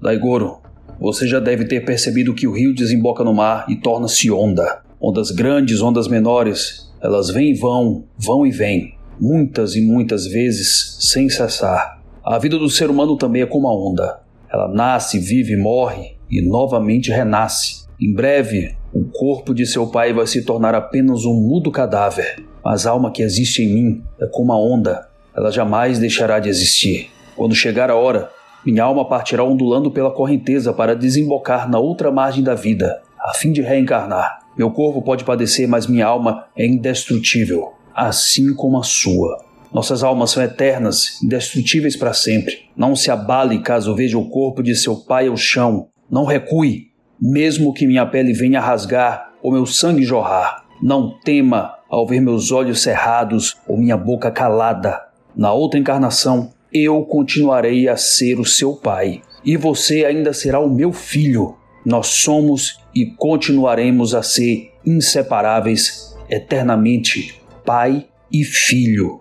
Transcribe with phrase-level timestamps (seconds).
[0.00, 0.60] Daigoro,
[0.98, 4.80] você já deve ter percebido que o rio desemboca no mar e torna-se onda.
[4.98, 10.96] Ondas grandes, ondas menores, elas vêm e vão, vão e vêm, muitas e muitas vezes
[11.00, 12.00] sem cessar.
[12.24, 14.20] A vida do ser humano também é como a onda.
[14.50, 17.86] Ela nasce, vive, morre e novamente renasce.
[18.00, 22.86] Em breve, o corpo de seu pai vai se tornar apenas um mudo cadáver, mas
[22.86, 25.08] a alma que existe em mim é como a onda.
[25.36, 27.10] Ela jamais deixará de existir.
[27.36, 28.30] Quando chegar a hora,
[28.64, 33.52] minha alma partirá ondulando pela correnteza para desembocar na outra margem da vida, a fim
[33.52, 34.40] de reencarnar.
[34.56, 39.38] Meu corpo pode padecer, mas minha alma é indestrutível, assim como a sua.
[39.72, 42.68] Nossas almas são eternas, indestrutíveis para sempre.
[42.76, 45.88] Não se abale caso veja o corpo de seu pai ao chão.
[46.10, 46.88] Não recue,
[47.20, 50.64] mesmo que minha pele venha rasgar ou meu sangue jorrar.
[50.82, 55.00] Não tema ao ver meus olhos cerrados ou minha boca calada.
[55.36, 60.70] Na outra encarnação, eu continuarei a ser o seu pai, e você ainda será o
[60.70, 61.56] meu filho.
[61.84, 69.20] Nós somos e continuaremos a ser inseparáveis eternamente, pai e filho.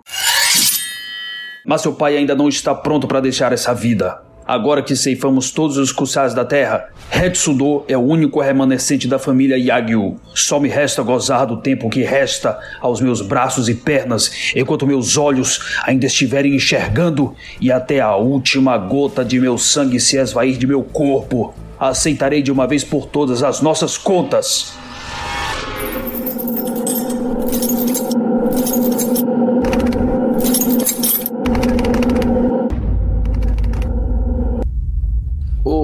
[1.66, 4.22] Mas seu pai ainda não está pronto para deixar essa vida.
[4.46, 9.58] Agora que ceifamos todos os kusais da terra, Hetsudo é o único remanescente da família
[9.58, 10.20] Yagyu.
[10.34, 15.18] Só me resta gozar do tempo que resta aos meus braços e pernas, enquanto meus
[15.18, 20.68] olhos ainda estiverem enxergando e até a última gota de meu sangue se esvair de
[20.68, 21.54] meu corpo.
[21.80, 24.79] Aceitarei de uma vez por todas as nossas contas.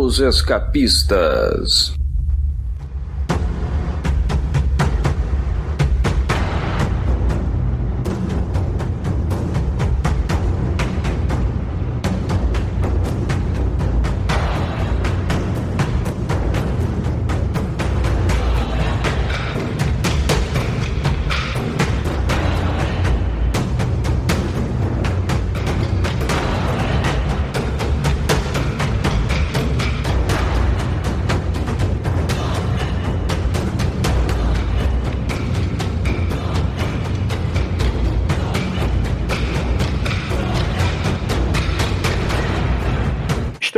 [0.06, 1.96] Os Escapistas.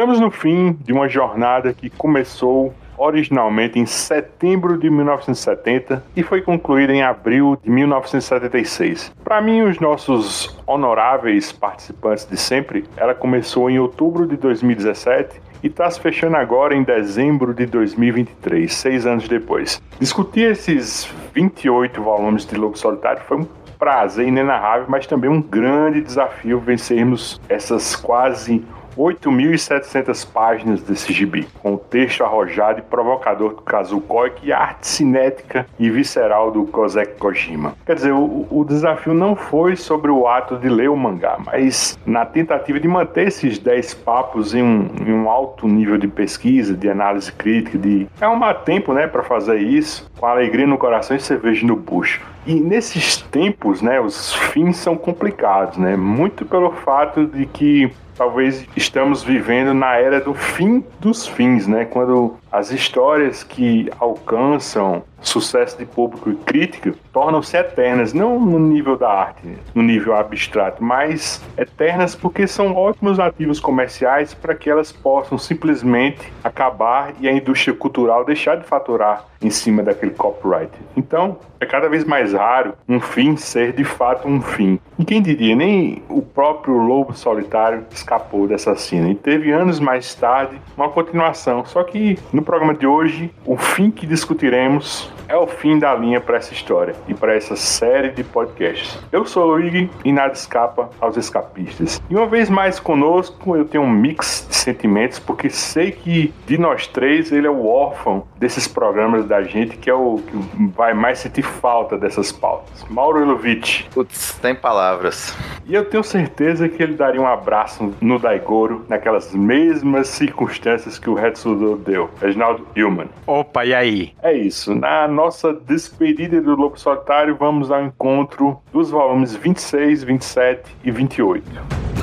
[0.08, 6.42] Estamos no fim de uma jornada que começou originalmente em setembro de 1970 e foi
[6.42, 9.12] concluída em abril de 1976.
[9.22, 15.68] Para mim, os nossos honoráveis participantes de sempre, ela começou em outubro de 2017 e
[15.68, 19.82] está se fechando agora em dezembro de 2023, seis anos depois.
[20.00, 23.48] Discutir esses 28 volumes de Lobo Solitário foi um
[23.78, 28.64] prazer inenarrável, mas também um grande desafio vencermos essas quase
[28.98, 34.88] 8.700 páginas desse gibi, com o texto arrojado e provocador do Kazukoik e a arte
[34.88, 37.76] cinética e visceral do Kozek Kojima.
[37.86, 41.98] Quer dizer, o, o desafio não foi sobre o ato de ler o mangá, mas
[42.06, 46.74] na tentativa de manter esses 10 papos em um, em um alto nível de pesquisa,
[46.74, 51.20] de análise crítica, de arrumar tempo né, para fazer isso, com alegria no coração e
[51.20, 52.22] cerveja no bucho.
[52.46, 55.98] E nesses tempos, né, os fins são complicados, né?
[55.98, 61.86] Muito pelo fato de que talvez estamos vivendo na era do fim dos fins, né?
[61.86, 68.98] Quando as histórias que alcançam sucesso de público e crítica tornam-se eternas, não no nível
[68.98, 74.92] da arte, no nível abstrato, mas eternas porque são ótimos ativos comerciais para que elas
[74.92, 80.72] possam simplesmente acabar e a indústria cultural deixar de faturar em cima daquele copyright.
[80.96, 84.80] Então, é cada vez mais raro um fim ser de fato um fim.
[84.98, 89.10] E quem diria, nem o próprio Lobo Solitário escapou dessa cena.
[89.10, 93.92] E teve anos mais tarde uma continuação, só que no programa de hoje, o fim
[93.92, 98.24] que discutiremos é o fim da linha para essa história e para essa série de
[98.24, 98.98] podcasts.
[99.12, 102.02] Eu sou o Luigi e nada escapa aos escapistas.
[102.10, 106.58] E uma vez mais conosco, eu tenho um mix de sentimentos, porque sei que de
[106.58, 110.94] nós três, ele é o órfão desses programas da gente, que é o que vai
[110.94, 112.86] mais sentir falta dessas pautas.
[112.90, 113.86] Mauro Ilovitch.
[113.90, 115.36] Putz, tem palavras.
[115.66, 121.10] E eu tenho certeza que ele daria um abraço no Daigoro, naquelas mesmas circunstâncias que
[121.10, 122.10] o Hetsudo deu.
[122.28, 123.08] Reginaldo Hillman.
[123.26, 124.14] Opa, e aí?
[124.22, 124.76] É isso.
[124.76, 131.97] Na nossa despedida do Lobo Solitário, vamos ao encontro dos volumes 26, 27 e 28.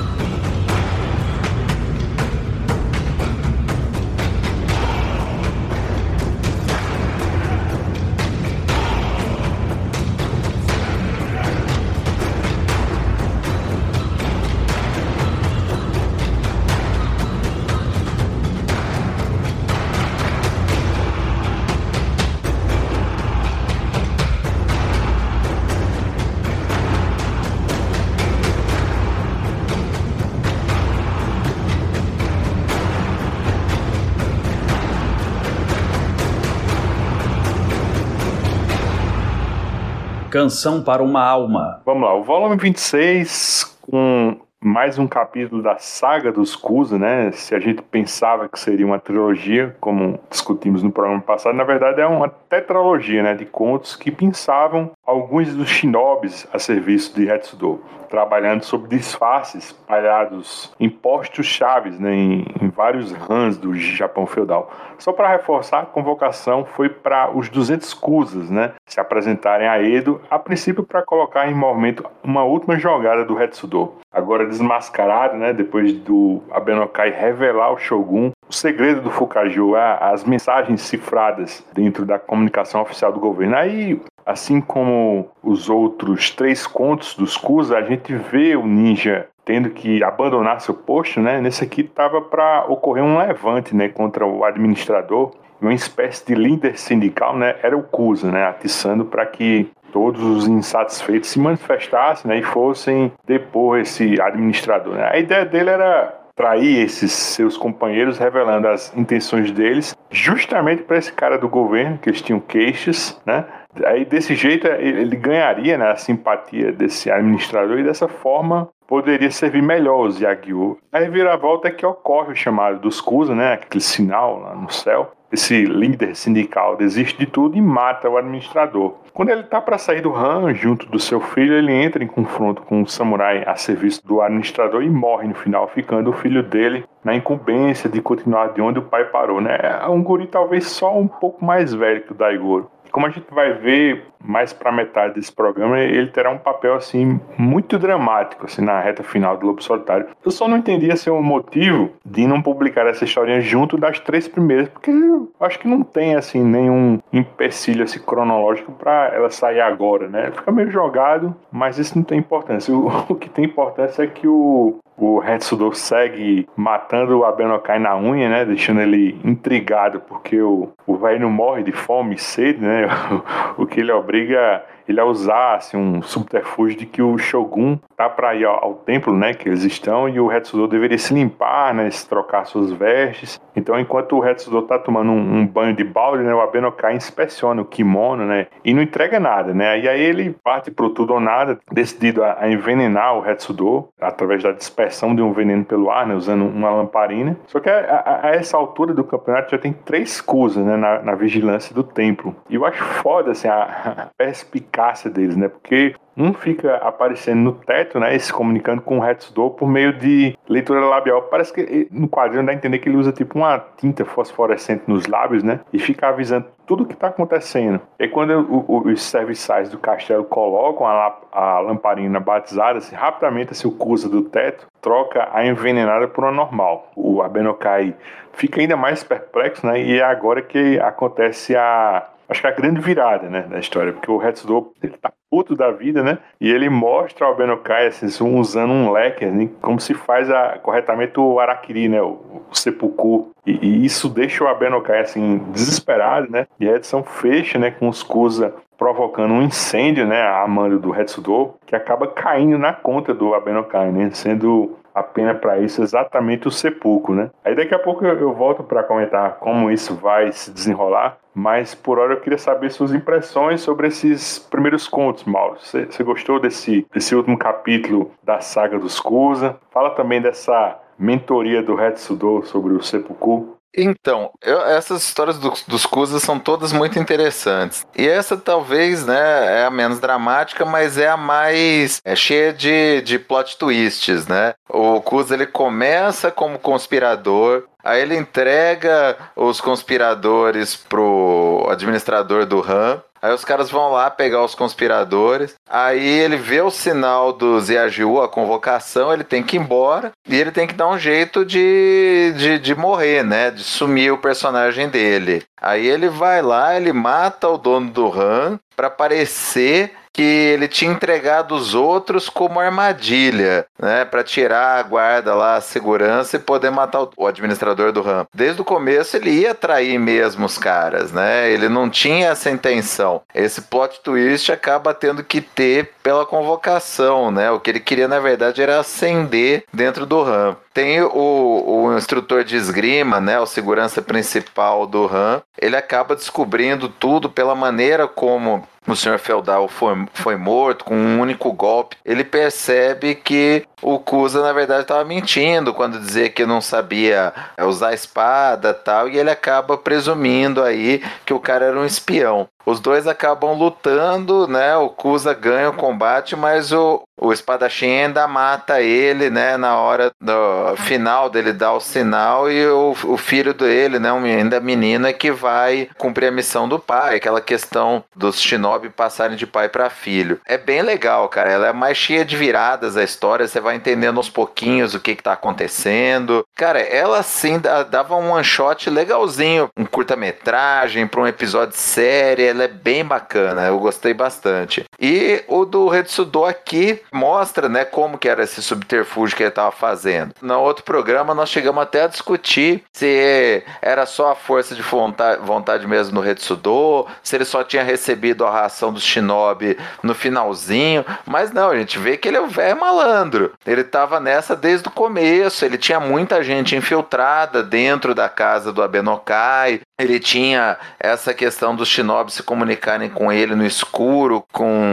[40.45, 41.81] Canção para uma Alma.
[41.83, 47.31] Vamos lá, o volume 26, com mais um capítulo da saga dos Kusa, né?
[47.31, 51.99] Se a gente pensava que seria uma trilogia, como discutimos no programa passado, na verdade
[51.99, 53.33] é uma tetralogia, né?
[53.33, 60.73] De contos que pensavam alguns dos shinobis a serviço de Hetsudo, trabalhando sob disfarces espalhados
[60.79, 62.13] em postos chaves, né?
[62.13, 64.71] Em, em vários rãs do Japão feudal.
[64.97, 68.73] Só para reforçar, a convocação foi para os 200 Kusas, né?
[68.85, 73.93] Se apresentarem a Edo, a princípio para colocar em movimento uma última jogada do Hetsudo.
[74.11, 80.81] Agora desmascarado, né, depois do Abenokai revelar ao Shogun o segredo do Fukaju, as mensagens
[80.81, 83.55] cifradas dentro da comunicação oficial do governo.
[83.57, 89.69] Aí, assim como os outros três contos dos Kusa, a gente vê o ninja tendo
[89.69, 91.39] que abandonar seu posto, né?
[91.39, 95.31] Nesse aqui estava para ocorrer um levante, né, contra o administrador,
[95.61, 97.55] uma espécie de líder sindical, né?
[97.61, 103.13] Era o Kusa, né, atiçando para que todos os insatisfeitos se manifestassem né, e fossem
[103.25, 104.95] depor esse administrador.
[104.95, 105.09] Né?
[105.09, 111.13] A ideia dele era trair esses seus companheiros, revelando as intenções deles, justamente para esse
[111.13, 113.45] cara do governo, que eles tinham queixas, né?
[113.83, 119.61] Aí desse jeito ele ganharia né, a simpatia desse administrador e dessa forma poderia servir
[119.61, 120.77] melhor os Yagyu.
[120.91, 125.11] A reviravolta é que ocorre o chamado dos Kusa, né, aquele sinal lá no céu,
[125.31, 128.93] esse líder sindical desiste de tudo e mata o administrador.
[129.13, 132.61] Quando ele está para sair do Han, junto do seu filho, ele entra em confronto
[132.61, 136.85] com um samurai a serviço do administrador e morre no final, ficando o filho dele
[137.03, 139.41] na incumbência de continuar de onde o pai parou.
[139.41, 139.57] Né?
[139.61, 142.69] É um guri talvez só um pouco mais velho que o Daigoro.
[142.95, 147.19] Como a gente vai ver mais para metade desse programa, ele terá um papel assim
[147.37, 150.07] muito dramático assim na reta final do Lobo Solitário.
[150.23, 154.29] Eu só não entendia assim, o motivo de não publicar essa historinha junto das três
[154.29, 159.59] primeiras, porque eu acho que não tem assim nenhum empecilho assim, cronológico para ela sair
[159.59, 160.31] agora, né?
[160.31, 162.73] Fica meio jogado, mas isso não tem importância.
[162.73, 167.97] O, o que tem importância é que o, o Hetsudo segue matando o Abenokai na
[167.97, 168.45] unha, né?
[168.45, 172.87] Deixando ele intrigado porque o, velho não morre de fome e sede, né?
[173.57, 178.09] O que ele obriga ele a usar assim, um subterfúgio de que o Shogun tá
[178.09, 181.73] para ir ao, ao, templo, né, que eles estão, e o Hetsudo deveria se limpar,
[181.73, 183.39] né, se trocar suas vestes.
[183.55, 187.61] Então, enquanto o Hetsudo tá tomando um, um, banho de balde, né, o Abenokai inspeciona
[187.61, 189.79] o kimono, né, e não entrega nada, né.
[189.79, 194.43] E aí ele parte pro tudo ou nada, decidido a, a envenenar o Hetsudo através
[194.43, 197.37] da dispersão de um veneno pelo ar, né, usando uma lamparina.
[197.47, 201.01] Só que a, a, a essa altura do campeonato já tem três cusas, né, na,
[201.01, 202.35] na vigilância do templo.
[202.49, 205.47] E eu acho foda, assim, a perspicácia eficácia deles, né?
[205.47, 209.91] Porque um fica aparecendo no teto, né, e se comunicando com o Hetsudo por meio
[209.97, 211.23] de leitura labial.
[211.23, 215.07] Parece que no quadrinho dá a entender que ele usa tipo uma tinta fosforescente nos
[215.07, 217.81] lábios, né, e fica avisando tudo o que está acontecendo.
[217.99, 223.51] E quando o, o, os serviçais do castelo colocam a, a lamparina batizada, assim, rapidamente
[223.51, 226.91] assim, o Kusa do teto troca a envenenada por uma normal.
[226.95, 227.93] O Abenokai
[228.31, 232.53] fica ainda mais perplexo, né, e é agora que acontece a acho que é a
[232.53, 236.49] grande virada, né, da história, porque o Hetsudo, ele tá puto da vida, né, e
[236.49, 241.39] ele mostra ao Benokai, assim, usando um leque, assim, como se faz a, corretamente o
[241.39, 246.67] Arakiri, né, o, o seppuku, e, e, isso deixa o Abenokai, assim, desesperado, né, e
[246.67, 251.53] a edição fecha, né, com os Kusa provocando um incêndio, né, a mando do Hetsudo,
[251.65, 256.51] que acaba caindo na conta do Abenokai, né, sendo a pena para isso exatamente o
[256.51, 257.29] sepulcro, né?
[257.43, 261.99] Aí daqui a pouco eu, volto para comentar como isso vai se desenrolar, mas por
[261.99, 265.57] hora eu queria saber suas impressões sobre esses primeiros contos, Mauro.
[265.59, 269.57] Você, gostou desse, desse último capítulo da saga dos Kusa?
[269.69, 273.57] Fala também dessa mentoria do Hetsudo sobre o sepulcro.
[273.75, 277.85] Então, eu, essas histórias do, dos Kusa são todas muito interessantes.
[277.97, 283.01] E essa talvez, né, é a menos dramática, mas é a mais é cheia de,
[283.01, 284.53] de plot twists, né?
[284.69, 292.99] O Kusa ele começa como conspirador, Aí ele entrega os conspiradores pro administrador do RAM.
[293.25, 295.55] Aí os caras vão lá pegar os conspiradores.
[295.67, 300.11] Aí ele vê o sinal do Ziajiu, a convocação, ele tem que ir embora.
[300.29, 303.49] E ele tem que dar um jeito de, de, de morrer, né?
[303.49, 305.41] De sumir o personagem dele.
[305.59, 310.93] Aí ele vai lá, ele mata o dono do RAM para parecer que ele tinha
[310.93, 316.69] entregado os outros como armadilha, né, para tirar a guarda lá, a segurança e poder
[316.69, 318.25] matar o administrador do RAM.
[318.33, 321.51] Desde o começo ele ia trair mesmo os caras, né?
[321.51, 323.23] Ele não tinha essa intenção.
[323.33, 327.51] Esse plot twist acaba tendo que ter pela convocação, né?
[327.51, 330.55] O que ele queria na verdade era acender dentro do RAM.
[330.73, 335.41] Tem o, o instrutor de esgrima, né, o segurança principal do RAM.
[335.57, 341.19] Ele acaba descobrindo tudo pela maneira como o senhor feudal foi, foi morto com um
[341.19, 346.61] único golpe, ele percebe que o Kusa, na verdade, estava mentindo quando dizia que não
[346.61, 352.47] sabia usar espada tal, e ele acaba presumindo aí que o cara era um espião.
[352.65, 354.75] Os dois acabam lutando, né?
[354.75, 359.57] O Kusa ganha o combate, mas o, o espadachim ainda mata ele, né?
[359.57, 364.11] Na hora do final dele dar o sinal e o, o filho dele, né?
[364.11, 368.89] Um, ainda menino é que vai cumprir a missão do pai, aquela questão dos shinobi
[368.89, 370.39] passarem de pai para filho.
[370.45, 371.51] É bem legal, cara.
[371.51, 375.15] Ela é mais cheia de viradas a história, você vai entendendo aos pouquinhos o que
[375.15, 376.45] que tá acontecendo.
[376.55, 382.63] Cara, ela sim dava um one shot legalzinho, um curta-metragem para um episódio série ela
[382.63, 384.83] é bem bacana, eu gostei bastante.
[384.99, 389.71] E o do Retsudo aqui mostra, né, como que era esse subterfúgio que ele estava
[389.71, 390.33] fazendo.
[390.41, 395.87] No outro programa nós chegamos até a discutir se era só a força de vontade,
[395.87, 401.51] mesmo no Retsudo, se ele só tinha recebido a ração do Shinobi no finalzinho, mas
[401.51, 403.53] não, a gente vê que ele é o velho malandro.
[403.65, 408.83] Ele estava nessa desde o começo, ele tinha muita gente infiltrada dentro da casa do
[408.83, 414.83] Abenokai, ele tinha essa questão dos Shinobi se comunicarem com ele no escuro, com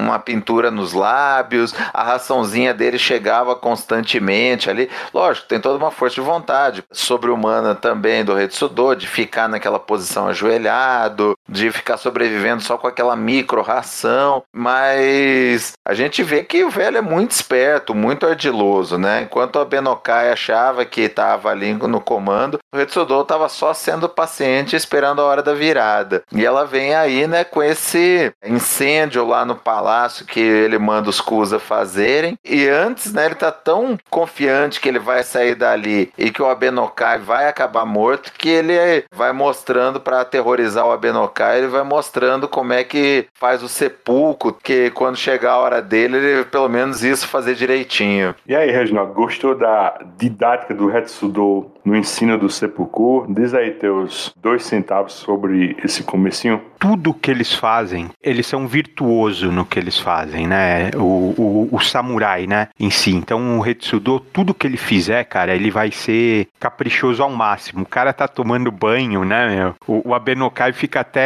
[0.00, 4.90] uma pintura nos lábios, a raçãozinha dele chegava constantemente ali.
[5.12, 10.28] Lógico, tem toda uma força de vontade sobre-humana também do Retsudo, de ficar naquela posição
[10.28, 16.70] ajoelhado, de ficar sobrevivendo só com aquela micro ração, mas a gente vê que o
[16.70, 19.22] velho é muito esperto, muito ardiloso, né?
[19.22, 24.76] Enquanto a Benokai achava que estava ali no comando, o Retsudo estava só sendo paciente
[24.76, 26.22] esperando a hora da virada.
[26.32, 31.20] E ela vem aí, né, com esse incêndio lá no palácio que ele manda os
[31.20, 32.38] Kusa fazerem.
[32.44, 36.46] E antes, né, ele tá tão confiante que ele vai sair dali e que o
[36.46, 42.48] Abenokai vai acabar morto que ele vai mostrando para aterrorizar o Abenokai, ele vai mostrando
[42.48, 47.02] como é que faz o sepulcro, que quando chegar a hora dele, ele pelo menos
[47.02, 48.34] isso fazer direitinho.
[48.46, 53.26] E aí, Reginaldo, gostou da didática do Hetsudo no ensino do sepulcro?
[53.28, 56.62] Diz aí teus dois centavos sobre esse comecinho.
[56.78, 60.90] Tudo que eles fazem, eles são virtuosos no que eles fazem, né?
[60.96, 62.68] O, o, o samurai, né?
[62.78, 63.14] Em si.
[63.14, 67.82] Então o Hetsudo, tudo que ele fizer, cara, ele vai ser caprichoso ao máximo.
[67.82, 69.74] O cara tá tomando banho, né, meu?
[69.86, 71.21] O, o Abenokai fica até,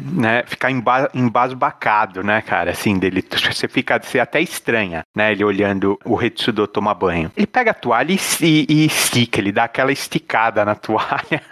[0.00, 0.42] né?
[0.46, 0.70] Ficar
[1.14, 2.70] embasbacado, né, cara?
[2.70, 3.24] Assim, dele.
[3.52, 5.32] Você fica, você até estranha, né?
[5.32, 7.30] Ele olhando o Hetsudo tomar banho.
[7.36, 11.42] Ele pega a toalha e, e, e estica, ele dá aquela esticada na toalha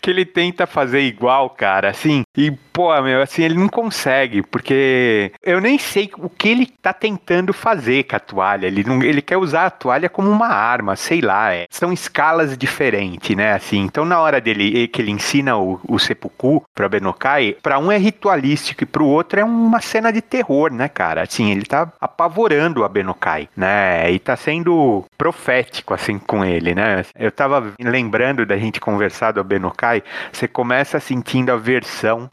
[0.00, 2.22] que ele tenta fazer igual, cara, assim.
[2.38, 6.92] E, pô, meu, assim, ele não consegue, porque eu nem sei o que ele tá
[6.92, 8.68] tentando fazer com a toalha.
[8.68, 11.52] Ele, não, ele quer usar a toalha como uma arma, sei lá.
[11.52, 11.66] É.
[11.68, 13.54] São escalas diferentes, né?
[13.54, 17.90] Assim, então na hora dele que ele ensina o, o seppuku pra Benokai, pra um
[17.90, 21.22] é ritualístico e pro outro é uma cena de terror, né, cara?
[21.22, 24.12] Assim, ele tá apavorando a Benokai, né?
[24.12, 27.04] E tá sendo profético, assim, com ele, né?
[27.18, 31.50] Eu tava lembrando da gente conversar do Benokai, você começa sentindo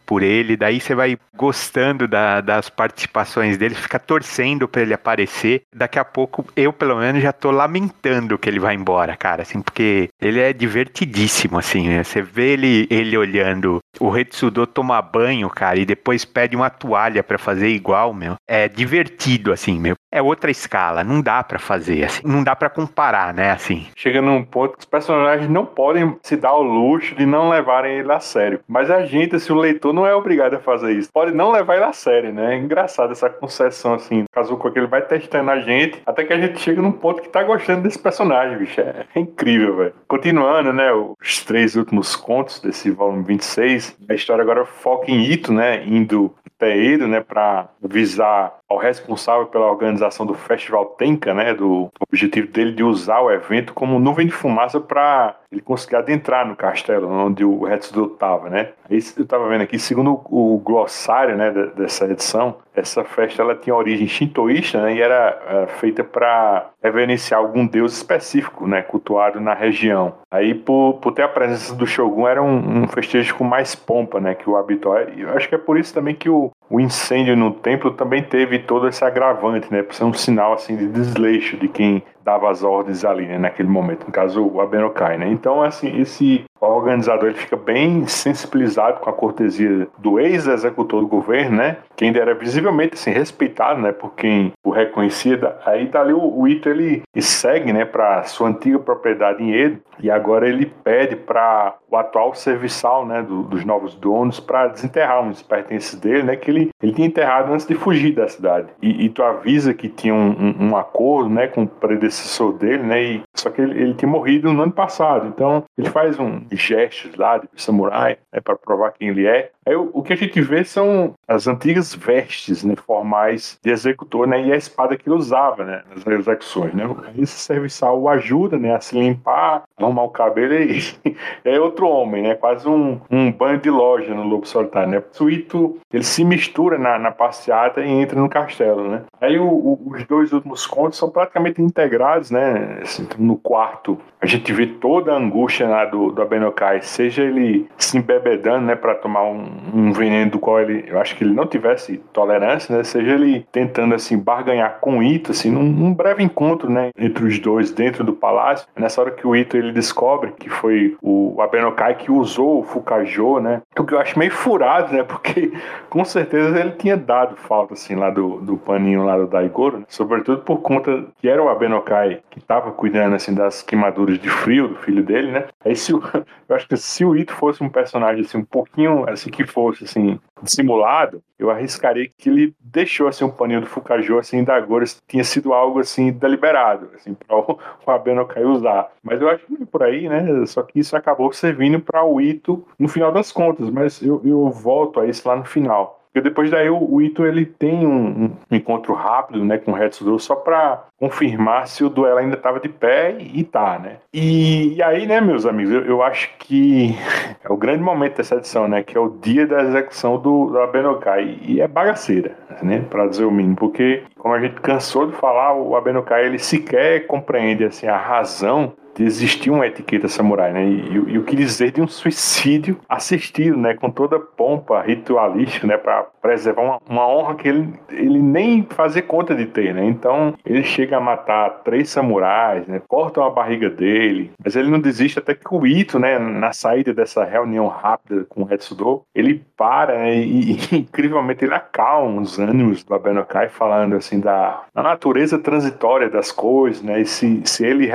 [0.06, 5.62] por ele, daí você vai gostando da, das participações dele, fica torcendo para ele aparecer.
[5.74, 9.62] Daqui a pouco, eu pelo menos já tô lamentando que ele vai embora, cara, assim,
[9.62, 12.04] porque ele é divertidíssimo, assim, né?
[12.04, 17.24] Você vê ele, ele olhando o Retsudo tomar banho, cara, e depois pede uma toalha
[17.24, 18.36] para fazer igual, meu.
[18.48, 19.96] É divertido, assim, meu.
[20.16, 23.86] É outra escala, não dá para fazer, assim, não dá para comparar, né, assim.
[23.98, 27.98] Chega num ponto que os personagens não podem se dar o luxo de não levarem
[27.98, 28.62] ele a sério.
[28.66, 31.76] Mas a gente, se o leitor não é obrigado a fazer isso, pode não levar
[31.76, 32.56] ele a sério, né?
[32.56, 34.24] É engraçado essa concessão, assim.
[34.32, 37.22] Caso com que ele vai testando a gente, até que a gente chega num ponto
[37.22, 38.80] que tá gostando desse personagem, bicho.
[38.80, 39.94] É, é incrível, velho.
[40.08, 45.52] Continuando, né, os três últimos contos desse volume 26, a história agora foca em Ito,
[45.52, 51.54] né, indo até ele, né, para visar ao responsável pela organização do Festival Tenka, né,
[51.54, 56.48] do objetivo dele de usar o evento como nuvem de fumaça para ele conseguir adentrar
[56.48, 58.70] no castelo onde o Hetsudo estava, né?
[58.90, 64.08] Eu estava vendo aqui, segundo o glossário, né, dessa edição, essa festa ela tinha origem
[64.08, 70.16] shintoísta, né, e era, era feita para reverenciar algum deus específico, né, cultuado na região.
[70.32, 74.20] Aí por, por ter a presença do shogun era um, um festejo com mais pompa,
[74.20, 74.98] né, que o habitual.
[75.18, 78.60] Eu acho que é por isso também que o, o incêndio no templo também teve
[78.60, 79.84] todo esse agravante, né?
[79.84, 83.70] Por ser um sinal assim de desleixo de quem dava as ordens ali, né, naquele
[83.70, 85.28] momento, no caso o Abenokai, né?
[85.30, 91.58] Então, assim, esse organizador ele fica bem sensibilizado com a cortesia do ex-executor do governo,
[91.58, 91.78] né?
[91.96, 95.56] Que ainda era visivelmente assim, respeitado, né, por quem o reconhecia.
[95.66, 100.10] Aí dali o, o Ito ele segue, né, para sua antiga propriedade em Edo e
[100.10, 105.42] agora ele pede para o atual serviçal, né, do, dos novos donos para desenterrar uns
[105.42, 108.68] pertences dele, né, que ele, ele tinha enterrado antes de fugir da cidade.
[108.82, 112.15] E, e tu avisa que tinha um, um, um, acordo, né, com o predecessor
[112.54, 115.28] dele, né, e, só que ele, ele tinha morrido no ano passado.
[115.28, 119.52] Então, ele faz um gestos lá de samurai, né, para provar quem ele é.
[119.66, 124.28] Aí o, o, que a gente vê são as antigas vestes, né, formais de executor,
[124.28, 126.88] né, e a espada que ele usava, né, nas execuções, né.
[127.18, 130.80] Esse serviçal o ajuda, né, a se limpar, arrumar o cabelo e
[131.44, 135.04] é outro homem, né, quase um, um banho de loja no Lobo Solitário, né.
[135.12, 139.02] Suíto, ele se mistura na, na passeata e entra no castelo, né.
[139.20, 144.28] Aí o, o, os dois últimos contos são praticamente integrados, né, assim, no quarto a
[144.28, 148.96] gente vê toda a angústia lá do, do Abenokai, seja ele se embebedando, né, para
[148.96, 152.84] tomar um, um, veneno do qual ele, eu acho que ele não tivesse tolerância, né,
[152.84, 157.26] seja ele tentando, assim, barganhar com o Ito, assim, num, num breve encontro, né, entre
[157.26, 161.42] os dois dentro do palácio, nessa hora que o Ito, ele descobre que foi o
[161.42, 165.54] Abenokai que usou o Fukajo, né, o que eu acho meio furado, né, porque
[165.90, 169.86] com certeza ele tinha dado falta, assim, lá do, do paninho lá do Daigoro, né,
[169.88, 174.68] sobretudo por conta que era o Abenokai que estava cuidando, assim, das queimaduras de frio
[174.68, 175.46] do filho dele, né?
[175.64, 176.02] Aí se o,
[176.48, 179.84] eu acho que se o Ito fosse um personagem assim um pouquinho assim que fosse
[179.84, 184.86] assim dissimulado, eu arriscaria que ele deixou assim um paninho do Fukajo assim da agora
[185.08, 188.90] tinha sido algo assim deliberado, assim para o, o Abenokai usar.
[189.04, 190.46] Mas eu acho que é por aí, né?
[190.46, 194.50] Só que isso acabou servindo para o Ito no final das contas, mas eu, eu
[194.50, 195.95] volto a isso lá no final.
[196.16, 199.78] Porque depois daí o, o Ito ele tem um, um, encontro rápido né, com o
[199.78, 203.98] Hetsudo só para confirmar se o duelo ainda estava de pé e, e tá, né?
[204.14, 206.96] E, e, aí, né, meus amigos, eu, eu, acho que
[207.44, 208.82] é o grande momento dessa edição, né?
[208.82, 211.38] Que é o dia da execução do, do Abenokai.
[211.42, 212.86] E é bagaceira, né?
[212.90, 217.08] Para dizer o mínimo, porque como a gente cansou de falar, o Abenokai ele sequer
[217.08, 220.66] compreende assim, a razão existir uma etiqueta samurai, né?
[220.66, 223.74] E, e, o que dizer de um suicídio assistido, né?
[223.74, 225.78] Com toda pompa ritualística, né?
[225.78, 229.86] Para preservar uma, uma, honra que ele, ele nem fazer conta de ter, né?
[229.86, 232.82] Então ele chega a matar três samurais, né?
[232.88, 236.18] Cortam a barriga dele, mas ele não desiste até que o Ito, né?
[236.18, 240.16] Na saída dessa reunião rápida com o Hetsudo, ele para né?
[240.16, 246.10] e, e incrivelmente ele acalma os ânimos do Abenokai falando assim da, da natureza transitória
[246.10, 247.02] das coisas, né?
[247.02, 247.92] E se, se ele e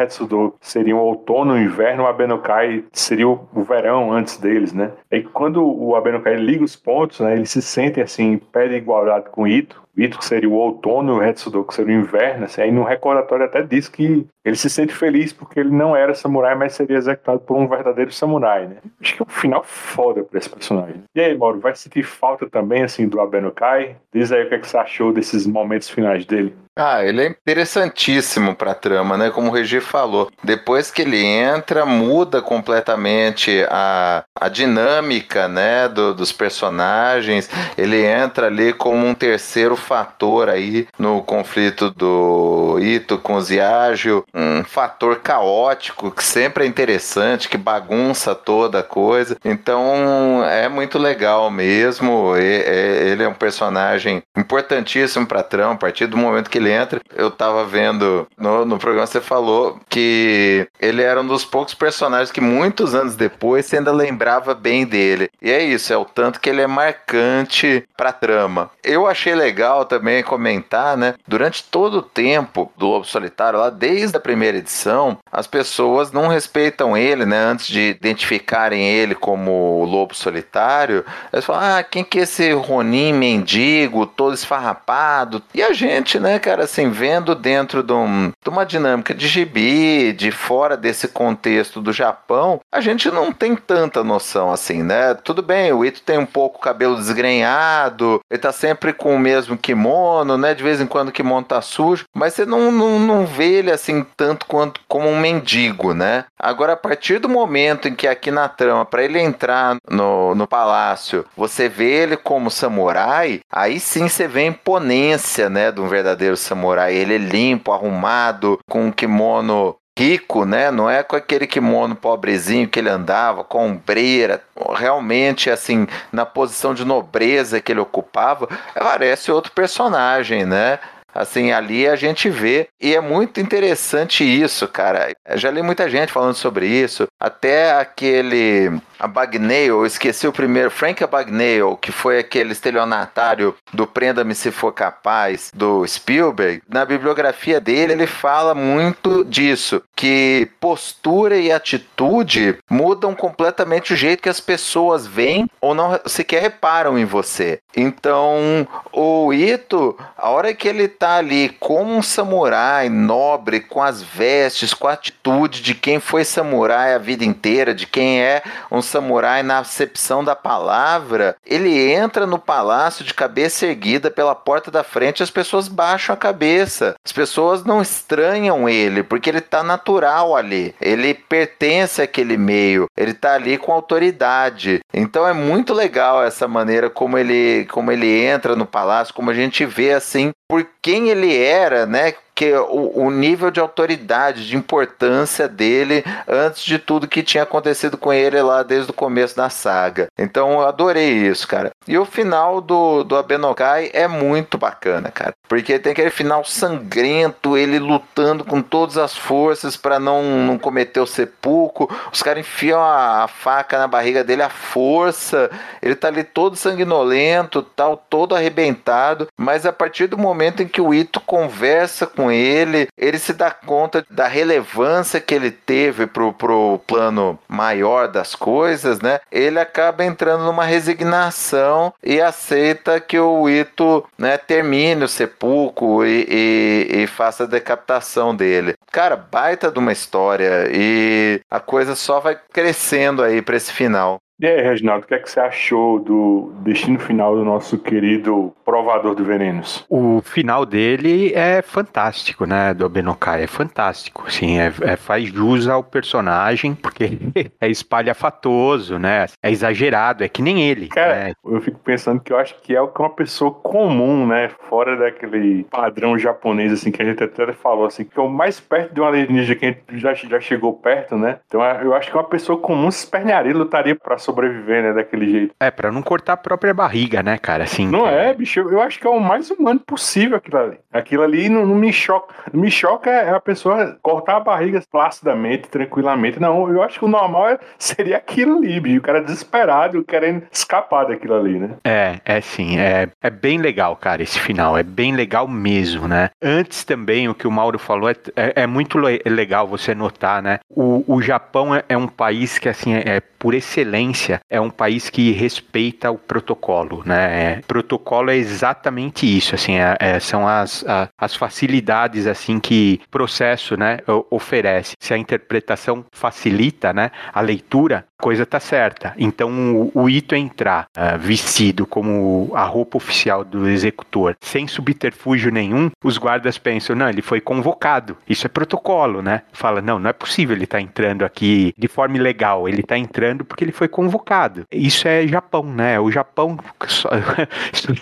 [0.60, 4.90] seriam seria outono, o inverno, o Abenokai seria o, verão antes deles, né?
[5.10, 8.76] E quando o Abenokai liga os pontos, né, eles se sentem assim, em pé de
[8.76, 12.00] igualdade com o Ito, Ito que seria o outono e o Hetsudo que seria o
[12.00, 15.94] inverno, assim, aí no recordatório até diz que ele se sente feliz porque ele não
[15.94, 18.76] era samurai, mas seria executado por um verdadeiro samurai, né?
[19.00, 21.02] Acho que é um final foda pra esse personagem.
[21.14, 23.96] E aí, Mauro, vai sentir falta também, assim, do Abenokai?
[24.12, 26.54] Diz aí o que, é que você achou desses momentos finais dele.
[26.76, 29.28] Ah, ele é interessantíssimo pra trama, né?
[29.30, 30.30] Como o Regi falou.
[30.42, 35.88] Depois que ele entra, muda completamente a, a dinâmica, né?
[35.88, 37.50] Do, dos personagens.
[37.76, 44.24] Ele entra ali como um terceiro fator aí no conflito do Ito com o Ziagio.
[44.34, 49.36] Um fator caótico que sempre é interessante, que bagunça toda a coisa.
[49.44, 52.36] Então é muito legal mesmo.
[52.36, 55.74] Ele é um personagem importantíssimo pra trama.
[55.74, 57.00] A partir do momento que ele entra.
[57.14, 62.30] Eu tava vendo no, no programa você falou que ele era um dos poucos personagens
[62.30, 65.30] que muitos anos depois você ainda lembrava bem dele.
[65.40, 68.70] E é isso, é o tanto que ele é marcante pra trama.
[68.82, 71.14] Eu achei legal também comentar, né?
[71.26, 76.28] Durante todo o tempo do Lobo Solitário, lá desde a primeira edição, as pessoas não
[76.28, 77.38] respeitam ele, né?
[77.38, 82.52] Antes de identificarem ele como o Lobo Solitário, eles falam: ah, quem que é esse
[82.52, 85.42] Ronin mendigo, todo esfarrapado?
[85.54, 90.12] E a gente, né, cara, assim, vendo dentro de, um, de uma dinâmica de gibi,
[90.12, 95.14] de fora desse contexto do Japão, a gente não tem tanta noção assim, né?
[95.14, 99.18] Tudo bem, o Ito tem um pouco o cabelo desgrenhado, ele tá sempre com o
[99.18, 100.54] mesmo kimono, né?
[100.54, 103.70] De vez em quando o kimono tá sujo, mas você não, não, não vê ele
[103.70, 106.24] assim tanto quanto como um mendigo, né?
[106.38, 110.46] Agora, a partir do momento em que aqui na trama, para ele entrar no, no
[110.46, 115.70] palácio, você vê ele como samurai, aí sim você vê a imponência, né?
[115.70, 116.94] De um verdadeiro samurai.
[116.94, 120.70] Ele é limpo, arrumado, com um kimono rico, né?
[120.70, 124.42] Não é com aquele kimono pobrezinho que ele andava, com ombreira,
[124.74, 130.78] realmente assim, na posição de nobreza que ele ocupava, parece outro personagem, né?
[131.12, 132.68] assim, ali a gente vê.
[132.80, 135.12] E é muito interessante isso, cara.
[135.28, 137.06] Eu já li muita gente falando sobre isso.
[137.18, 144.34] Até aquele Abagnale, eu esqueci o primeiro, Frank Abagnale, que foi aquele estelionatário do Prenda-me
[144.34, 151.50] se for capaz, do Spielberg, na bibliografia dele ele fala muito disso, que postura e
[151.50, 157.60] atitude mudam completamente o jeito que as pessoas veem ou não sequer reparam em você.
[157.76, 164.02] Então, o Ito, a hora que ele tá ali como um samurai nobre, com as
[164.02, 168.82] vestes, com a atitude de quem foi samurai a vida inteira, de quem é um
[168.90, 174.82] samurai na acepção da palavra, ele entra no palácio de cabeça erguida pela porta da
[174.82, 176.94] frente, as pessoas baixam a cabeça.
[177.04, 180.74] As pessoas não estranham ele, porque ele tá natural ali.
[180.80, 184.80] Ele pertence àquele meio, ele tá ali com autoridade.
[184.92, 189.34] Então é muito legal essa maneira como ele como ele entra no palácio, como a
[189.34, 192.12] gente vê assim por quem ele era, né?
[192.40, 197.98] Que o, o, nível de autoridade, de importância dele antes de tudo que tinha acontecido
[197.98, 200.06] com ele lá desde o começo da saga.
[200.18, 201.70] Então eu adorei isso, cara.
[201.86, 205.34] E o final do, do Abenokai é muito bacana, cara.
[205.46, 211.00] Porque tem aquele final sangrento, ele lutando com todas as forças para não, não cometer
[211.00, 211.90] o sepulcro.
[212.10, 215.50] Os caras enfiam a, a, faca na barriga dele à força.
[215.82, 219.28] Ele tá ali todo sanguinolento, tal, todo arrebentado.
[219.36, 223.50] Mas a partir do momento em que o Ito conversa com ele, ele se dá
[223.50, 229.20] conta da relevância que ele teve pro, pro plano maior das coisas, né?
[229.30, 236.26] Ele acaba entrando numa resignação e aceita que o Ito né, termine o sepulcro e,
[236.28, 238.74] e, e faça a decapitação dele.
[238.90, 244.20] Cara, baita de uma história e a coisa só vai crescendo aí para esse final.
[244.40, 248.54] E aí, Reginaldo, o que é que você achou do destino final do nosso querido
[248.64, 249.84] provador de venenos?
[249.86, 255.68] O final dele é fantástico, né, do Abenokai, é fantástico, assim, é, é, faz jus
[255.68, 257.18] ao personagem, porque
[257.60, 260.88] é espalhafatoso, né, é exagerado, é que nem ele.
[260.88, 261.32] Cara, né?
[261.44, 266.16] eu fico pensando que eu acho que é uma pessoa comum, né, fora daquele padrão
[266.18, 269.04] japonês, assim, que a gente até falou, assim, que é o mais perto de um
[269.04, 272.58] alienígena que a gente já, já chegou perto, né, então eu acho que uma pessoa
[272.58, 275.54] comum se espernearia, lutaria pra sobreviver, né, daquele jeito.
[275.60, 277.86] É, para não cortar a própria barriga, né, cara, assim.
[277.86, 280.78] Não é, bicho, eu acho que é o mais humano possível aquilo ali.
[280.92, 282.34] Aquilo ali não, não me choca.
[282.52, 286.40] Me choca é a pessoa cortar a barriga placidamente, tranquilamente.
[286.40, 288.98] Não, eu acho que o normal é, seria aquilo ali, bicho.
[288.98, 291.70] O cara desesperado, querendo escapar daquilo ali, né?
[291.84, 292.78] É, é sim.
[292.78, 294.76] É, é bem legal, cara, esse final.
[294.76, 296.30] É bem legal mesmo, né?
[296.42, 300.60] Antes também, o que o Mauro falou é, é, é muito legal você notar, né?
[300.68, 304.68] O, o Japão é, é um país que, assim, é, é por excelência, é um
[304.68, 307.54] país que respeita o protocolo, né?
[307.54, 313.00] É, protocolo é exatamente isso, assim, é, é, são as, a, as facilidades, assim, que
[313.10, 314.00] processo, né,
[314.30, 314.94] oferece.
[315.00, 319.14] Se a interpretação facilita, né, a leitura, coisa tá certa.
[319.18, 319.50] Então,
[319.94, 325.90] o, o Ito entrar uh, vestido como a roupa oficial do executor, sem subterfúgio nenhum,
[326.04, 328.16] os guardas pensam, não, ele foi convocado.
[328.28, 329.42] Isso é protocolo, né?
[329.52, 332.68] Fala, não, não é possível ele tá entrando aqui de forma ilegal.
[332.68, 334.64] Ele está entrando porque ele foi convocado.
[334.70, 335.98] Isso é Japão, né?
[335.98, 337.08] O Japão só,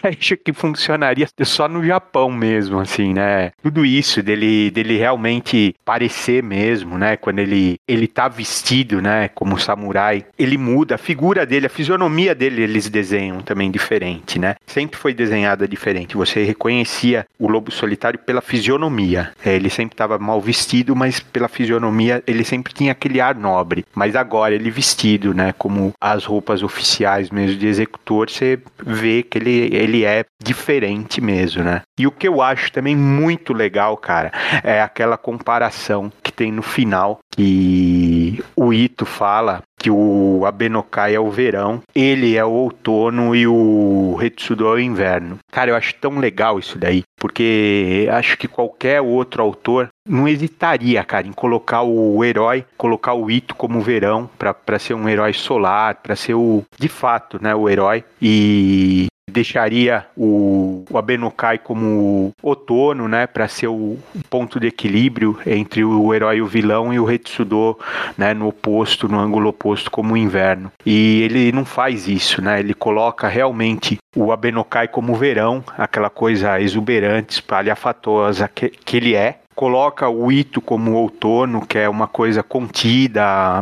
[0.02, 3.52] acho que funcionaria só no Japão mesmo, assim, né?
[3.62, 7.16] Tudo isso dele, dele realmente parecer mesmo, né?
[7.16, 9.28] Quando ele ele tá vestido, né?
[9.28, 10.07] Como samurai
[10.38, 14.56] ele muda, a figura dele, a fisionomia dele, eles desenham também diferente, né?
[14.66, 16.16] Sempre foi desenhada diferente.
[16.16, 19.32] Você reconhecia o lobo solitário pela fisionomia.
[19.44, 23.84] É, ele sempre estava mal vestido, mas pela fisionomia ele sempre tinha aquele ar nobre.
[23.94, 25.52] Mas agora ele vestido, né?
[25.56, 31.62] Como as roupas oficiais mesmo de executor, você vê que ele, ele é diferente mesmo,
[31.62, 31.82] né?
[31.98, 36.62] E o que eu acho também muito legal, cara, é aquela comparação que tem no
[36.62, 43.34] final que o Ito fala que o Abenokai é o verão, ele é o outono
[43.34, 45.38] e o Retsudo é o inverno.
[45.52, 51.04] Cara, eu acho tão legal isso daí, porque acho que qualquer outro autor não hesitaria,
[51.04, 55.96] cara, em colocar o herói, colocar o Ito como verão, para ser um herói solar,
[55.96, 58.04] para ser o, de fato, né, o herói.
[58.20, 59.06] E
[59.38, 63.96] deixaria o, o Abenokai como outono, né, para ser o
[64.28, 67.78] ponto de equilíbrio entre o herói e o vilão e o Retsudo,
[68.16, 70.72] né, no oposto, no ângulo oposto como o inverno.
[70.84, 72.58] E ele não faz isso, né?
[72.58, 79.38] Ele coloca realmente o Abenokai como verão, aquela coisa exuberante, espalhafatosa que, que ele é,
[79.58, 83.60] coloca o Ito como outono, que é uma coisa contida,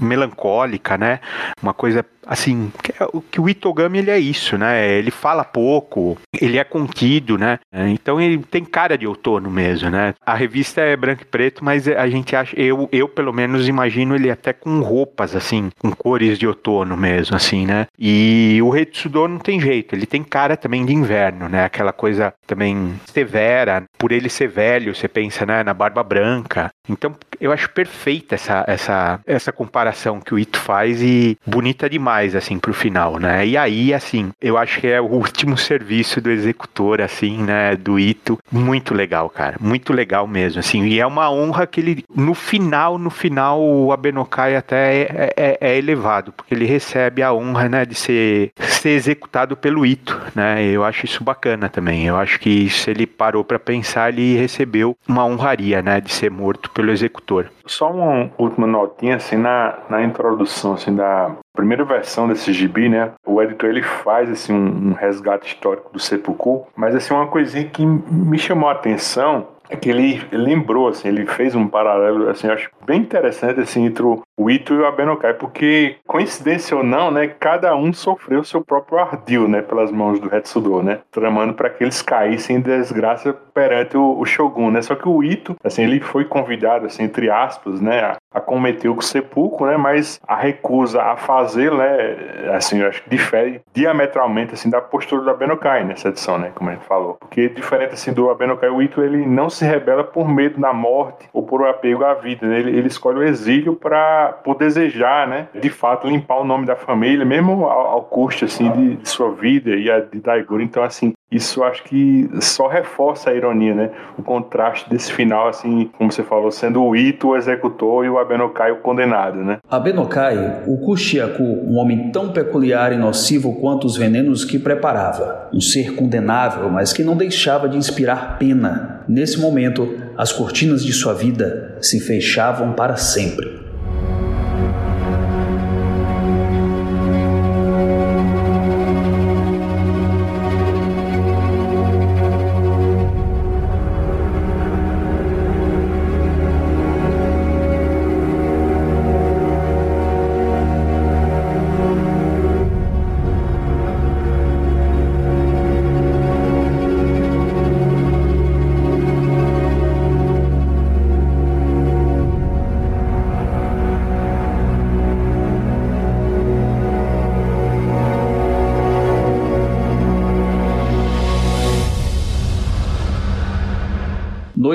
[0.00, 1.20] melancólica, né?
[1.62, 4.90] Uma coisa assim, é, que o Itogami ele é isso, né?
[4.92, 7.58] Ele fala pouco, ele é contido, né?
[7.88, 10.14] Então ele tem cara de outono mesmo, né?
[10.24, 14.14] A revista é branco e preto, mas a gente acha, eu, eu pelo menos imagino
[14.14, 17.86] ele até com roupas assim, com cores de outono mesmo, assim, né?
[17.98, 21.64] E o Retsudo não tem jeito, ele tem cara também de inverno, né?
[21.64, 26.70] Aquela coisa também severa, por ele ser velho, você pensa, né, na barba branca.
[26.88, 32.15] Então, eu acho perfeita essa, essa, essa comparação que o Ito faz e bonita demais,
[32.34, 33.46] assim, pro final, né?
[33.46, 37.98] E aí, assim, eu acho que é o último serviço do executor, assim, né, do
[37.98, 38.38] Ito.
[38.50, 39.56] Muito legal, cara.
[39.60, 40.84] Muito legal mesmo, assim.
[40.86, 45.58] E é uma honra que ele, no final, no final, o Abenokai até é, é,
[45.60, 50.64] é elevado, porque ele recebe a honra, né, de ser, ser executado pelo Ito, né?
[50.64, 52.06] Eu acho isso bacana também.
[52.06, 56.30] Eu acho que se ele parou para pensar, ele recebeu uma honraria, né, de ser
[56.30, 57.50] morto pelo executor.
[57.66, 63.12] Só uma última notinha, assim, na, na introdução, assim, da primeira versão desse gibi, né,
[63.26, 67.64] o editor ele faz, assim, um, um resgate histórico do sepulcro, mas, assim, uma coisinha
[67.64, 72.48] que me chamou a atenção é que ele, lembrou, assim, ele fez um paralelo, assim,
[72.48, 77.26] acho bem interessante, assim, entre o Ito e o Abenokai, porque, coincidência ou não, né,
[77.26, 81.82] cada um sofreu seu próprio ardil, né, pelas mãos do Hetsudo, né, tramando para que
[81.82, 86.00] eles caíssem em desgraça perante o, o, Shogun, né, só que o Ito, assim, ele
[86.00, 91.02] foi convidado, assim, entre aspas, né, a, a cometer o sepulcro, né, mas a recusa
[91.02, 92.16] a fazer, né,
[92.54, 96.70] assim, eu acho que difere diametralmente, assim, da postura do Abenokai nessa edição, né, como
[96.70, 100.28] a gente falou, porque diferente, assim, do Abenokai, o Ito, ele não se rebela por
[100.28, 102.46] medo da morte ou por apego à vida.
[102.46, 102.60] Né?
[102.60, 106.76] Ele, ele escolhe o exílio para por desejar, né, de fato, limpar o nome da
[106.76, 110.62] família, mesmo ao, ao custo assim de, de, sua vida e a de Daigoro.
[110.62, 113.90] Então, assim, isso acho que só reforça a ironia, né?
[114.16, 118.18] O contraste desse final, assim, como você falou, sendo o Ito o executor e o
[118.18, 119.58] Abenokai o condenado, né?
[119.68, 125.48] Abenokai, o Kushiaku, um homem tão peculiar e nocivo quanto os venenos que preparava.
[125.52, 129.04] Um ser condenável, mas que não deixava de inspirar pena.
[129.08, 133.65] Nesse momento, as cortinas de sua vida se fechavam para sempre.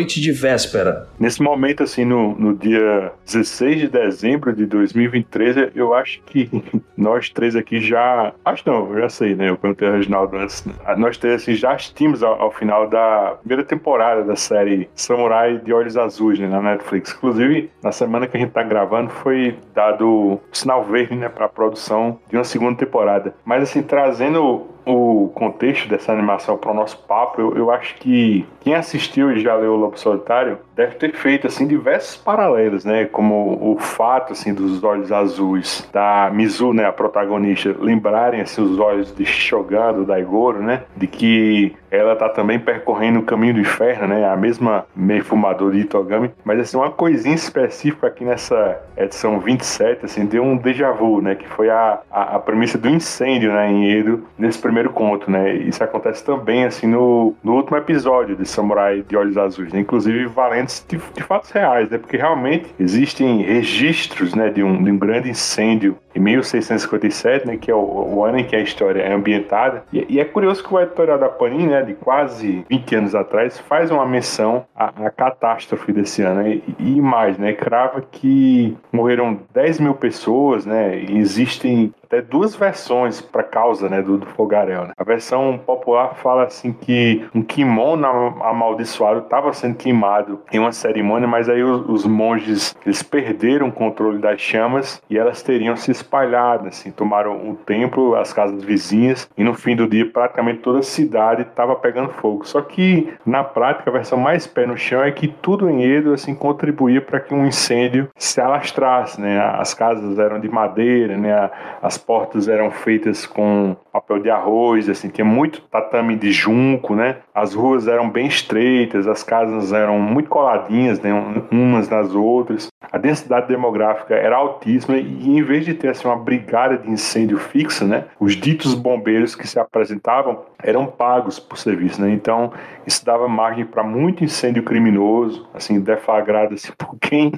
[0.02, 1.08] Noite de véspera.
[1.20, 6.50] Nesse momento, assim, no, no dia 16 de dezembro de 2023, eu acho que
[6.98, 8.34] nós três aqui já.
[8.44, 9.50] Acho não, já sei, né?
[9.50, 10.66] Eu perguntei ao Reginaldo antes.
[10.98, 15.72] Nós três, assim, já assistimos ao, ao final da primeira temporada da série Samurai de
[15.72, 17.14] Olhos Azuis, né, na Netflix.
[17.16, 22.20] Inclusive, na semana que a gente tá gravando, foi dado sinal verde, né, pra produção
[22.30, 23.36] de uma segunda temporada.
[23.46, 28.46] Mas, assim, trazendo o contexto dessa animação para o nosso papo, eu, eu, acho que
[28.60, 33.06] quem assistiu e já leu o Lobo Solitário deve ter feito assim diversos paralelos, né?
[33.06, 38.80] Como o fato assim dos olhos azuis da Mizu, né, a protagonista, lembrarem assim os
[38.80, 40.84] olhos de Shogun do Daigoro, né?
[40.96, 44.27] De que ela tá também percorrendo o caminho do inferno, né?
[44.27, 50.06] A mesma meio fumador de Itogami, mas assim uma coisinha específica aqui nessa edição 27,
[50.06, 51.36] assim, deu um déjà vu, né?
[51.36, 55.54] Que foi a, a, a premissa do incêndio, né, em Edo, nesse primeiro conto, né?
[55.54, 59.80] Isso acontece também, assim, no, no último episódio de Samurai de Olhos Azuis, né?
[59.80, 61.97] Inclusive valentes de, de fatos reais, né?
[61.97, 67.71] Porque realmente existem registros, né, de um, de um grande incêndio em 1657, né, que
[67.71, 69.84] é o, o, ano em que a história é ambientada.
[69.91, 73.60] E, e, é curioso que o editorial da Panini, né, de quase 20 anos atrás,
[73.60, 76.48] faz uma menção à, à catástrofe desse ano.
[76.48, 83.21] E, e, mais, né, crava que morreram 10 mil pessoas, né, existem até duas versões
[83.21, 84.86] para causa né, do, do fogaréu.
[84.86, 84.91] Né?
[84.97, 88.06] A versão popular fala assim que um kimono
[88.43, 93.71] amaldiçoado estava sendo queimado em uma cerimônia, mas aí os, os, monges eles perderam o
[93.71, 99.30] controle das chamas e elas teriam se espalhado, assim, tomaram o templo, as casas vizinhas
[99.38, 102.45] e no fim do dia praticamente toda a cidade estava pegando fogo.
[102.45, 106.13] Só que na prática a versão mais pé no chão é que tudo em Edo
[106.13, 109.39] assim contribuía para que um incêndio se alastrasse, né?
[109.39, 111.50] As casas eram de madeira, né?
[111.82, 117.18] As portas eram feitas com papel de arroz, assim, tinha muito tatame de junco, né?
[117.34, 121.12] As ruas eram bem estreitas, as casas eram muito coladinhas, né,
[121.52, 122.70] umas nas outras.
[122.92, 127.38] a densidade demográfica era altíssima e em vez de ter assim, uma brigada de incêndio
[127.38, 132.12] fixa, né, os ditos bombeiros que se apresentavam eram pagos por serviço, né?
[132.12, 132.52] Então
[132.86, 137.32] isso dava margem para muito incêndio criminoso, assim deflagrado assim, por quem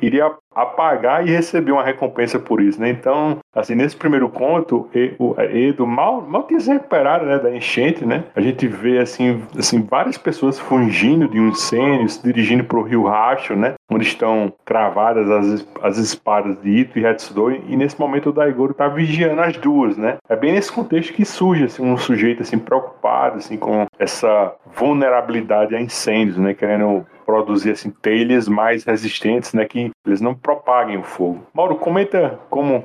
[0.00, 2.90] iria apagar e receber uma recompensa por isso, né?
[2.90, 8.04] Então, assim, nesse primeiro conto, o Edo mal, mal tinha se recuperado, né, da enchente,
[8.04, 8.24] né?
[8.34, 12.82] A gente vê, assim, assim várias pessoas fugindo de um incêndio, se dirigindo para o
[12.82, 13.74] Rio Racho, né?
[13.90, 18.72] Onde estão cravadas as, as espadas de Ito e Hetsudo, e nesse momento o Daigoro
[18.72, 20.18] está vigiando as duas, né?
[20.28, 24.52] É bem nesse contexto que surge, assim, um sujeito, assim, preocupado, assim, com essa
[24.90, 26.54] vulnerabilidade a incêndios, né?
[26.54, 31.46] Querendo produzir assim telhas mais resistentes, né, que eles não propaguem o fogo.
[31.54, 32.82] Mauro, comenta como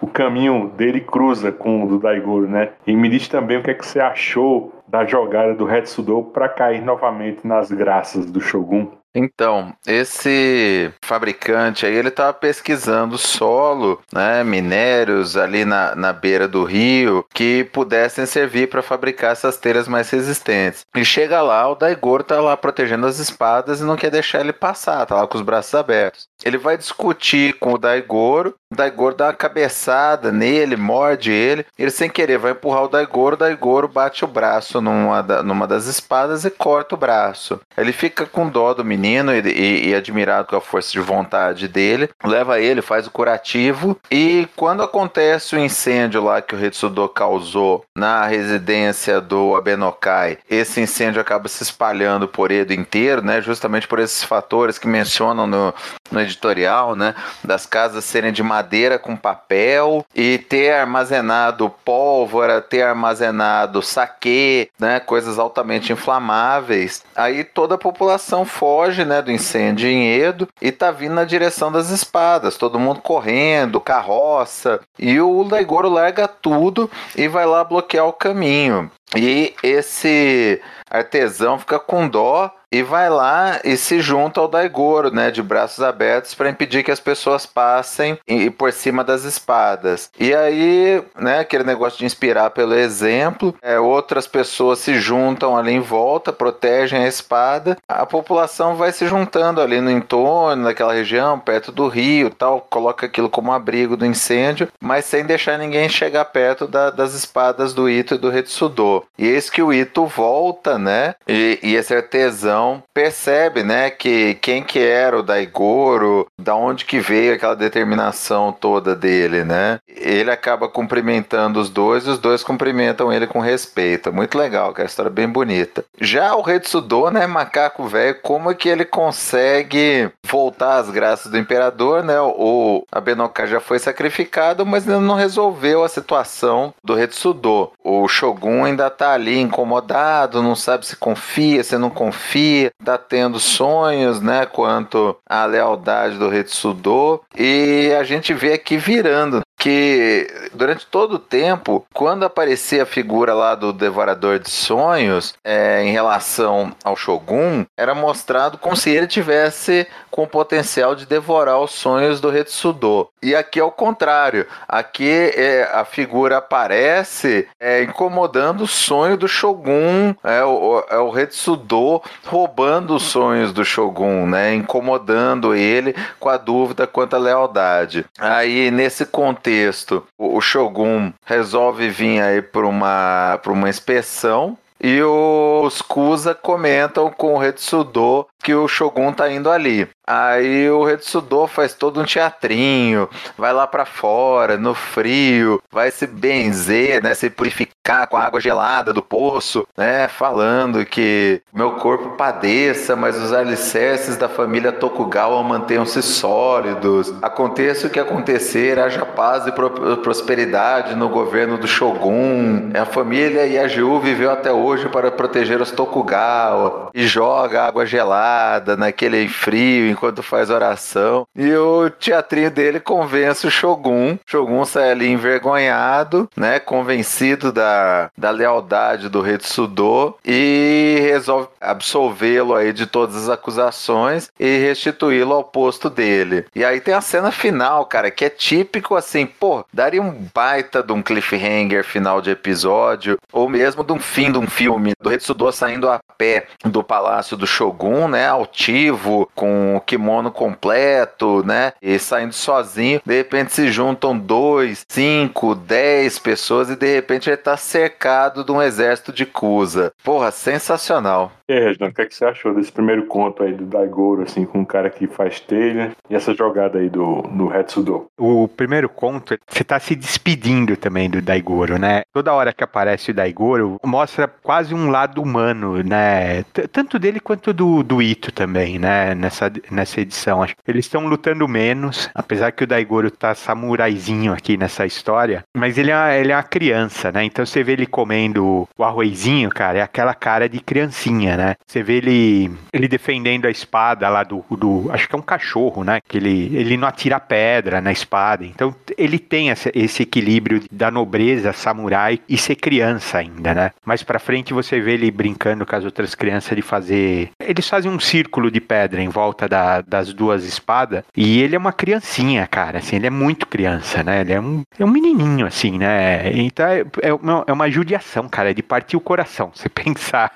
[0.00, 2.70] o caminho dele cruza com o do Daigoro, né?
[2.86, 6.48] E me diz também o que é que você achou da jogada do Hetsudo para
[6.48, 8.88] cair novamente nas graças do Shogun.
[9.14, 16.64] Então, esse fabricante aí, ele estava pesquisando solo, né, minérios ali na, na beira do
[16.64, 20.84] rio que pudessem servir para fabricar essas telhas mais resistentes.
[20.94, 24.52] E chega lá, o Daigoro tá lá protegendo as espadas e não quer deixar ele
[24.52, 26.28] passar, tá lá com os braços abertos.
[26.44, 32.08] Ele vai discutir com o Daigoro, Daigoro dá uma cabeçada nele, morde ele, ele sem
[32.08, 36.44] querer vai empurrar o Daigoro, o Daigoro bate o braço numa, da, numa das espadas
[36.44, 37.60] e corta o braço.
[37.76, 41.66] Ele fica com dó do menino e, e, e, admirado com a força de vontade
[41.66, 47.08] dele, leva ele, faz o curativo e quando acontece o incêndio lá que o Ritsudo
[47.08, 53.40] causou na residência do Abenokai, esse incêndio acaba se espalhando por Edo inteiro, né?
[53.40, 55.74] Justamente por esses fatores que mencionam no,
[56.10, 57.14] no editorial, né?
[57.42, 58.59] Das casas serem de madeira
[58.98, 65.00] com papel e ter armazenado pólvora, ter armazenado saque, né?
[65.00, 67.02] Coisas altamente inflamáveis.
[67.14, 71.24] Aí toda a população foge foge né, do incêndio em Edo e tá vindo na
[71.24, 77.62] direção das espadas, todo mundo correndo, carroça, e o Daigoro larga tudo e vai lá
[77.62, 78.90] bloquear o caminho.
[79.16, 85.30] E esse artesão fica com dó e vai lá e se junta ao Daigoro, né,
[85.30, 90.10] de braços abertos para impedir que as pessoas passem e, por cima das espadas.
[90.18, 95.72] E aí, né, aquele negócio de inspirar pelo exemplo, é, outras pessoas se juntam ali
[95.72, 101.40] em volta, protegem a espada, a população vai se juntando ali no entorno daquela região,
[101.40, 106.24] perto do rio, tal, coloca aquilo como abrigo do incêndio, mas sem deixar ninguém chegar
[106.26, 108.99] perto da, das espadas do Ito e do Retsudo.
[109.18, 114.62] E eis que o Ito volta, né, e, e esse artesão percebe, né, que quem
[114.62, 119.78] que era o Daigoro, da onde que veio aquela determinação toda dele, né?
[119.88, 124.12] Ele acaba cumprimentando os dois e os dois cumprimentam ele com respeito.
[124.12, 125.84] Muito legal, que é uma história bem bonita.
[126.00, 131.38] Já o Retsudo, né, macaco velho, como é que ele consegue voltar às graças do
[131.38, 132.20] imperador, né?
[132.20, 137.70] O Abenoka já foi sacrificado, mas não resolveu a situação do Retsudo.
[137.82, 143.38] O Shogun ainda tá ali incomodado, não sabe se confia, se não confia está tendo
[143.38, 150.86] sonhos, né, quanto à lealdade do Retsudo, e a gente vê aqui virando que durante
[150.86, 156.74] todo o tempo, quando aparecia a figura lá do Devorador de Sonhos é, em relação
[156.82, 162.20] ao Shogun, era mostrado como se ele tivesse com o potencial de devorar os sonhos
[162.20, 163.08] do Retsudo.
[163.22, 164.46] E aqui é o contrário.
[164.66, 171.10] Aqui é, a figura aparece é, incomodando o sonho do Shogun, é o, é o
[171.10, 174.54] Retsudo roubando os sonhos do Shogun, né?
[174.54, 178.06] incomodando ele com a dúvida quanto à lealdade.
[178.18, 185.82] Aí, nesse contexto, contexto, o Shogun resolve vir aí para uma, uma inspeção e os
[185.82, 189.88] Kusa comentam com o Retsudo que o Shogun tá indo ali.
[190.06, 196.04] Aí o Retsudo faz todo um teatrinho, vai lá para fora, no frio, vai se
[196.04, 202.16] benzer, né, se purificar com a água gelada do poço, né, falando que meu corpo
[202.16, 207.14] padeça, mas os alicerces da família Tokugawa mantenham-se sólidos.
[207.22, 212.70] Aconteça o que acontecer, haja paz e prosperidade no governo do Shogun.
[212.74, 218.29] A família Yaju viveu até hoje para proteger os Tokugawa e joga água gelada
[218.76, 221.26] naquele frio, enquanto faz oração.
[221.34, 224.14] E o teatrinho dele convence o Shogun.
[224.14, 226.58] O Shogun sai ali envergonhado, né?
[226.58, 234.58] Convencido da, da lealdade do Retsudo e resolve absolvê-lo aí de todas as acusações e
[234.58, 236.46] restituí-lo ao posto dele.
[236.54, 240.82] E aí tem a cena final, cara, que é típico assim, pô, daria um baita
[240.82, 245.08] de um cliffhanger final de episódio, ou mesmo de um fim de um filme, do
[245.08, 248.19] Retsudo saindo a pé do palácio do Shogun, né?
[248.20, 254.84] Né, altivo, com o kimono completo, né, e saindo sozinho, de repente se juntam dois,
[254.88, 259.92] cinco, dez pessoas e de repente ele tá cercado de um exército de Kusa.
[260.04, 261.32] Porra, sensacional.
[261.50, 264.22] E aí, Reginaldo, o que, é que você achou desse primeiro conto aí do Daigoro,
[264.22, 268.06] assim, com um cara que faz telha e essa jogada aí do, do Hetsudo?
[268.16, 272.02] O primeiro conto, você tá se despedindo também do Daigoro, né?
[272.12, 276.44] Toda hora que aparece o Daigoro, mostra quase um lado humano, né?
[276.52, 279.12] T tanto dele quanto do, do Ito também, né?
[279.16, 280.44] Nessa, nessa edição.
[280.44, 285.76] Acho eles estão lutando menos, apesar que o Daigoro tá samuraizinho aqui nessa história, mas
[285.76, 287.24] ele é, ele é uma criança, né?
[287.24, 291.39] Então você vê ele comendo o arrozinho, cara, é aquela cara de criancinha, né?
[291.66, 294.90] Você vê ele, ele defendendo a espada lá do, do.
[294.92, 296.00] Acho que é um cachorro, né?
[296.06, 298.44] Que ele, ele não atira pedra na espada.
[298.44, 303.70] Então ele tem esse, esse equilíbrio da nobreza samurai e ser criança ainda, né?
[303.84, 307.30] Mais pra frente você vê ele brincando com as outras crianças de fazer.
[307.40, 311.04] Eles fazem um círculo de pedra em volta da, das duas espadas.
[311.16, 312.78] E ele é uma criancinha, cara.
[312.78, 314.20] Assim, ele é muito criança, né?
[314.20, 316.30] Ele é um, é um menininho, assim, né?
[316.32, 318.50] Então é, é, uma, é uma judiação, cara.
[318.50, 319.50] É de partir o coração.
[319.54, 320.32] Você pensar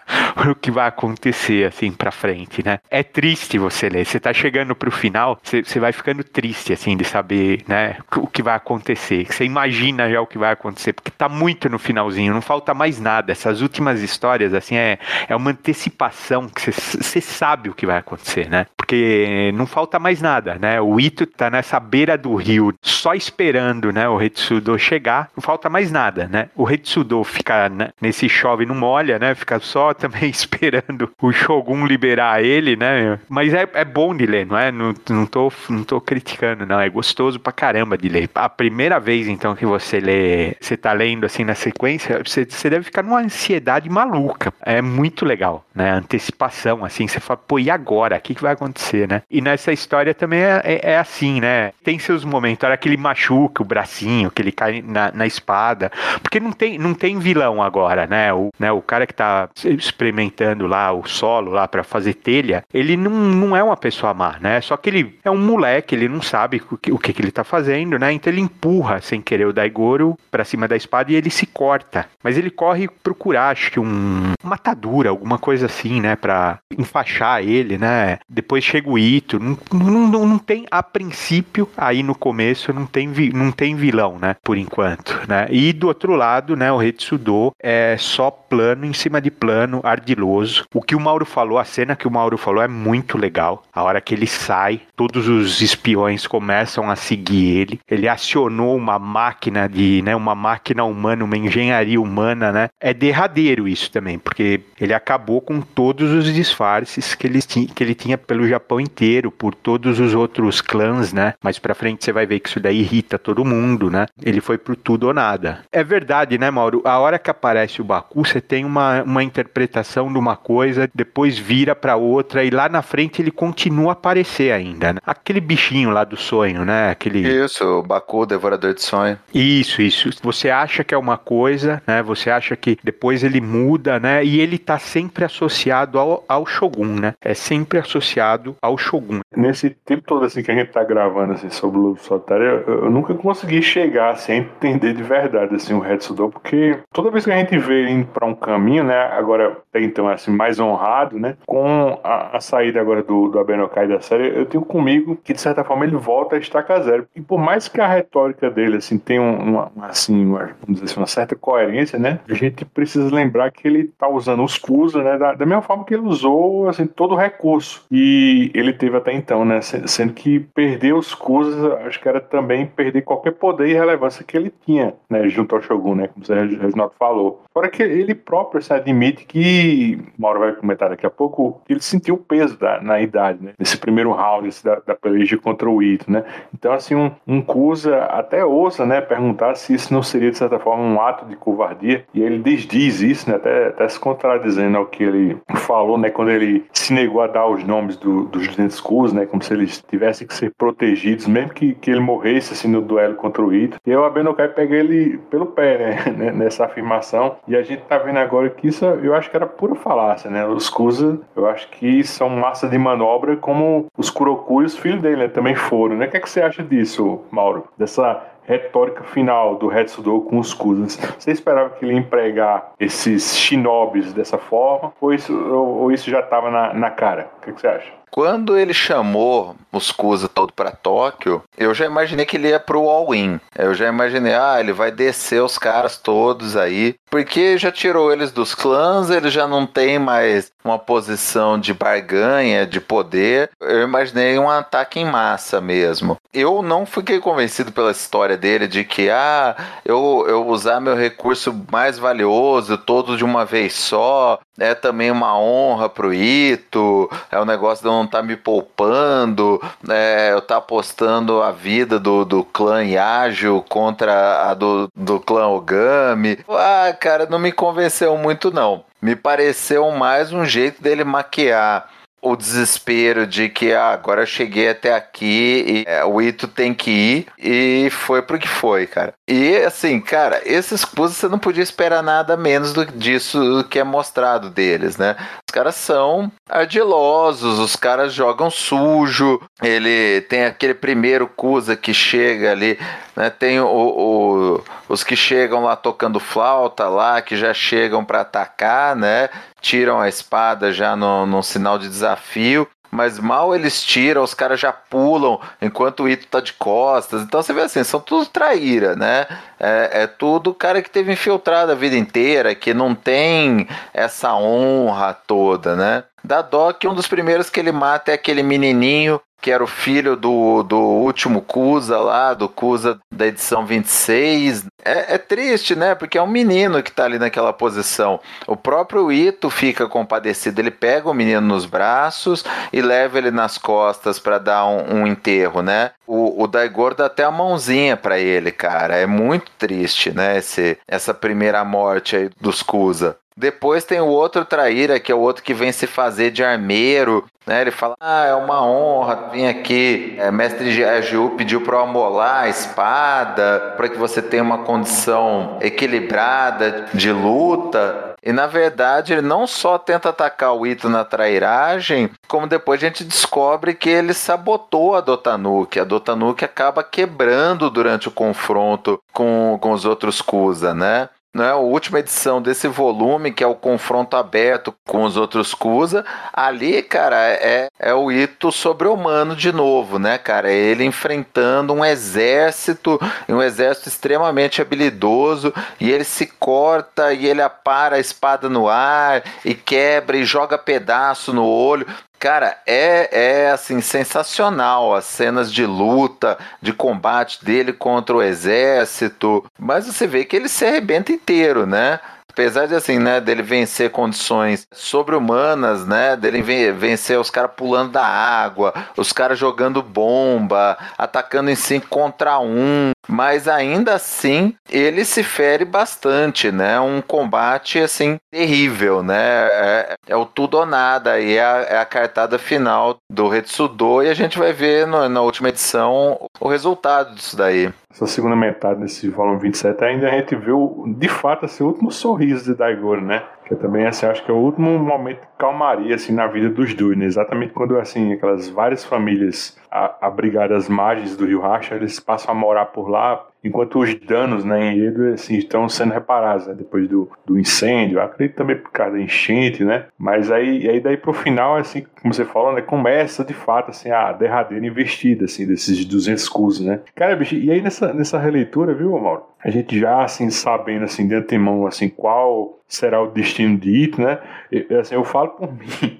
[0.48, 2.78] o que vai acontecer assim para frente, né?
[2.90, 4.04] É triste você ler.
[4.04, 8.42] Você tá chegando pro final, você, vai ficando triste assim de saber, né, o que
[8.42, 9.26] vai acontecer.
[9.28, 13.00] Você imagina já o que vai acontecer, porque tá muito no finalzinho, não falta mais
[13.00, 13.32] nada.
[13.32, 17.98] Essas últimas histórias assim é, é uma antecipação que você, você sabe o que vai
[17.98, 18.66] acontecer, né?
[18.76, 20.80] Porque não falta mais nada, né?
[20.80, 25.30] O Ito tá nessa beira do rio, só esperando, né, o Retsudo chegar.
[25.36, 26.48] Não falta mais nada, né?
[26.54, 29.34] O Retsudo fica né, nesse chove não molha, né?
[29.34, 33.18] Fica só também esperando esperando o Shogun liberar ele, né?
[33.28, 34.70] Mas é, é bom de ler, não é?
[34.70, 36.80] Não, não, tô, não tô criticando, não.
[36.80, 38.28] É gostoso pra caramba de ler.
[38.34, 42.70] A primeira vez, então, que você lê, você tá lendo assim na sequência, você, você
[42.70, 44.52] deve ficar numa ansiedade maluca.
[44.62, 45.90] É muito legal, né?
[45.90, 48.16] antecipação, assim, você fala, pô, e agora?
[48.16, 49.22] O que, que vai acontecer, né?
[49.30, 51.72] E nessa história também é, é, é assim, né?
[51.82, 55.26] Tem seus momentos, a hora que ele machuca o bracinho, que ele cai na, na
[55.26, 55.90] espada.
[56.22, 58.32] Porque não tem, não tem vilão agora, né?
[58.32, 58.70] O, né?
[58.72, 63.56] o cara que tá experimentando lá o solo lá para fazer telha, ele não, não
[63.56, 64.60] é uma pessoa má, né?
[64.60, 67.30] Só que ele é um moleque, ele não sabe o que, o que, que ele
[67.30, 68.12] tá fazendo, né?
[68.12, 72.06] Então ele empurra sem querer o Daigoro para cima da espada e ele se corta.
[72.22, 76.16] Mas ele corre procurar, acho que um matadura, alguma coisa assim, né?
[76.16, 78.18] Pra enfaixar ele, né?
[78.28, 79.38] Depois chega o Ito.
[79.38, 84.36] Não, não, não, tem, a princípio, aí no começo, não tem, não tem vilão, né?
[84.42, 85.46] Por enquanto, né?
[85.50, 86.70] E do outro lado, né?
[86.72, 90.53] O Retsudo é só plano em cima de plano, ardiloso.
[90.72, 93.62] O que o Mauro falou, a cena que o Mauro falou é muito legal.
[93.72, 97.80] A hora que ele sai, todos os espiões começam a seguir ele.
[97.88, 102.68] Ele acionou uma máquina de, né, uma máquina humana, uma engenharia humana, né?
[102.80, 107.82] É derradeiro isso também, porque ele acabou com todos os disfarces que ele tinha, que
[107.82, 111.34] ele tinha pelo Japão inteiro, por todos os outros clãs, né?
[111.42, 114.06] Mais para frente você vai ver que isso daí irrita todo mundo, né?
[114.22, 115.64] Ele foi pro tudo ou nada.
[115.72, 116.82] É verdade, né, Mauro?
[116.84, 121.38] A hora que aparece o Baku, você tem uma, uma interpretação de uma coisa, depois
[121.38, 125.00] vira para outra e lá na frente ele continua a aparecer ainda, né?
[125.06, 126.90] Aquele bichinho lá do sonho, né?
[126.90, 129.18] Aquele Isso, o Baku, devorador de sonho.
[129.32, 130.10] Isso, isso.
[130.22, 132.02] Você acha que é uma coisa, né?
[132.02, 134.22] Você acha que depois ele muda, né?
[134.22, 137.14] E ele tá sempre associado ao, ao Shogun, né?
[137.22, 139.20] É sempre associado ao Shogun.
[139.34, 142.84] Nesse tempo todo assim que a gente tá gravando assim sobre o Lobo Solitário, eu,
[142.84, 147.24] eu nunca consegui chegar assim, a entender de verdade assim o Hetsudo, porque toda vez
[147.24, 148.98] que a gente vê ele indo para um caminho, né?
[149.12, 151.36] Agora então assim mais honrado, né?
[151.46, 155.40] Com a, a saída agora do, do Abenokai da série, eu tenho comigo que de
[155.40, 157.06] certa forma ele volta a estaca zero.
[157.14, 161.00] E por mais que a retórica dele assim tenha uma, assim, uma, vamos dizer assim,
[161.00, 162.20] uma certa coerência, né?
[162.28, 165.18] A gente precisa lembrar que ele tá usando os Kusa, né?
[165.18, 167.84] Da, da mesma forma que ele usou assim todo o recurso.
[167.90, 169.60] E ele teve até então, né?
[169.60, 174.36] Sendo que perder os Kusa, acho que era também perder qualquer poder e relevância que
[174.36, 175.28] ele tinha, né?
[175.28, 176.08] Junto ao Shogun, né?
[176.08, 177.42] Como o Reginaldo falou.
[177.52, 182.14] Fora que ele próprio se admite que, Mauro vai comentar daqui a pouco, ele sentiu
[182.14, 183.52] o peso da, na idade, né?
[183.58, 186.24] Nesse primeiro round esse da, da peleja contra o Ito, né?
[186.52, 189.00] Então, assim, um, um Kusa até ousa, né?
[189.00, 192.04] Perguntar se isso não seria, de certa forma, um ato de covardia.
[192.14, 193.36] E ele desdiz isso, né?
[193.36, 196.10] Até, até se contradizendo ao que ele falou, né?
[196.10, 199.26] Quando ele se negou a dar os nomes do, dos 200 Kusa, né?
[199.26, 203.14] Como se eles tivessem que ser protegidos, mesmo que, que ele morresse, assim, no duelo
[203.14, 203.78] contra o Ito.
[203.86, 205.78] E o Abenokai pega ele pelo pé,
[206.12, 206.32] né?
[206.32, 207.36] Nessa afirmação.
[207.46, 209.74] E a gente tá vendo agora que isso, eu acho que era pura
[210.14, 210.46] falácia, né?
[210.46, 215.02] Os Kusa, eu acho que são massa de manobra como os Kuroku e os filhos
[215.02, 215.28] dele, né?
[215.28, 216.06] Também foram, né?
[216.06, 217.68] O que, é que você acha disso, Mauro?
[217.76, 220.98] Dessa retórica final do Hetsudo com os Kuzans.
[221.18, 226.10] Você esperava que ele ia empregar esses shinobis dessa forma, ou isso, ou, ou isso
[226.10, 227.30] já estava na, na cara?
[227.38, 228.04] O que, que você acha?
[228.14, 232.88] Quando ele chamou os Kusa todo para Tóquio, eu já imaginei que ele ia pro
[232.88, 233.40] all-in.
[233.58, 238.30] Eu já imaginei, ah, ele vai descer os caras todos aí, porque já tirou eles
[238.30, 243.50] dos clãs, ele já não tem mais uma posição de barganha, de poder.
[243.60, 246.16] Eu imaginei um ataque em massa mesmo.
[246.32, 251.54] Eu não fiquei convencido pela história dele de que, ah, eu, eu usar meu recurso
[251.70, 257.44] mais valioso todo de uma vez só, é também uma honra pro Ito, é um
[257.44, 262.44] negócio de não estar tá me poupando, é, eu tá apostando a vida do, do
[262.44, 266.38] clã Yagyu contra a do, do clã Ogami.
[266.48, 268.84] Ah, cara, não me convenceu muito não.
[269.02, 271.93] Me pareceu mais um jeito dele maquiar
[272.24, 276.72] o desespero de que ah, agora eu cheguei até aqui e é, o Ito tem
[276.72, 279.12] que ir e foi pro que foi, cara.
[279.28, 283.78] E assim, cara, esses Cus você não podia esperar nada menos do, disso do que
[283.78, 285.16] é mostrado deles, né?
[285.46, 289.40] Os caras são ardilosos, os caras jogam sujo.
[289.62, 292.78] Ele tem aquele primeiro Kusa que chega ali,
[293.16, 293.30] né?
[293.30, 298.94] Tem o, o, os que chegam lá tocando flauta lá, que já chegam para atacar,
[298.96, 299.28] né?
[299.60, 304.60] tiram a espada já no, no sinal de desafio mas mal eles tiram, os caras
[304.60, 307.22] já pulam enquanto o Ito tá de costas.
[307.22, 309.26] Então você vê assim, são tudo traíra, né?
[309.58, 315.12] É, é tudo cara que teve infiltrado a vida inteira, que não tem essa honra
[315.12, 316.04] toda, né?
[316.22, 316.46] Da
[316.78, 320.62] que um dos primeiros que ele mata é aquele menininho que era o filho do,
[320.62, 324.64] do último Cusa lá, do Cusa da edição 26.
[324.82, 325.94] É, é triste, né?
[325.94, 328.18] Porque é um menino que tá ali naquela posição.
[328.46, 332.42] O próprio Ito fica compadecido, ele pega o menino nos braços
[332.72, 335.90] e leva ele nas costas para dar um, um, enterro, né?
[336.06, 338.96] O, o Daigor dá até a mãozinha para ele, cara.
[338.96, 340.38] É muito triste, né?
[340.38, 343.18] Esse, essa primeira morte aí dos Cusa.
[343.36, 347.24] Depois tem o outro traíra, que é o outro que vem se fazer de armeiro,
[347.44, 347.60] né?
[347.60, 350.14] Ele fala: Ah, é uma honra vir aqui.
[350.18, 355.58] É, mestre Agiu pediu para eu amolar a espada, para que você tenha uma condição
[355.60, 358.14] equilibrada de luta.
[358.22, 362.86] E na verdade ele não só tenta atacar o Ito na trairagem, como depois a
[362.86, 365.78] gente descobre que ele sabotou a Dotanuki.
[365.78, 371.10] A Dotanuki acaba quebrando durante o confronto com, com os outros Kusa, né?
[371.34, 376.04] Né, a última edição desse volume, que é o confronto aberto com os outros Kusa,
[376.32, 380.52] ali, cara, é, é o Ito sobre-humano de novo, né, cara?
[380.52, 387.42] É ele enfrentando um exército, um exército extremamente habilidoso, e ele se corta e ele
[387.42, 391.86] apara a espada no ar e quebra e joga pedaço no olho.
[392.24, 399.44] Cara, é, é assim sensacional as cenas de luta, de combate dele contra o exército,
[399.58, 402.00] mas você vê que ele se arrebenta inteiro, né?
[402.34, 408.04] Apesar de assim, né, dele vencer condições sobre-humanas, né, dele vencer os caras pulando da
[408.04, 415.04] água, os caras jogando bomba, atacando em 5 contra 1, um, mas ainda assim ele
[415.04, 421.20] se fere bastante, né, um combate assim terrível, né, é, é o tudo ou nada
[421.20, 425.08] e é a, é a cartada final do Retsudo e a gente vai ver no,
[425.08, 430.10] na última edição o resultado disso daí essa segunda metade desse volume 27, ainda a
[430.10, 433.22] gente viu de fato esse último sorriso de Daigoro, né?
[433.46, 436.74] Que também assim, acho que é o último momento de calmaria assim na vida dos
[436.74, 437.04] dois, né?
[437.04, 439.56] Exatamente quando assim aquelas várias famílias
[440.00, 444.44] abrigadas às margens do Rio Racha, eles passam a morar por lá enquanto os danos
[444.44, 448.72] né, em Edo assim, estão sendo reparados né, depois do, do incêndio, acredito também por
[448.72, 449.84] causa da enchente, né?
[449.98, 453.90] Mas aí, aí daí pro final, assim, como você falou, né, começa de fato assim,
[453.90, 456.80] a derradeira investida assim, desses 200 cursos, né?
[456.94, 459.24] Cara, bicho, e aí nessa, nessa releitura, viu, Mauro?
[459.44, 464.00] A gente já assim sabendo assim de antemão assim qual será o destino de Ito,
[464.00, 464.18] né?
[464.50, 465.98] Eu, assim, eu falo por mim.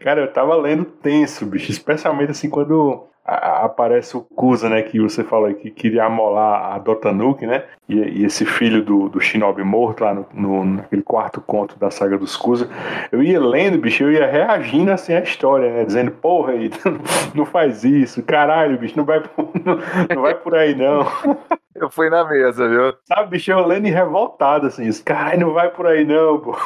[0.00, 5.22] Cara, eu tava lendo tenso, bicho, especialmente assim quando aparece o Kusa, né, que você
[5.22, 10.04] falou que queria amolar a Dotanuki, né, e, e, esse filho do, do Shinobi morto
[10.04, 12.68] lá no, no, naquele quarto conto da saga dos Kusa,
[13.10, 16.70] eu ia lendo, bicho, eu ia reagindo assim à história, né, dizendo, porra, aí,
[17.34, 19.22] não faz isso, caralho, bicho, não vai,
[19.64, 19.78] não,
[20.14, 21.06] não vai por aí não.
[21.80, 22.92] Eu fui na mesa, viu?
[23.04, 26.58] Sabe, bicho, eu lendo e revoltado, assim, isso, caralho, não vai por aí não, pô.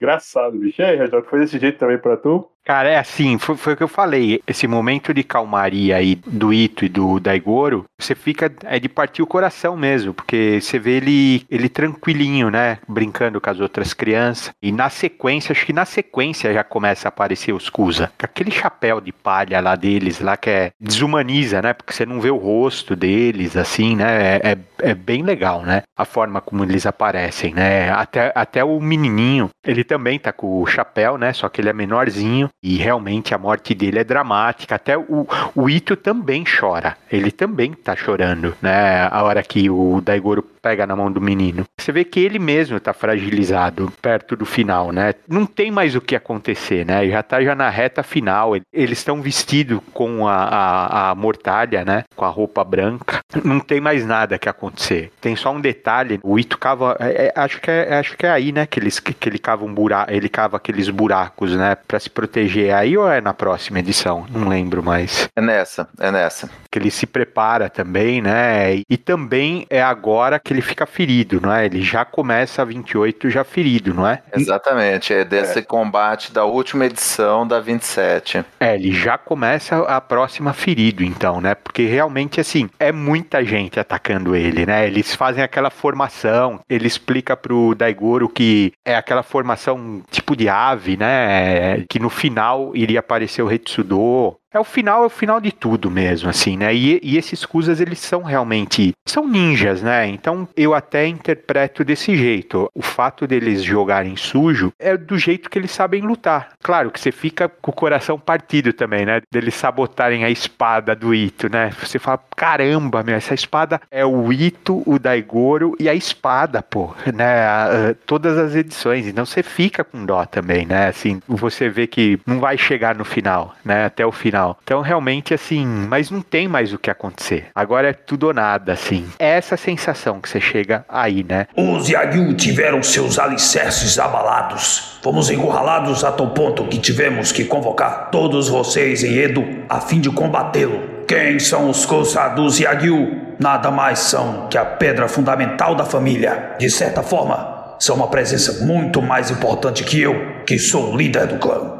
[0.00, 0.82] Engraçado, bicho.
[0.82, 2.48] E aí, Reginaldo, foi desse jeito também pra tu?
[2.64, 4.42] Cara, é assim, foi, foi o que eu falei.
[4.44, 8.52] Esse momento de calmaria aí do Ito e do Daigoro, você fica.
[8.64, 12.78] É de partir o coração mesmo, porque você vê ele, ele tranquilinho, né?
[12.88, 14.50] Brincando com as outras crianças.
[14.60, 17.70] E na sequência, acho que na sequência já começa a aparecer os.
[17.76, 17.90] Com
[18.22, 20.70] aquele chapéu de palha lá deles, lá que é.
[20.80, 21.72] desumaniza, né?
[21.72, 24.38] Porque você não vê o rosto deles, assim, né?
[24.38, 24.58] É, é,
[24.90, 25.82] é bem legal, né?
[25.96, 27.90] A forma como eles aparecem, né?
[27.90, 31.32] Até, até o menininho, ele também tá com o chapéu, né?
[31.32, 32.48] Só que ele é menorzinho.
[32.62, 34.74] E realmente a morte dele é dramática.
[34.74, 36.96] Até o, o Ito também chora.
[37.10, 39.06] Ele também tá chorando, né?
[39.10, 41.64] A hora que o Daigoro pega na mão do menino.
[41.78, 45.14] Você vê que ele mesmo tá fragilizado perto do final, né?
[45.28, 47.06] Não tem mais o que acontecer, né?
[47.06, 48.56] Já tá já na reta final.
[48.72, 52.02] Eles estão vestidos com a, a, a mortalha, né?
[52.16, 53.20] Com a roupa branca.
[53.44, 55.12] Não tem mais nada que acontecer.
[55.20, 56.18] Tem só um detalhe.
[56.20, 56.96] O Ito cava.
[56.98, 58.66] É, é, acho, que é, acho que é aí, né?
[58.66, 60.10] Que, eles, que, que ele cava um buraco.
[60.10, 61.76] Ele cava aqueles buracos, né?
[61.86, 62.70] Pra se proteger.
[62.70, 64.26] É aí ou é na próxima edição?
[64.28, 65.28] Não lembro mais.
[65.36, 66.50] É nessa, é nessa.
[66.72, 68.74] Que ele se prepara também, né?
[68.74, 71.66] E, e também é agora que ele fica ferido, não é?
[71.66, 74.22] Ele já começa a 28 já ferido, não é?
[74.34, 75.62] Exatamente, é desse é.
[75.62, 78.44] combate da última edição da 27.
[78.58, 81.54] É, ele já começa a próxima ferido, então, né?
[81.54, 84.86] Porque realmente, assim, é muita gente atacando ele, né?
[84.86, 90.96] Eles fazem aquela formação, ele explica pro Daigoro que é aquela formação tipo de ave,
[90.96, 91.84] né?
[91.88, 95.90] Que no final iria aparecer o Retsudo, é o final, é o final de tudo
[95.90, 96.74] mesmo, assim, né?
[96.74, 100.06] E, e esses Kuzas, eles são realmente, são ninjas, né?
[100.06, 102.70] Então eu até interpreto desse jeito.
[102.74, 106.50] O fato deles jogarem sujo é do jeito que eles sabem lutar.
[106.62, 109.20] Claro que você fica com o coração partido também, né?
[109.30, 111.70] Deles sabotarem a espada do Ito, né?
[111.80, 116.94] Você fala, caramba, meu, essa espada é o Ito, o Daigoro e a espada, pô,
[117.14, 117.94] né?
[118.06, 119.06] todas as edições.
[119.06, 120.88] Então você fica com dó também, né?
[120.88, 123.84] Assim, você vê que não vai chegar no final, né?
[123.86, 127.46] Até o final Então, realmente, assim, mas não tem mais o que acontecer.
[127.54, 129.06] Agora é tudo ou nada, assim.
[129.18, 131.46] É essa sensação que você chega aí, né?
[131.56, 134.98] Os Yagyu tiveram seus alicerces abalados.
[135.02, 140.00] Fomos encurralados a tal ponto que tivemos que convocar todos vocês em Edo a fim
[140.00, 140.96] de combatê-lo.
[141.06, 143.36] Quem são os Kosa dos Yagyu?
[143.38, 146.56] Nada mais são que a pedra fundamental da família.
[146.58, 151.26] De certa forma, são uma presença muito mais importante que eu, que sou o líder
[151.26, 151.75] do clã.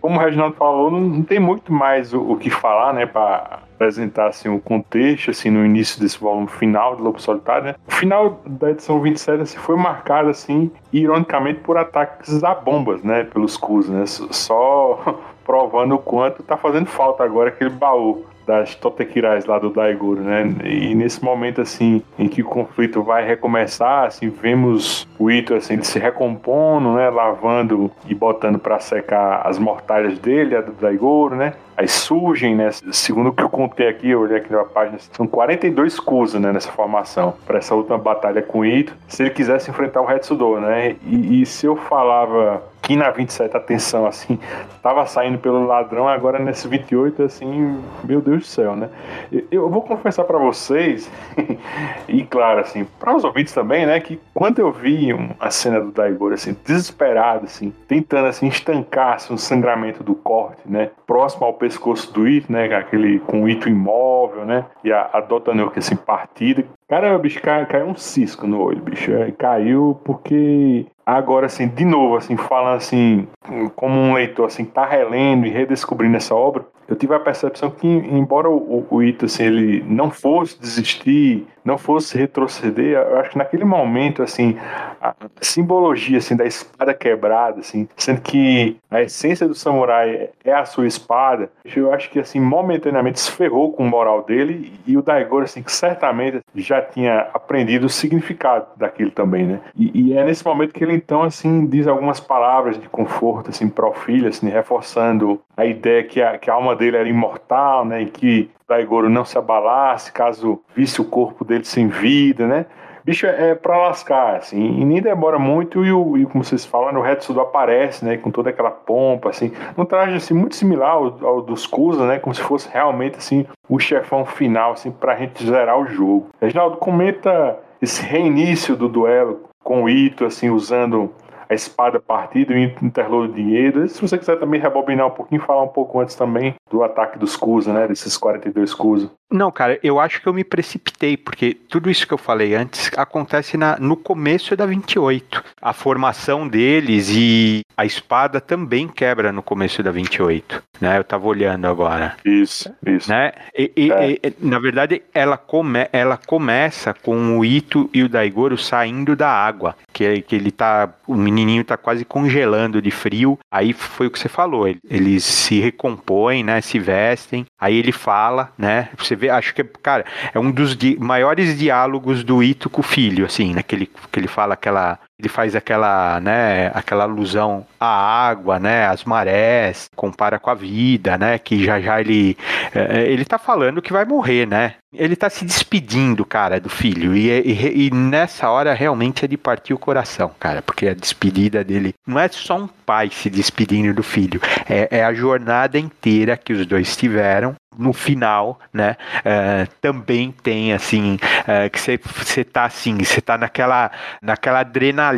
[0.00, 3.60] Como o Reginaldo falou, não, não tem muito mais o, o que falar, né, para
[3.74, 7.64] apresentar assim, o contexto assim, no início desse volume final de Lobo Solitário.
[7.68, 7.74] Né?
[7.88, 13.24] O final da edição 27 assim, foi marcado, assim, ironicamente, por ataques a bombas né,
[13.24, 14.04] pelos Cus, né?
[14.06, 20.22] só provando o quanto tá fazendo falta agora aquele baú das Totekirais lá do Daigoro,
[20.22, 20.52] né?
[20.64, 25.80] E nesse momento, assim, em que o conflito vai recomeçar, assim, vemos o Ito, assim,
[25.84, 27.08] se recompondo, né?
[27.10, 31.54] Lavando e botando para secar as mortalhas dele, a do Daigoro, né?
[31.76, 32.70] Aí surgem, né?
[32.90, 36.52] Segundo o que eu contei aqui, eu olhei aqui na página, são 42 Kusa, né?
[36.52, 40.58] Nessa formação, para essa última batalha com o Ito, se ele quisesse enfrentar o Retsudo,
[40.60, 40.96] né?
[41.06, 44.38] E, e se eu falava que na 27 a tensão, assim,
[44.82, 48.88] tava saindo pelo ladrão, agora nesse 28, assim, meu Deus do céu, né?
[49.30, 51.10] Eu, eu vou confessar para vocês,
[52.08, 55.08] e claro, assim, para os ouvintes também, né, que quando eu vi
[55.38, 60.62] a cena do Daigoro, assim, desesperado, assim, tentando, assim, estancar assim, o sangramento do corte,
[60.64, 65.10] né, próximo ao pescoço do Ito, né, aquele com o Ito imóvel, né, e a,
[65.12, 69.12] a Dotanuki, assim, partida, Cara, bicho, caiu, caiu um cisco no olho, bicho.
[69.12, 73.26] É, caiu porque Agora, assim, de novo, assim, falando assim,
[73.74, 77.86] como um leitor, assim, tá relendo e redescobrindo essa obra, eu tive a percepção que,
[77.86, 83.38] embora o, o Ito, assim, ele não fosse desistir, não fosse retroceder, eu acho que
[83.38, 84.56] naquele momento, assim,
[85.00, 90.64] a simbologia, assim, da espada quebrada, assim, sendo que a essência do samurai é a
[90.64, 95.44] sua espada, eu acho que, assim, momentaneamente ferrou com o moral dele e o Daigoro,
[95.44, 99.60] assim, que certamente já tinha aprendido o significado daquilo também, né?
[99.76, 103.68] E, e é nesse momento que ele, então, assim, diz algumas palavras de conforto, assim,
[103.68, 108.02] pro filho, assim, reforçando a ideia que a, que a alma dele era imortal, né?
[108.02, 112.66] E que Daigoro não se abalasse caso visse o corpo dele sem vida, né?
[113.04, 116.66] Bicho, é, é pra lascar, assim, e nem demora muito e, o, e como vocês
[116.66, 120.92] falam, o Retsudo aparece, né, com toda aquela pompa, assim, um traje, assim, muito similar
[120.92, 125.16] ao, ao dos Kusa, né, como se fosse realmente, assim, o chefão final, assim, pra
[125.16, 126.28] gente zerar o jogo.
[126.40, 131.10] Reginaldo, comenta esse reinício do duelo com o Ito, assim, usando
[131.50, 133.88] a espada partida o interlúdio de dinheiro.
[133.88, 137.36] Se você quiser também rebobinar um pouquinho, falar um pouco antes também do ataque dos
[137.36, 137.88] Kusa, né?
[137.88, 139.10] Desses 42 Kusa.
[139.30, 142.90] Não, cara, eu acho que eu me precipitei, porque tudo isso que eu falei antes
[142.96, 145.44] acontece na, no começo da 28.
[145.62, 150.98] A formação deles e a espada também quebra no começo da 28, né?
[150.98, 152.16] Eu tava olhando agora.
[152.24, 153.08] Isso, isso.
[153.08, 153.32] Né?
[153.56, 154.12] E, e, é.
[154.12, 159.30] e, na verdade, ela, come, ela começa com o Ito e o Daigoro saindo da
[159.30, 163.38] água, que, que ele tá, o menininho tá quase congelando de frio.
[163.50, 166.60] Aí foi o que você falou, eles se recompõem, né?
[166.60, 167.46] Se vestem.
[167.58, 168.88] Aí ele fala, né?
[168.98, 170.04] Você vê, acho que, cara,
[170.34, 173.62] é um dos di maiores diálogos do Ito com o filho, assim, né?
[173.62, 177.86] Que ele fala aquela ele faz aquela, né, aquela alusão à
[178.28, 182.36] água, né, às marés, compara com a vida, né, que já já ele
[182.74, 184.74] é, ele tá falando que vai morrer, né?
[184.92, 187.16] Ele tá se despedindo, cara, do filho.
[187.16, 191.62] E, e, e, nessa hora realmente é de partir o coração, cara, porque a despedida
[191.62, 196.36] dele não é só um pai se despedindo do filho, é, é a jornada inteira
[196.36, 197.54] que os dois tiveram.
[197.78, 203.92] No final, né, uh, também tem assim uh, que você tá assim, você tá naquela
[204.20, 205.09] naquela adrenalina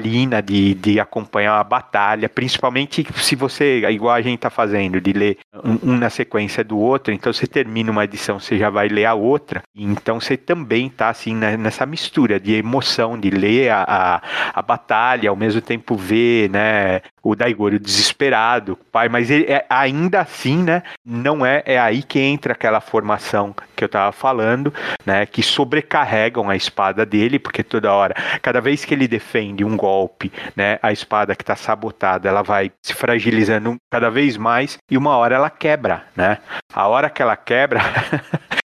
[0.42, 5.38] de, de acompanhar a batalha, principalmente se você igual a gente tá fazendo de ler
[5.64, 9.06] um, um na sequência do outro, então você termina uma edição, você já vai ler
[9.06, 14.22] a outra, então você também tá assim nessa mistura de emoção de ler a, a,
[14.54, 20.20] a batalha, ao mesmo tempo ver, né, o Daigoro desesperado, pai, mas ele é, ainda
[20.20, 24.72] assim, né, não é é aí que entra entra aquela formação que eu estava falando,
[25.06, 29.76] né, que sobrecarregam a espada dele, porque toda hora, cada vez que ele defende um
[29.82, 34.96] golpe, né, a espada que está sabotada, ela vai se fragilizando cada vez mais e
[34.96, 36.38] uma hora ela quebra, né?
[36.72, 37.80] A hora que ela quebra,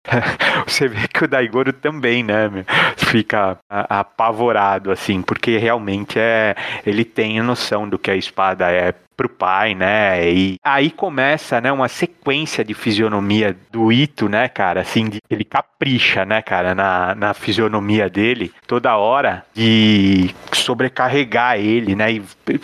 [0.65, 2.49] você vê que o Daigoro também, né,
[2.95, 6.55] fica apavorado, assim, porque realmente é,
[6.85, 10.31] ele tem a noção do que a espada é pro pai, né?
[10.31, 14.81] E aí começa, né, uma sequência de fisionomia do Ito, né, cara?
[14.81, 21.95] Assim, de, ele capricha, né, cara, na, na fisionomia dele toda hora de sobrecarregar ele,
[21.95, 22.13] né?
[22.13, 22.23] E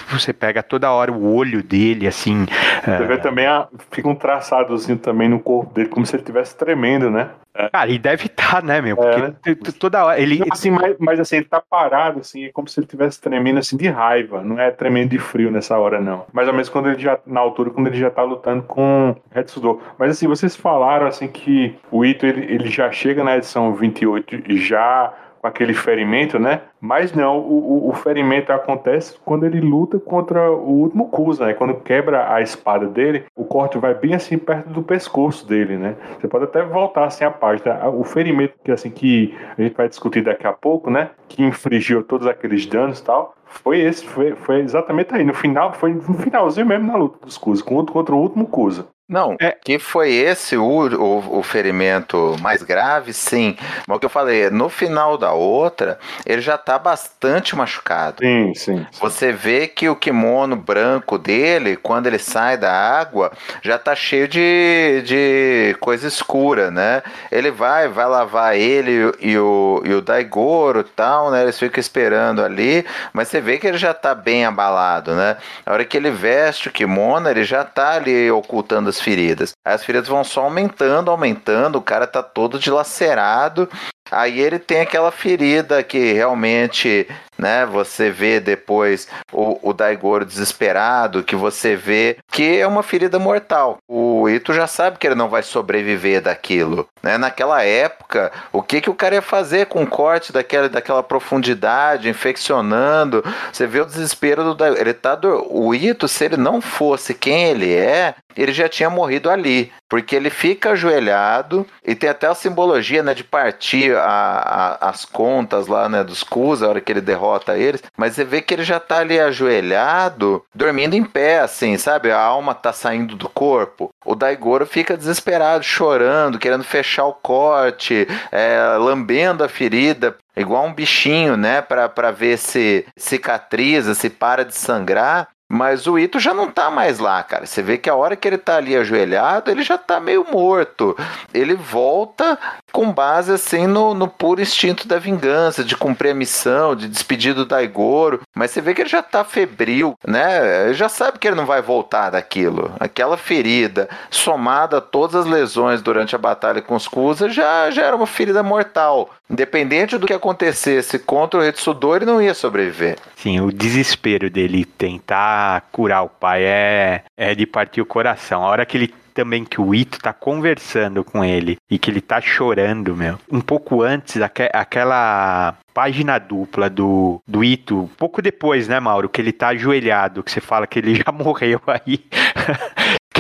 [0.10, 2.48] você pega toda hora o olho dele, assim.
[2.84, 6.58] Você vê também, a, fica um traçadozinho também no corpo dele, como se ele estivesse
[6.58, 7.30] tremendo, né?
[7.58, 7.70] É.
[7.70, 8.96] Cara, e deve estar, tá, né, meu?
[8.96, 10.20] Porque é, toda hora.
[10.20, 10.38] Ele...
[10.38, 13.58] Não, assim, mas, mas, assim, ele tá parado, assim, é como se ele estivesse tremendo
[13.58, 14.44] assim de raiva.
[14.44, 16.26] Não é tremendo de frio nessa hora, não.
[16.32, 19.82] Mais ou menos quando ele já, na altura, quando ele já tá lutando com Retsudo.
[19.98, 24.56] Mas assim, vocês falaram assim que o Ito ele, ele já chega na edição 28
[24.56, 26.62] já com aquele ferimento, né?
[26.80, 31.54] Mas não, o, o, ferimento acontece quando ele luta contra o último Kusa, né?
[31.54, 35.96] Quando quebra a espada dele, o corte vai bem assim perto do pescoço dele, né?
[36.20, 37.88] Você pode até voltar assim a página.
[37.90, 41.12] O ferimento que assim que a gente vai discutir daqui a pouco, né?
[41.28, 45.24] Que infligiu todos aqueles danos e tal, foi esse, foi, foi exatamente aí.
[45.24, 48.88] No final, foi no finalzinho mesmo na luta dos Kusa, contra o último Kusa.
[49.10, 49.52] Não, é.
[49.52, 53.56] que foi esse o, o, o, ferimento mais grave, sim.
[53.88, 58.18] Mas o que eu falei, no final da outra, ele já tá bastante machucado.
[58.20, 59.00] Sim, sim, sim.
[59.00, 63.32] Você vê que o kimono branco dele, quando ele sai da água,
[63.62, 67.02] já tá cheio de, de coisa escura, né?
[67.32, 71.44] Ele vai, vai lavar ele e o, e o Daigoro e tal, né?
[71.44, 75.38] Eles ficam esperando ali, mas você vê que ele já tá bem abalado, né?
[75.66, 79.52] Na hora que ele veste o kimono, ele já tá ali ocultando as feridas.
[79.66, 83.70] As feridas vão só aumentando, aumentando, o cara tá todo dilacerado.
[84.12, 87.08] Aí ele tem aquela ferida que realmente
[87.38, 87.66] né?
[87.66, 93.78] Você vê depois o, o Daigoro desesperado, que você vê que é uma ferida mortal.
[93.88, 97.18] O Ito já sabe que ele não vai sobreviver daquilo, né?
[97.18, 102.10] Naquela época, o que que o cara ia fazer com o corte daquela, daquela profundidade,
[102.10, 103.24] infeccionando?
[103.52, 104.82] Você vê o desespero do Daigoro.
[104.82, 105.46] Ele tá do...
[105.50, 109.72] O Ito, se ele não fosse quem ele é, ele já tinha morrido ali.
[109.90, 115.06] Porque ele fica ajoelhado e tem até a simbologia né, de partir a, a, as
[115.06, 117.82] contas lá né, dos Kus, a hora que ele derrota eles.
[117.96, 122.12] Mas você vê que ele já tá ali ajoelhado, dormindo em pé, assim, sabe?
[122.12, 123.90] A alma tá saindo do corpo.
[124.06, 130.74] O Daigoro fica desesperado, chorando, querendo fechar o corte, é, lambendo a ferida, igual um
[130.74, 131.62] bichinho, né?
[131.62, 135.30] Para ver se cicatriza, se para de sangrar.
[135.50, 137.46] Mas o Ito já não tá mais lá, cara.
[137.46, 140.96] Você vê que a hora que ele tá ali ajoelhado, ele já tá meio morto.
[141.34, 142.38] Ele volta
[142.74, 147.34] com base assim no, no puro instinto da vingança, de cumprir a missão, de despedir
[147.34, 148.22] do Daigoro.
[148.36, 150.66] Mas você vê que ele já tá febril, né?
[150.66, 152.74] Ele já sabe que ele não vai voltar daquilo.
[152.78, 157.84] Aquela ferida, somada a todas as lesões durante a batalha com os Kusa, já, já
[157.84, 159.10] era uma ferida mortal.
[159.30, 162.98] Independente do que acontecesse contra o Retsudo, ele não ia sobreviver.
[163.16, 165.37] Sim, o desespero dele tentar
[165.72, 168.44] curar o pai é, é de partir o coração.
[168.44, 172.02] A hora que ele também que o Ito tá conversando com ele e que ele
[172.02, 173.18] tá chorando, meu.
[173.32, 179.20] Um pouco antes, aqu aquela página dupla do, do Ito, pouco depois, né, Mauro, que
[179.20, 182.06] ele tá ajoelhado, que você fala que ele já morreu aí.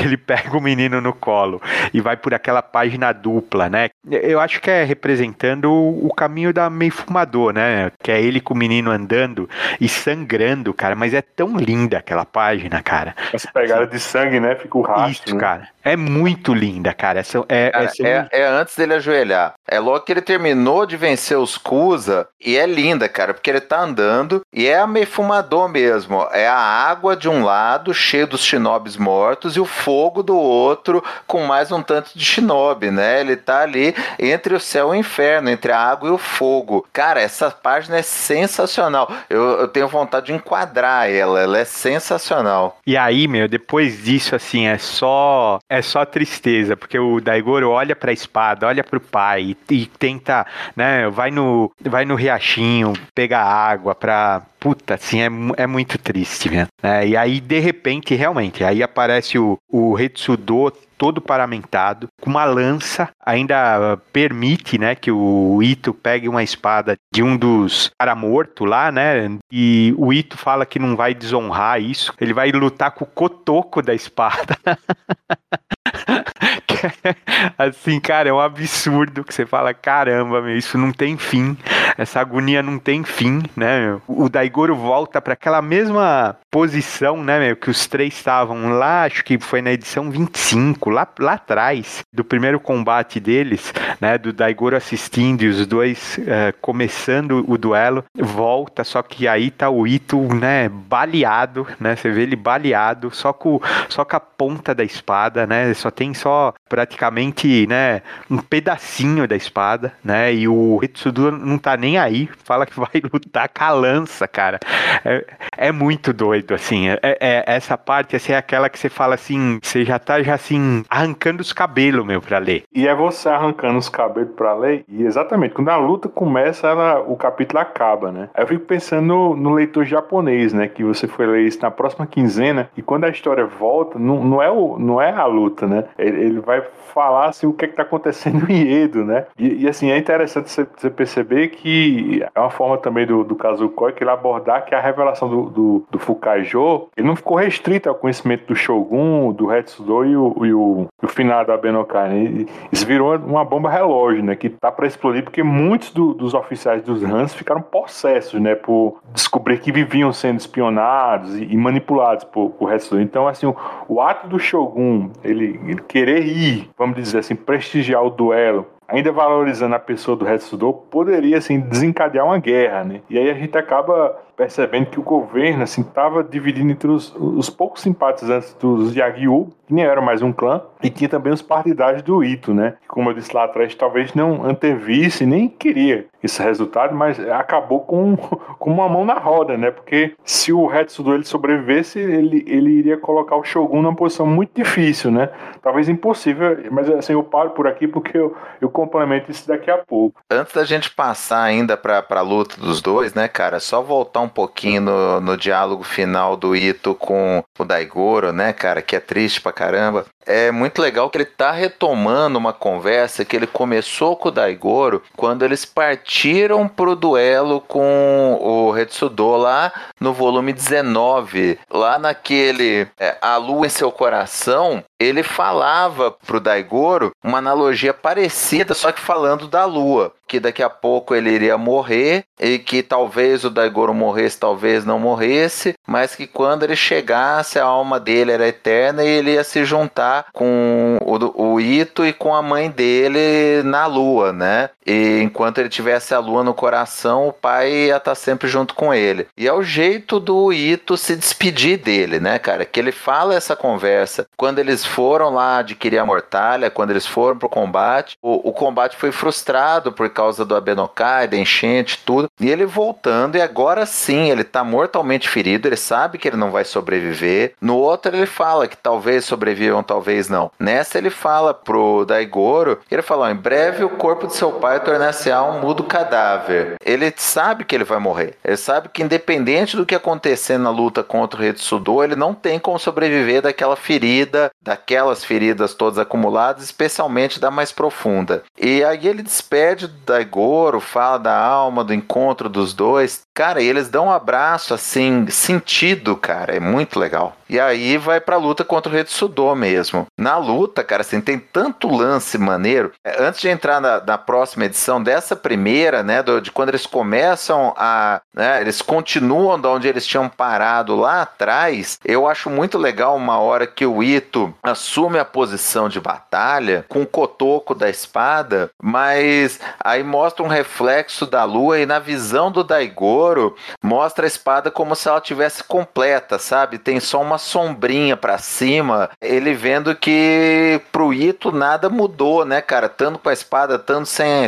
[0.07, 1.61] Ele pega o menino no colo
[1.93, 3.89] e vai por aquela página dupla, né?
[4.09, 7.91] Eu acho que é representando o caminho da meio fumador, né?
[8.01, 9.49] Que é ele com o menino andando
[9.79, 10.95] e sangrando, cara.
[10.95, 13.15] Mas é tão linda aquela página, cara.
[13.33, 14.55] Essa pegada de sangue, né?
[14.55, 15.27] Fica o rastro.
[15.27, 15.41] Isso, né?
[15.41, 15.67] cara.
[15.87, 17.19] É muito linda, cara.
[17.19, 19.53] Essa, é, cara, é, é, é, antes dele ajoelhar.
[19.65, 22.27] É logo que ele terminou de vencer os Kusa.
[22.43, 26.27] E é linda, cara, porque ele tá andando e é a meio fumador mesmo.
[26.31, 31.03] É a água de um lado, cheio dos shinobis mortos, e o fogo do outro,
[31.25, 33.21] com mais um tanto de shinobi, né?
[33.21, 36.85] Ele tá ali entre o céu e o inferno, entre a água e o fogo.
[36.91, 39.11] Cara, essa página é sensacional.
[39.29, 41.39] Eu, eu tenho vontade de enquadrar ela.
[41.39, 42.77] Ela é sensacional.
[42.85, 45.59] E aí, meu, depois disso, assim, é só.
[45.69, 49.55] É é só tristeza, porque o Daigoro olha para a espada, olha para o pai
[49.69, 55.29] e, e, tenta, né, vai no, vai no riachinho, pegar água para puta, assim, é,
[55.55, 56.67] é muito triste, né?
[56.83, 62.43] É, e aí, de repente, realmente, aí aparece o, o Retsudo todo paramentado, com uma
[62.43, 68.65] lança, ainda permite, né, que o Ito pegue uma espada de um dos cara morto
[68.65, 73.05] lá, né, e o Ito fala que não vai desonrar isso, ele vai lutar com
[73.05, 74.57] o cotoco da espada.
[77.57, 81.57] assim, cara, é um absurdo que você fala, caramba, meu, isso não tem fim,
[81.97, 83.87] essa agonia não tem fim, né?
[83.87, 84.01] Meu?
[84.07, 89.23] O Daigoro volta para aquela mesma posição, né, meu, que os três estavam lá, acho
[89.23, 93.71] que foi na edição 25, lá, lá atrás, do primeiro combate deles,
[94.01, 99.51] né, do Daigoro assistindo e os dois uh, começando o duelo, volta, só que aí
[99.51, 104.19] tá o Ito, né, baleado, né, você vê ele baleado, só com, só com a
[104.19, 110.47] ponta da espada, né, só tem só praticamente, né, um pedacinho da espada, né, e
[110.47, 114.59] o Hitsudu não tá nem aí, fala que vai lutar com a lança, cara.
[115.03, 115.25] É,
[115.57, 119.59] é muito doido, assim, é, é, essa parte, assim, é aquela que você fala assim,
[119.61, 122.63] você já tá, já assim, arrancando os cabelos, meu, pra ler.
[122.73, 126.99] E é você arrancando os cabelos pra ler, e exatamente, quando a luta começa, ela,
[126.99, 128.29] o capítulo acaba, né.
[128.33, 131.71] Aí eu fico pensando no, no leitor japonês, né, que você foi ler isso na
[131.71, 135.67] próxima quinzena, e quando a história volta, não, não, é, o, não é a luta,
[135.67, 136.56] né, ele, ele vai
[136.93, 139.25] falar assim, o que é está acontecendo no enredo, né?
[139.37, 143.93] E, e, assim, é interessante você perceber que é uma forma também do, do Kazukoi
[143.93, 147.95] que ele abordar que a revelação do, do, do Fukaijo, ele não ficou restrito ao
[147.95, 152.45] conhecimento do Shogun, do Hetsudo e o, e o, o finado Abenokai, né?
[152.71, 154.35] Isso virou uma bomba relógio, né?
[154.35, 158.55] Que tá para explodir porque muitos do, dos oficiais dos Hans ficaram possessos, né?
[158.55, 163.01] Por descobrir que viviam sendo espionados e, e manipulados por, por Hetsudo.
[163.01, 163.55] Então, assim, o,
[163.87, 166.46] o ato do Shogun, ele, ele querer ir,
[166.77, 172.25] vamos dizer assim, prestigiar o duelo ainda valorizando a pessoa do Hetsudo, poderia assim desencadear
[172.25, 173.01] uma guerra, né?
[173.09, 177.49] E aí a gente acaba percebendo que o governo assim estava dividindo entre os, os
[177.49, 182.03] poucos simpatizantes dos Yagyu, que nem era mais um clã, e tinha também os partidários
[182.03, 182.75] do Ito, né?
[182.81, 187.81] Que, como eu disse lá atrás, talvez não antevisse, nem queria esse resultado, mas acabou
[187.81, 188.15] com,
[188.59, 189.71] com uma mão na roda, né?
[189.71, 194.51] Porque se o Hetsudo ele sobrevivesse, ele, ele iria colocar o Shogun numa posição muito
[194.53, 195.29] difícil, né?
[195.61, 199.77] Talvez impossível, mas assim, eu paro por aqui porque eu, eu complementa isso daqui a
[199.77, 200.19] pouco.
[200.29, 204.26] Antes da gente passar ainda pra, pra luta dos dois, né, cara, só voltar um
[204.29, 209.41] pouquinho no, no diálogo final do Ito com o Daigoro, né, cara, que é triste
[209.41, 210.05] pra caramba.
[210.27, 215.01] É muito legal que ele tá retomando uma conversa que ele começou com o Daigoro
[215.15, 223.17] quando eles partiram pro duelo com o Retsudo lá no volume 19, lá naquele é,
[223.21, 229.47] A Lua em Seu Coração, ele falava pro Daigoro uma analogia parecida, só que falando
[229.47, 234.39] da lua, que daqui a pouco ele iria morrer e que talvez o Daigoro morresse,
[234.39, 239.33] talvez não morresse, mas que quando ele chegasse a alma dele era eterna e ele
[239.33, 244.69] ia se juntar com o, o Ito e com a mãe dele na lua, né?
[244.87, 248.93] E enquanto ele tivesse a lua no coração, o pai ia estar sempre junto com
[248.93, 249.27] ele.
[249.37, 252.63] E é o jeito do Ito se despedir dele, né, cara?
[252.63, 257.37] Que ele fala essa conversa quando eles foram lá adquirir a mortalha, quando eles foram
[257.37, 262.29] pro combate, o, o combate foi frustrado por causa do Abenokai, da enchente, tudo.
[262.39, 266.51] E ele voltando, e agora sim, ele tá mortalmente ferido, ele sabe que ele não
[266.51, 267.53] vai sobreviver.
[267.59, 270.51] No outro, ele fala que talvez sobrevivam, talvez não.
[270.57, 275.43] Nessa, ele fala pro Daigoro, ele fala: em breve o corpo de seu pai tornar-se-á
[275.43, 276.75] um mudo cadáver.
[276.83, 278.35] Ele sabe que ele vai morrer.
[278.43, 282.59] Ele sabe que, independente do que acontecer na luta contra o Retsudo, ele não tem
[282.59, 288.43] como sobreviver daquela ferida, daquelas feridas todas acumuladas, especialmente da mais profunda.
[288.59, 293.21] E aí ele despede do Daigoro, fala da alma, do encontro dos dois.
[293.33, 296.55] Cara, e eles dão um abraço assim, sentido, cara.
[296.55, 297.35] É muito legal.
[297.49, 300.07] E aí vai pra luta contra o Retsudo mesmo.
[300.17, 302.91] Na luta, cara, assim, tem tanto lance maneiro.
[303.03, 306.85] É, antes de entrar na, na próxima edição, dessa primeira, né, do, de quando eles
[306.85, 308.21] começam a.
[308.33, 313.39] Né, eles continuam de onde eles tinham parado lá atrás, eu acho muito legal uma
[313.39, 319.59] hora que o Ito assume a posição de batalha com o cotoco da espada, mas
[319.79, 324.95] aí mostra um reflexo da lua e na visão do Daigoro mostra a espada como
[324.95, 326.77] se ela tivesse completa, sabe?
[326.77, 332.89] Tem só uma sombrinha para cima, ele vendo que pro Ito nada mudou, né, cara?
[332.89, 334.45] Tanto com a espada, tanto sem a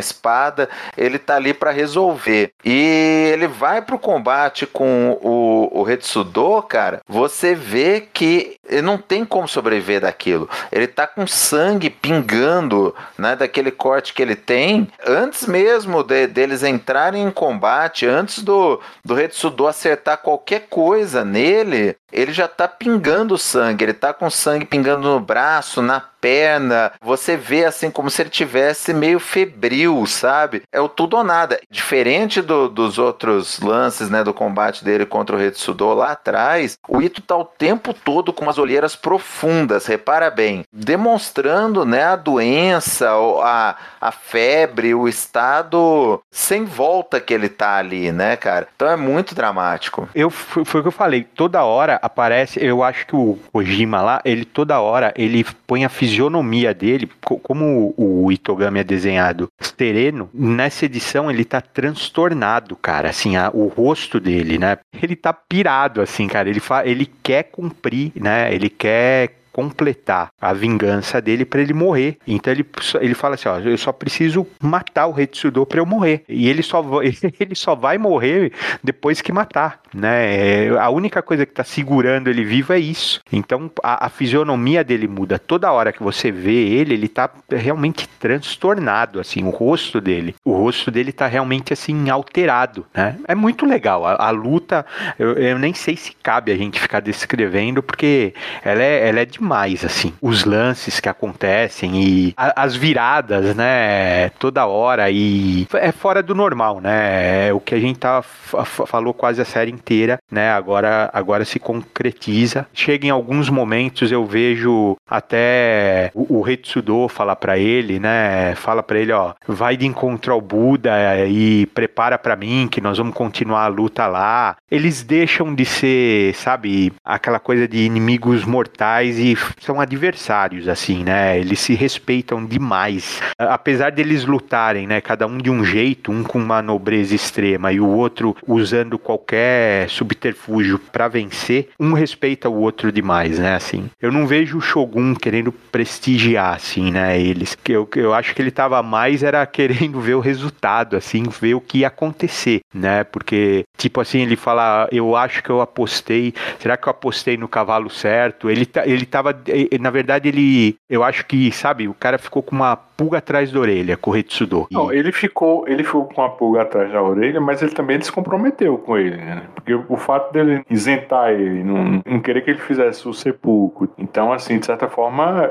[0.96, 2.52] ele tá ali para resolver.
[2.64, 8.98] E ele vai pro combate com o, o Retsudo, cara, você vê que ele não
[8.98, 10.48] tem como sobreviver daquilo.
[10.70, 16.62] Ele tá com sangue pingando, né, daquele corte que ele tem, antes mesmo de, deles
[16.62, 23.38] entrarem em combate, antes do, do Retsudo acertar qualquer coisa nele, ele já tá pingando
[23.38, 26.92] sangue, ele tá com sangue pingando no braço, na perna.
[27.00, 30.62] Você vê assim como se ele tivesse meio febril, sabe?
[30.70, 31.58] É o tudo ou nada.
[31.70, 37.00] Diferente do, dos outros lances, né, do combate dele contra o Retsudo lá atrás, o
[37.00, 43.10] Ito tá o tempo todo com umas olheiras profundas, repara bem, demonstrando, né, a doença,
[43.42, 48.68] a, a febre, o estado sem volta que ele tá ali, né, cara?
[48.76, 50.08] Então é muito dramático.
[50.14, 54.20] Eu foi o que eu falei, toda hora aparece, eu acho que o Kojima lá,
[54.24, 60.84] ele toda hora ele põe a fisionomia dele, como o Itogami é desenhado sereno, nessa
[60.84, 64.78] edição ele tá transtornado, cara, assim, a, o rosto dele, né?
[65.02, 68.52] Ele tá pirado, assim, cara, ele, fa, ele quer cumprir, né?
[68.54, 72.16] Ele quer completar a vingança dele para ele morrer.
[72.26, 72.64] Então ele,
[73.00, 76.24] ele fala assim: ó, eu só preciso matar o Retsudo para eu morrer.
[76.28, 78.52] E ele só, ele só vai morrer
[78.82, 80.66] depois que matar, né?
[80.66, 83.20] É, a única coisa que tá segurando ele vivo é isso.
[83.30, 85.38] Então a, a fisionomia dele muda.
[85.38, 90.34] Toda hora que você vê ele, ele tá realmente transtornado, assim, o rosto dele.
[90.44, 93.16] O rosto dele tá realmente assim alterado, né?
[93.28, 94.06] É muito legal.
[94.06, 94.86] A, a luta,
[95.18, 98.32] eu, eu nem sei se cabe a gente ficar descrevendo, porque
[98.64, 100.12] ela é, ela é demais demais, assim.
[100.22, 104.30] Os lances que acontecem e a, as viradas, né?
[104.38, 107.48] Toda hora e é fora do normal, né?
[107.48, 110.52] É o que a gente tá, falou quase a série inteira, né?
[110.52, 112.66] Agora, agora se concretiza.
[112.72, 118.54] Chega em alguns momentos, eu vejo até o, o Retsudo falar para ele, né?
[118.54, 122.98] Fala para ele, ó, vai de encontro ao Buda e prepara para mim que nós
[122.98, 124.56] vamos continuar a luta lá.
[124.70, 129.29] Eles deixam de ser, sabe, aquela coisa de inimigos mortais e
[129.60, 131.38] são adversários, assim, né?
[131.38, 133.20] Eles se respeitam demais.
[133.38, 135.00] Apesar deles lutarem, né?
[135.00, 139.88] Cada um de um jeito, um com uma nobreza extrema e o outro usando qualquer
[139.88, 143.54] subterfúgio para vencer, um respeita o outro demais, né?
[143.54, 147.20] Assim, eu não vejo o Shogun querendo prestigiar, assim, né?
[147.20, 151.54] Eles, eu, eu acho que ele tava mais era querendo ver o resultado, assim, ver
[151.54, 153.04] o que ia acontecer, né?
[153.04, 157.48] Porque, tipo assim, ele fala, eu acho que eu apostei, será que eu apostei no
[157.48, 158.50] cavalo certo?
[158.50, 159.42] Ele tá, ele tá tava.
[159.78, 160.76] Na verdade, ele.
[160.88, 164.12] Eu acho que, sabe, o cara ficou com uma pulga atrás da orelha com o
[164.12, 164.66] Retsudo.
[164.70, 168.76] Não, ele ficou, ele ficou com a pulga atrás da orelha, mas ele também descomprometeu
[168.76, 169.44] com ele, né?
[169.54, 173.88] Porque o fato dele isentar ele, não, não querer que ele fizesse o sepulcro.
[173.96, 175.50] Então, assim, de certa forma,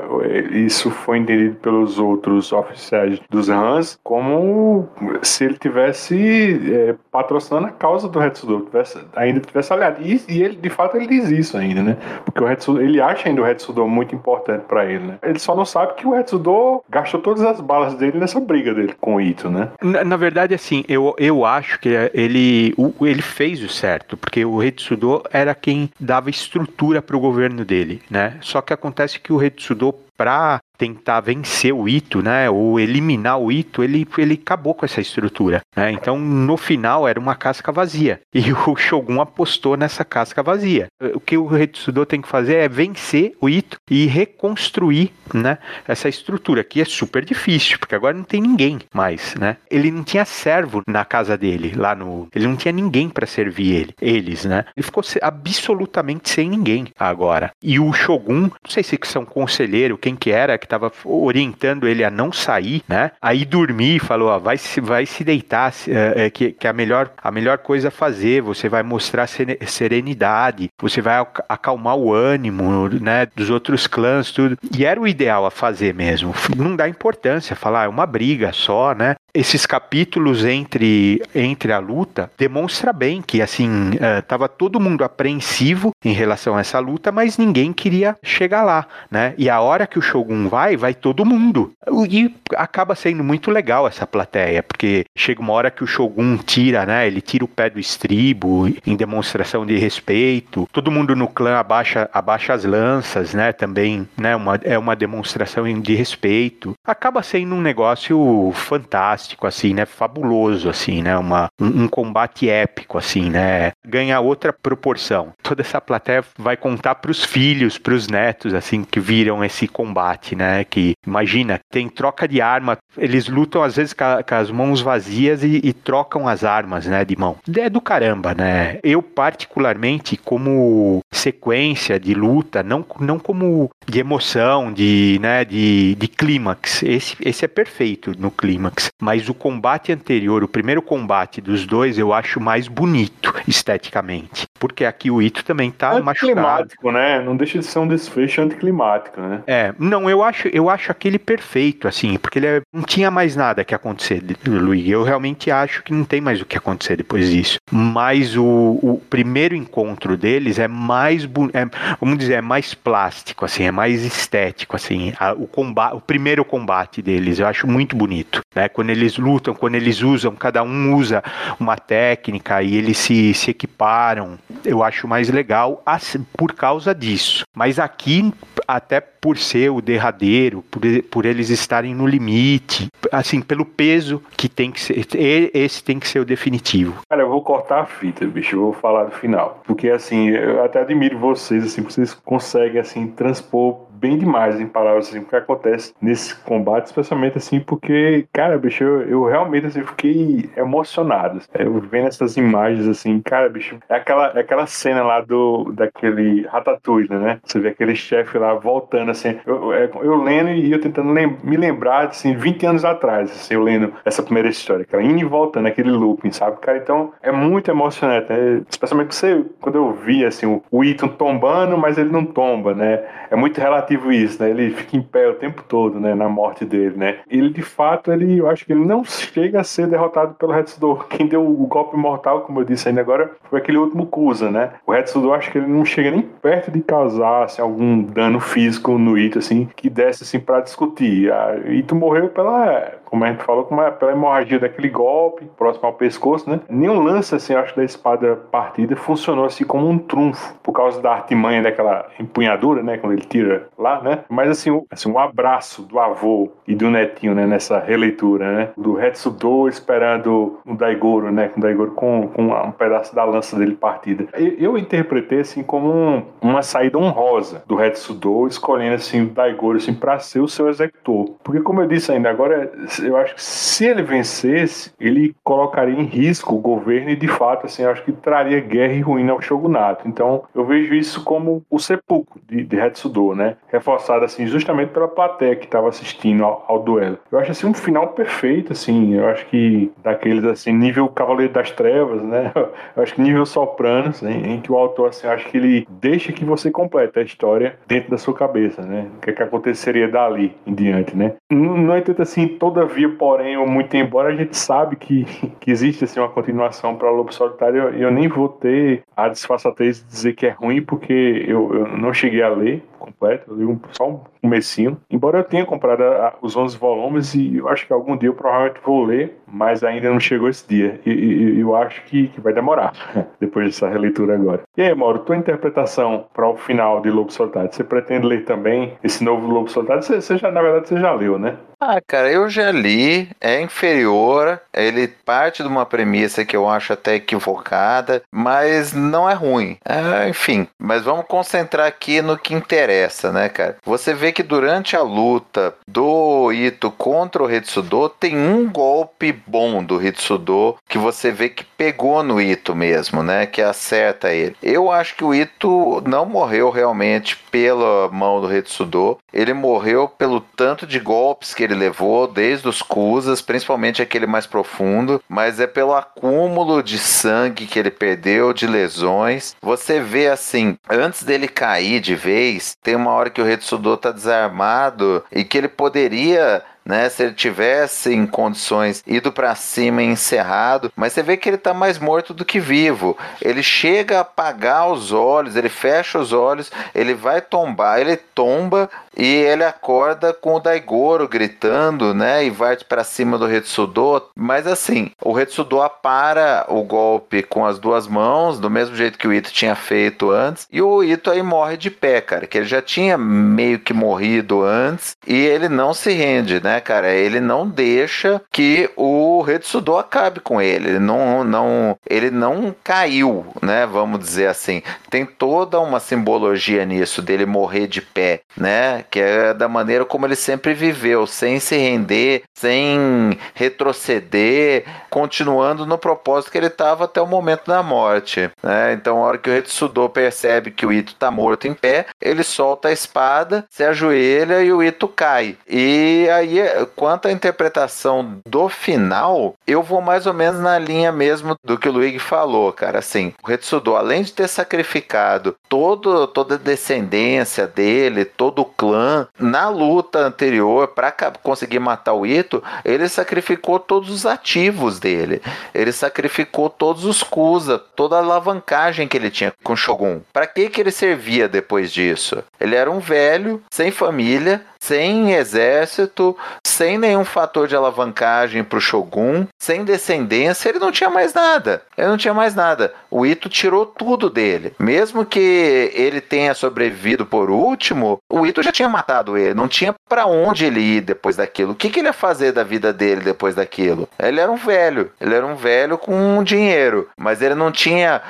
[0.52, 4.88] isso foi entendido pelos outros oficiais dos Hans como
[5.20, 10.00] se ele tivesse é, patrocinando a causa do Retsudo, tivesse, ainda tivesse aliado.
[10.02, 11.96] E, e, ele, de fato, ele diz isso ainda, né?
[12.24, 15.18] Porque o Retsudo, ele acha ainda o Retsudo muito importante para ele, né?
[15.22, 18.94] Ele só não sabe que o Retsudo gastou todas as balas dele nessa briga dele
[19.00, 19.70] com o Ito, né?
[19.82, 24.44] Na, na verdade, assim, eu, eu acho que ele, o, ele fez o certo, porque
[24.44, 28.36] o Retsudo era quem dava estrutura para o governo dele, né?
[28.40, 33.50] Só que acontece que o Retsudo para tentar vencer o Ito, né, ou eliminar o
[33.50, 35.60] Ito, ele, ele acabou com essa estrutura.
[35.76, 35.92] Né?
[35.92, 38.20] Então, no final, era uma casca vazia.
[38.40, 40.86] E o Shogun apostou nessa casca vazia.
[41.14, 46.08] O que o Retsudo tem que fazer é vencer o Ito e reconstruir né, essa
[46.08, 49.34] estrutura, que é super difícil, porque agora não tem ninguém mais.
[49.34, 49.58] Né?
[49.70, 52.28] Ele não tinha servo na casa dele, lá no.
[52.34, 54.64] Ele não tinha ninguém para servir ele, eles, né?
[54.74, 57.50] Ele ficou absolutamente sem ninguém agora.
[57.62, 62.04] E o Shogun, não sei se são conselheiro, quem que era, que estava orientando ele
[62.04, 63.12] a não sair, né?
[63.20, 67.10] Aí dormir, falou, ó, vai se, vai se deitar, é, é, que, que a melhor,
[67.22, 69.26] a melhor coisa a fazer, você vai mostrar
[69.66, 74.56] serenidade, você vai acalmar o ânimo, né, dos outros clãs, tudo.
[74.76, 76.34] E era o ideal a fazer mesmo.
[76.56, 79.16] Não dá importância falar, é uma briga só, né?
[79.32, 85.92] Esses capítulos entre, entre a luta demonstra bem que assim estava uh, todo mundo apreensivo
[86.04, 89.34] em relação a essa luta, mas ninguém queria chegar lá, né?
[89.36, 91.72] E a hora que o Shogun vai, vai todo mundo.
[92.08, 96.86] E acaba sendo muito legal essa plateia, porque chega uma hora que o Shogun tira,
[96.86, 97.06] né?
[97.06, 100.68] Ele tira o pé do estribo em demonstração de respeito.
[100.72, 103.52] Todo mundo no clã abaixa, abaixa as lanças, né?
[103.52, 104.34] Também, né?
[104.34, 106.74] Uma, é uma demonstração de respeito.
[106.84, 109.84] Acaba sendo um negócio fantástico fantástico, assim, né?
[109.84, 111.16] Fabuloso, assim, né?
[111.16, 113.72] Uma, um, um, combate épico, assim, né?
[113.86, 115.32] Ganha outra proporção.
[115.42, 119.68] Toda essa plateia vai contar para os filhos, para os netos, assim, que viram esse
[119.68, 120.64] combate, né?
[120.64, 124.80] Que imagina, tem troca de arma, eles lutam às vezes com, a, com as mãos
[124.80, 127.04] vazias e, e, trocam as armas, né?
[127.04, 127.36] De mão.
[127.56, 128.78] É do caramba, né?
[128.82, 135.44] Eu particularmente, como sequência de luta, não, não como de emoção, de, né?
[135.44, 136.82] De, de clímax.
[136.82, 138.90] Esse, esse é perfeito no clímax.
[139.10, 144.46] Mas o combate anterior, o primeiro combate dos dois, eu acho mais bonito esteticamente.
[144.56, 146.68] Porque aqui o Ito também tá machucado.
[146.92, 147.20] né?
[147.20, 149.42] Não deixa de ser um desfecho anticlimático, né?
[149.48, 153.34] É, não, eu acho, eu acho aquele perfeito, assim, porque ele é, não tinha mais
[153.34, 154.88] nada que acontecer, Luiz.
[154.88, 157.56] Eu realmente acho que não tem mais o que acontecer depois disso.
[157.68, 161.66] Mas o, o primeiro encontro deles é mais, é,
[162.00, 165.12] vamos dizer, é mais plástico, assim, é mais estético, assim.
[165.18, 168.68] A, o, combate, o primeiro combate deles, eu acho muito bonito, né?
[168.68, 171.22] Quando ele eles lutam, quando eles usam, cada um usa
[171.58, 174.38] uma técnica e eles se, se equiparam.
[174.64, 177.44] Eu acho mais legal assim, por causa disso.
[177.54, 178.32] Mas aqui,
[178.66, 180.80] até por ser o derradeiro, por,
[181.10, 185.06] por eles estarem no limite, assim, pelo peso que tem que ser,
[185.54, 187.02] esse tem que ser o definitivo.
[187.08, 189.62] Cara, eu vou cortar a fita, bicho, eu vou falar do final.
[189.64, 195.08] Porque, assim, eu até admiro vocês, assim, vocês conseguem, assim, transpor bem demais em palavras
[195.08, 199.82] assim, o que acontece nesse combate, especialmente assim, porque, cara, bicho, eu, eu realmente assim,
[199.82, 201.40] fiquei emocionado.
[201.54, 206.46] Eu vendo essas imagens assim, cara, bicho, é aquela, é aquela cena lá do daquele
[206.46, 207.38] Ratatouille, né?
[207.44, 211.36] Você vê aquele chefe lá voltando assim, eu, eu, eu lendo e eu tentando lem
[211.42, 215.24] me lembrar, assim, 20 anos atrás, assim, eu lendo essa primeira história, cara, indo e
[215.24, 216.78] voltando, aquele looping, sabe, cara?
[216.78, 218.62] Então é muito emocionante, né?
[218.68, 223.04] Especialmente você, quando eu vi, assim, o, o Ethan tombando, mas ele não tomba, né?
[223.30, 224.50] É muito relativo isso, né?
[224.50, 226.14] Ele fica em pé o tempo todo, né?
[226.14, 227.18] Na morte dele, né?
[227.28, 231.06] Ele, de fato, ele, eu acho que ele não chega a ser derrotado pelo Hetsudor.
[231.08, 234.70] Quem deu o golpe mortal, como eu disse ainda agora, foi aquele último Kusa, né?
[234.86, 238.98] O Hetsudor, acho que ele não chega nem perto de causar assim, algum dano físico
[238.98, 241.32] no Ito, assim, que desse, assim, pra discutir.
[241.32, 245.86] A Ito morreu pela como a gente falou, como é pela hemorragia daquele golpe próximo
[245.86, 246.60] ao pescoço, né?
[246.68, 251.12] Nenhum lance, assim, acho, da espada partida funcionou assim como um trunfo, por causa da
[251.12, 252.98] artimanha daquela empunhadura, né?
[252.98, 254.20] Quando ele tira lá, né?
[254.28, 257.46] Mas, assim, um, assim, um abraço do avô e do netinho, né?
[257.46, 258.68] Nessa releitura, né?
[258.76, 261.48] Do Hetsudo esperando o Daigoro, né?
[261.48, 264.28] Com o Daigoro com, com um pedaço da lança dele partida.
[264.34, 269.78] Eu, eu interpretei, assim, como um, uma saída honrosa do Hetsudo, escolhendo, assim, o Daigoro,
[269.78, 271.34] assim, pra ser o seu executor.
[271.42, 272.70] Porque, como eu disse ainda, agora
[273.02, 277.66] eu acho que se ele vencesse, ele colocaria em risco o governo e de fato,
[277.66, 280.08] assim, acho que traria guerra e ruína ao shogunato.
[280.08, 283.56] Então, eu vejo isso como o sepulcro de, de Hetsudo, né?
[283.68, 287.18] Reforçado assim justamente pela plateia que estava assistindo ao, ao, duelo.
[287.30, 289.14] Eu acho assim um final perfeito, assim.
[289.14, 292.52] Eu acho que daqueles assim nível Cavaleiro das Trevas, né?
[292.96, 294.30] Eu acho que nível Sopranos, né?
[294.44, 298.10] em que o autor assim, acho que ele deixa que você complete a história dentro
[298.10, 299.06] da sua cabeça, né?
[299.16, 301.34] O que, é que aconteceria dali em diante, né?
[301.50, 302.48] No, no entanto, assim,
[302.90, 305.24] todavia, porém, ou muito embora, a gente sabe que,
[305.60, 307.82] que existe assim uma continuação para Lobo Solitário.
[307.82, 311.96] Eu, eu nem vou ter a disfarçatez de dizer que é ruim, porque eu, eu
[311.96, 315.00] não cheguei a ler completo, eu li um, só um comecinho.
[315.10, 318.34] Embora eu tenha comprado a, os 11 volumes e eu acho que algum dia eu
[318.34, 321.00] provavelmente vou ler, mas ainda não chegou esse dia.
[321.04, 322.92] E, e eu acho que, que vai demorar
[323.40, 324.62] depois dessa releitura agora.
[324.76, 328.96] E aí, Mauro, tua interpretação para o final de Lobo Solitário, você pretende ler também
[329.02, 330.02] esse novo Lobo Solitário?
[330.02, 331.56] Você, você já, na verdade, você já leu, né?
[331.82, 336.92] Ah, cara, eu já li, é inferior, ele parte de uma premissa que eu acho
[336.92, 339.78] até equivocada, mas não é ruim.
[339.82, 342.89] É, enfim, mas vamos concentrar aqui no que interessa,
[343.32, 343.76] né, cara?
[343.84, 349.82] Você vê que durante a luta do Ito contra o Hitsudo, tem um golpe bom
[349.82, 354.56] do Hitsudo que você vê que pegou no Ito mesmo, né, que acerta ele.
[354.62, 360.40] Eu acho que o Ito não morreu realmente pela mão do Hitsudo, ele morreu pelo
[360.40, 365.66] tanto de golpes que ele levou, desde os Kusas, principalmente aquele mais profundo, mas é
[365.66, 369.54] pelo acúmulo de sangue que ele perdeu, de lesões.
[369.62, 374.10] Você vê assim, antes dele cair de vez, tem uma hora que o Retsudo tá
[374.10, 377.08] desarmado e que ele poderia né?
[377.08, 381.56] Se ele tivesse em condições ido para cima e encerrado, mas você vê que ele
[381.56, 383.16] está mais morto do que vivo.
[383.40, 388.88] Ele chega a apagar os olhos, ele fecha os olhos, ele vai tombar, ele tomba
[389.16, 392.44] e ele acorda com o Daigoro gritando, né?
[392.44, 394.30] E vai para cima do Retsudo.
[394.34, 399.26] Mas assim, o Retsudo para o golpe com as duas mãos, do mesmo jeito que
[399.26, 400.66] o Ito tinha feito antes.
[400.70, 402.46] E o Ito aí morre de pé, cara.
[402.46, 405.16] Que ele já tinha meio que morrido antes.
[405.26, 407.10] E ele não se rende, né, cara?
[407.12, 410.90] Ele não deixa que o Retsudo acabe com ele.
[410.90, 413.86] Ele não, não, ele não caiu, né?
[413.86, 414.82] Vamos dizer assim.
[415.08, 419.04] Tem toda uma simbologia nisso dele morrer de pé, né?
[419.10, 425.96] Que é da maneira como ele sempre viveu, sem se render, sem retroceder, continuando no
[425.96, 428.50] propósito que ele estava até o momento da morte.
[428.62, 428.92] Né?
[428.92, 432.42] Então, a hora que o Retsudo percebe que o Ito está morto em pé, ele
[432.42, 435.56] solta a espada, se ajoelha e o Ito cai.
[435.68, 436.59] E aí,
[436.96, 441.88] quanto à interpretação do final, eu vou mais ou menos na linha mesmo do que
[441.88, 442.98] o Luigi falou, cara.
[442.98, 449.28] Assim, o Retsudo, além de ter sacrificado todo, toda a descendência dele, todo o clã
[449.38, 451.12] na luta anterior, para
[451.42, 455.42] conseguir matar o Ito, ele sacrificou todos os ativos dele.
[455.74, 460.20] Ele sacrificou todos os Kusa, toda a alavancagem que ele tinha com Shogun.
[460.32, 462.42] Para que, que ele servia depois disso?
[462.60, 468.80] Ele era um velho, sem família, sem exército, sem nenhum fator de alavancagem para o
[468.80, 471.82] Shogun, sem descendência, ele não tinha mais nada.
[471.96, 472.94] Ele não tinha mais nada.
[473.10, 474.74] O Ito tirou tudo dele.
[474.78, 479.52] Mesmo que ele tenha sobrevivido por último, o Ito já tinha matado ele.
[479.52, 481.72] Não tinha para onde ele ir depois daquilo.
[481.72, 484.08] O que, que ele ia fazer da vida dele depois daquilo?
[484.18, 485.12] Ele era um velho.
[485.20, 487.08] Ele era um velho com dinheiro.
[487.16, 488.22] Mas ele não tinha.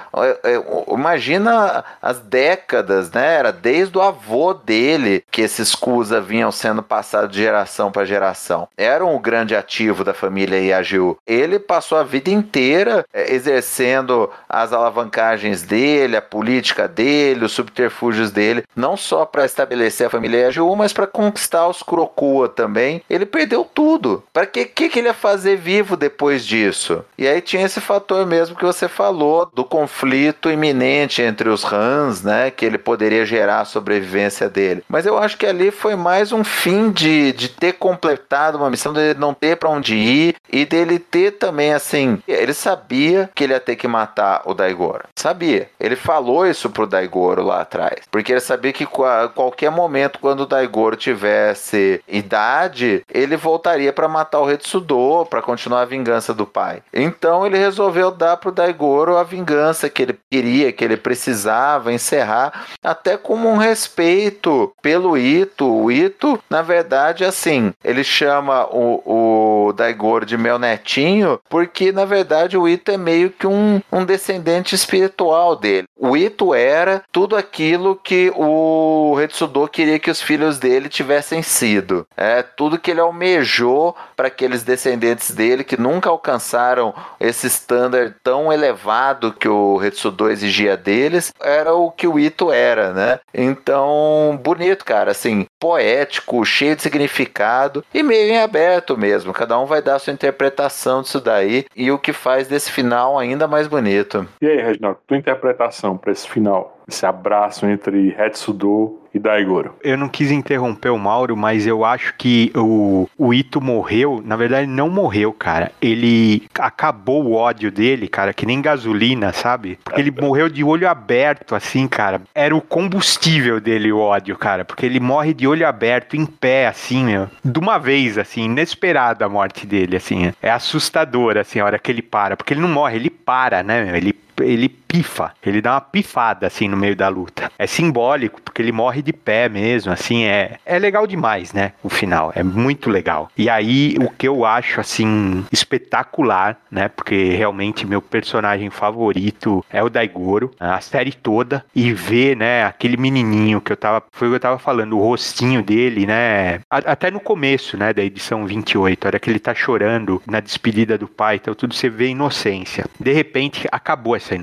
[0.45, 0.63] É,
[0.93, 3.35] imagina as décadas, né?
[3.35, 8.07] Era desde o avô dele que esses Kusa vinham vinham sendo passados de geração para
[8.07, 8.67] geração.
[8.77, 11.19] Eram o grande ativo da família Yagyu.
[11.27, 18.31] Ele passou a vida inteira é, exercendo as alavancagens dele, a política dele, os subterfúgios
[18.31, 23.03] dele, não só para estabelecer a família Yagyu, mas para conquistar os Kurokua também.
[23.11, 24.25] Ele perdeu tudo.
[24.33, 27.05] Para que, que, que ele ia fazer vivo depois disso?
[27.19, 32.23] E aí tinha esse fator mesmo que você falou do conflito iminente entre os Hans,
[32.23, 34.83] né, que ele poderia gerar a sobrevivência dele.
[34.89, 38.71] Mas eu acho que ali foi mais mais um fim de, de ter completado uma
[38.71, 42.23] missão, dele não ter para onde ir e dele ter também assim.
[42.27, 45.05] Ele sabia que ele ia ter que matar o Daigoro.
[45.17, 45.69] Sabia.
[45.79, 48.01] Ele falou isso pro Daigoro lá atrás.
[48.11, 54.09] Porque ele sabia que a qualquer momento, quando o Daigoro tivesse idade, ele voltaria para
[54.09, 56.83] matar o Retsudo, para continuar a vingança do pai.
[56.93, 62.67] Então ele resolveu dar pro Daigoro a vingança que ele queria, que ele precisava encerrar,
[62.83, 65.67] até como um respeito pelo Ito.
[65.67, 72.05] O Ito na verdade, assim, ele chama o, o Daigoro de meu netinho, porque na
[72.05, 75.87] verdade o Ito é meio que um, um descendente espiritual dele.
[75.97, 82.07] O Ito era tudo aquilo que o Retsudo queria que os filhos dele tivessem sido.
[82.17, 88.53] É tudo que ele almejou para aqueles descendentes dele que nunca alcançaram esse standard tão
[88.53, 93.21] elevado que o Retsudo exigia deles, era o que o Ito era, né?
[93.33, 96.10] Então, bonito, cara, assim, poético,
[96.45, 99.33] cheio de significado e meio em aberto mesmo.
[99.33, 103.19] Cada um vai dar a sua interpretação disso daí e o que faz desse final
[103.19, 104.27] ainda mais bonito.
[104.41, 106.80] E aí, Reginaldo, tua interpretação para esse final?
[106.89, 109.75] Esse abraço entre Hetsudo e Daigoro.
[109.83, 114.23] Eu não quis interromper o Mauro, mas eu acho que o, o Ito morreu.
[114.25, 115.73] Na verdade, não morreu, cara.
[115.81, 119.79] Ele acabou o ódio dele, cara, que nem gasolina, sabe?
[119.85, 122.23] Porque ele morreu de olho aberto, assim, cara.
[122.35, 124.65] Era o combustível dele, o ódio, cara.
[124.65, 127.29] Porque ele morre de olho aberto, em pé, assim, meu.
[127.45, 130.33] De uma vez, assim, inesperada a morte dele, assim.
[130.41, 132.37] É assustador, assim, a hora que ele para.
[132.37, 133.97] Porque ele não morre, ele para, né, meu?
[133.97, 137.51] Ele ele pifa, ele dá uma pifada assim no meio da luta.
[137.59, 141.73] É simbólico, porque ele morre de pé mesmo, assim, é, é legal demais, né?
[141.83, 143.31] O final, é muito legal.
[143.37, 146.89] E aí, o que eu acho, assim, espetacular, né?
[146.89, 152.97] Porque realmente meu personagem favorito é o Daigoro, a série toda, e ver, né, aquele
[152.97, 156.61] menininho que eu tava, foi o que eu tava falando, o rostinho dele, né?
[156.71, 160.97] Até no começo, né, da edição 28, a hora que ele tá chorando na despedida
[160.97, 162.87] do pai, então tudo você vê inocência.
[162.99, 164.35] De repente, acabou essa essa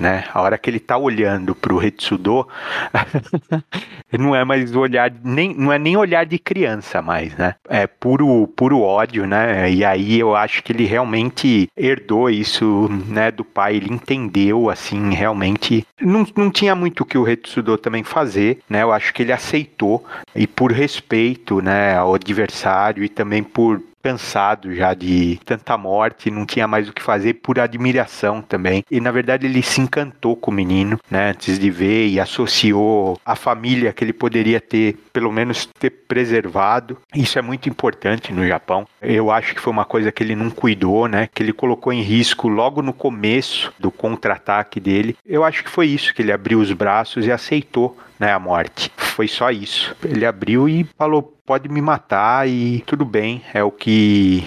[0.00, 0.24] né?
[0.32, 2.46] A hora que ele tá olhando pro Retsudo,
[4.12, 7.54] não é mais olhar, nem, não é nem olhar de criança mais, né?
[7.68, 9.70] É puro, puro ódio, né?
[9.70, 15.14] E aí eu acho que ele realmente herdou isso, né, do pai, ele entendeu, assim,
[15.14, 15.86] realmente.
[16.00, 18.82] Não, não tinha muito o que o Retsudo também fazer, né?
[18.82, 20.04] Eu acho que ele aceitou,
[20.34, 26.46] e por respeito, né, ao adversário e também por cansado já de tanta morte, não
[26.46, 28.84] tinha mais o que fazer por admiração também.
[28.90, 33.18] E na verdade ele se encantou com o menino, né, antes de ver e associou
[33.24, 36.98] a família que ele poderia ter, pelo menos ter preservado.
[37.14, 38.86] Isso é muito importante no Japão.
[39.00, 42.02] Eu acho que foi uma coisa que ele não cuidou, né, que ele colocou em
[42.02, 45.16] risco logo no começo do contra-ataque dele.
[45.26, 48.92] Eu acho que foi isso que ele abriu os braços e aceitou né, a morte.
[48.96, 49.96] Foi só isso.
[50.04, 54.44] Ele abriu e falou: pode me matar e tudo bem, é o que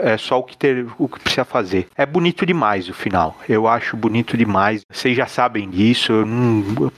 [0.00, 1.88] é só o que ter, o que precisa fazer.
[1.94, 3.36] É bonito demais o final.
[3.46, 4.82] Eu acho bonito demais.
[4.90, 6.24] Vocês já sabem disso.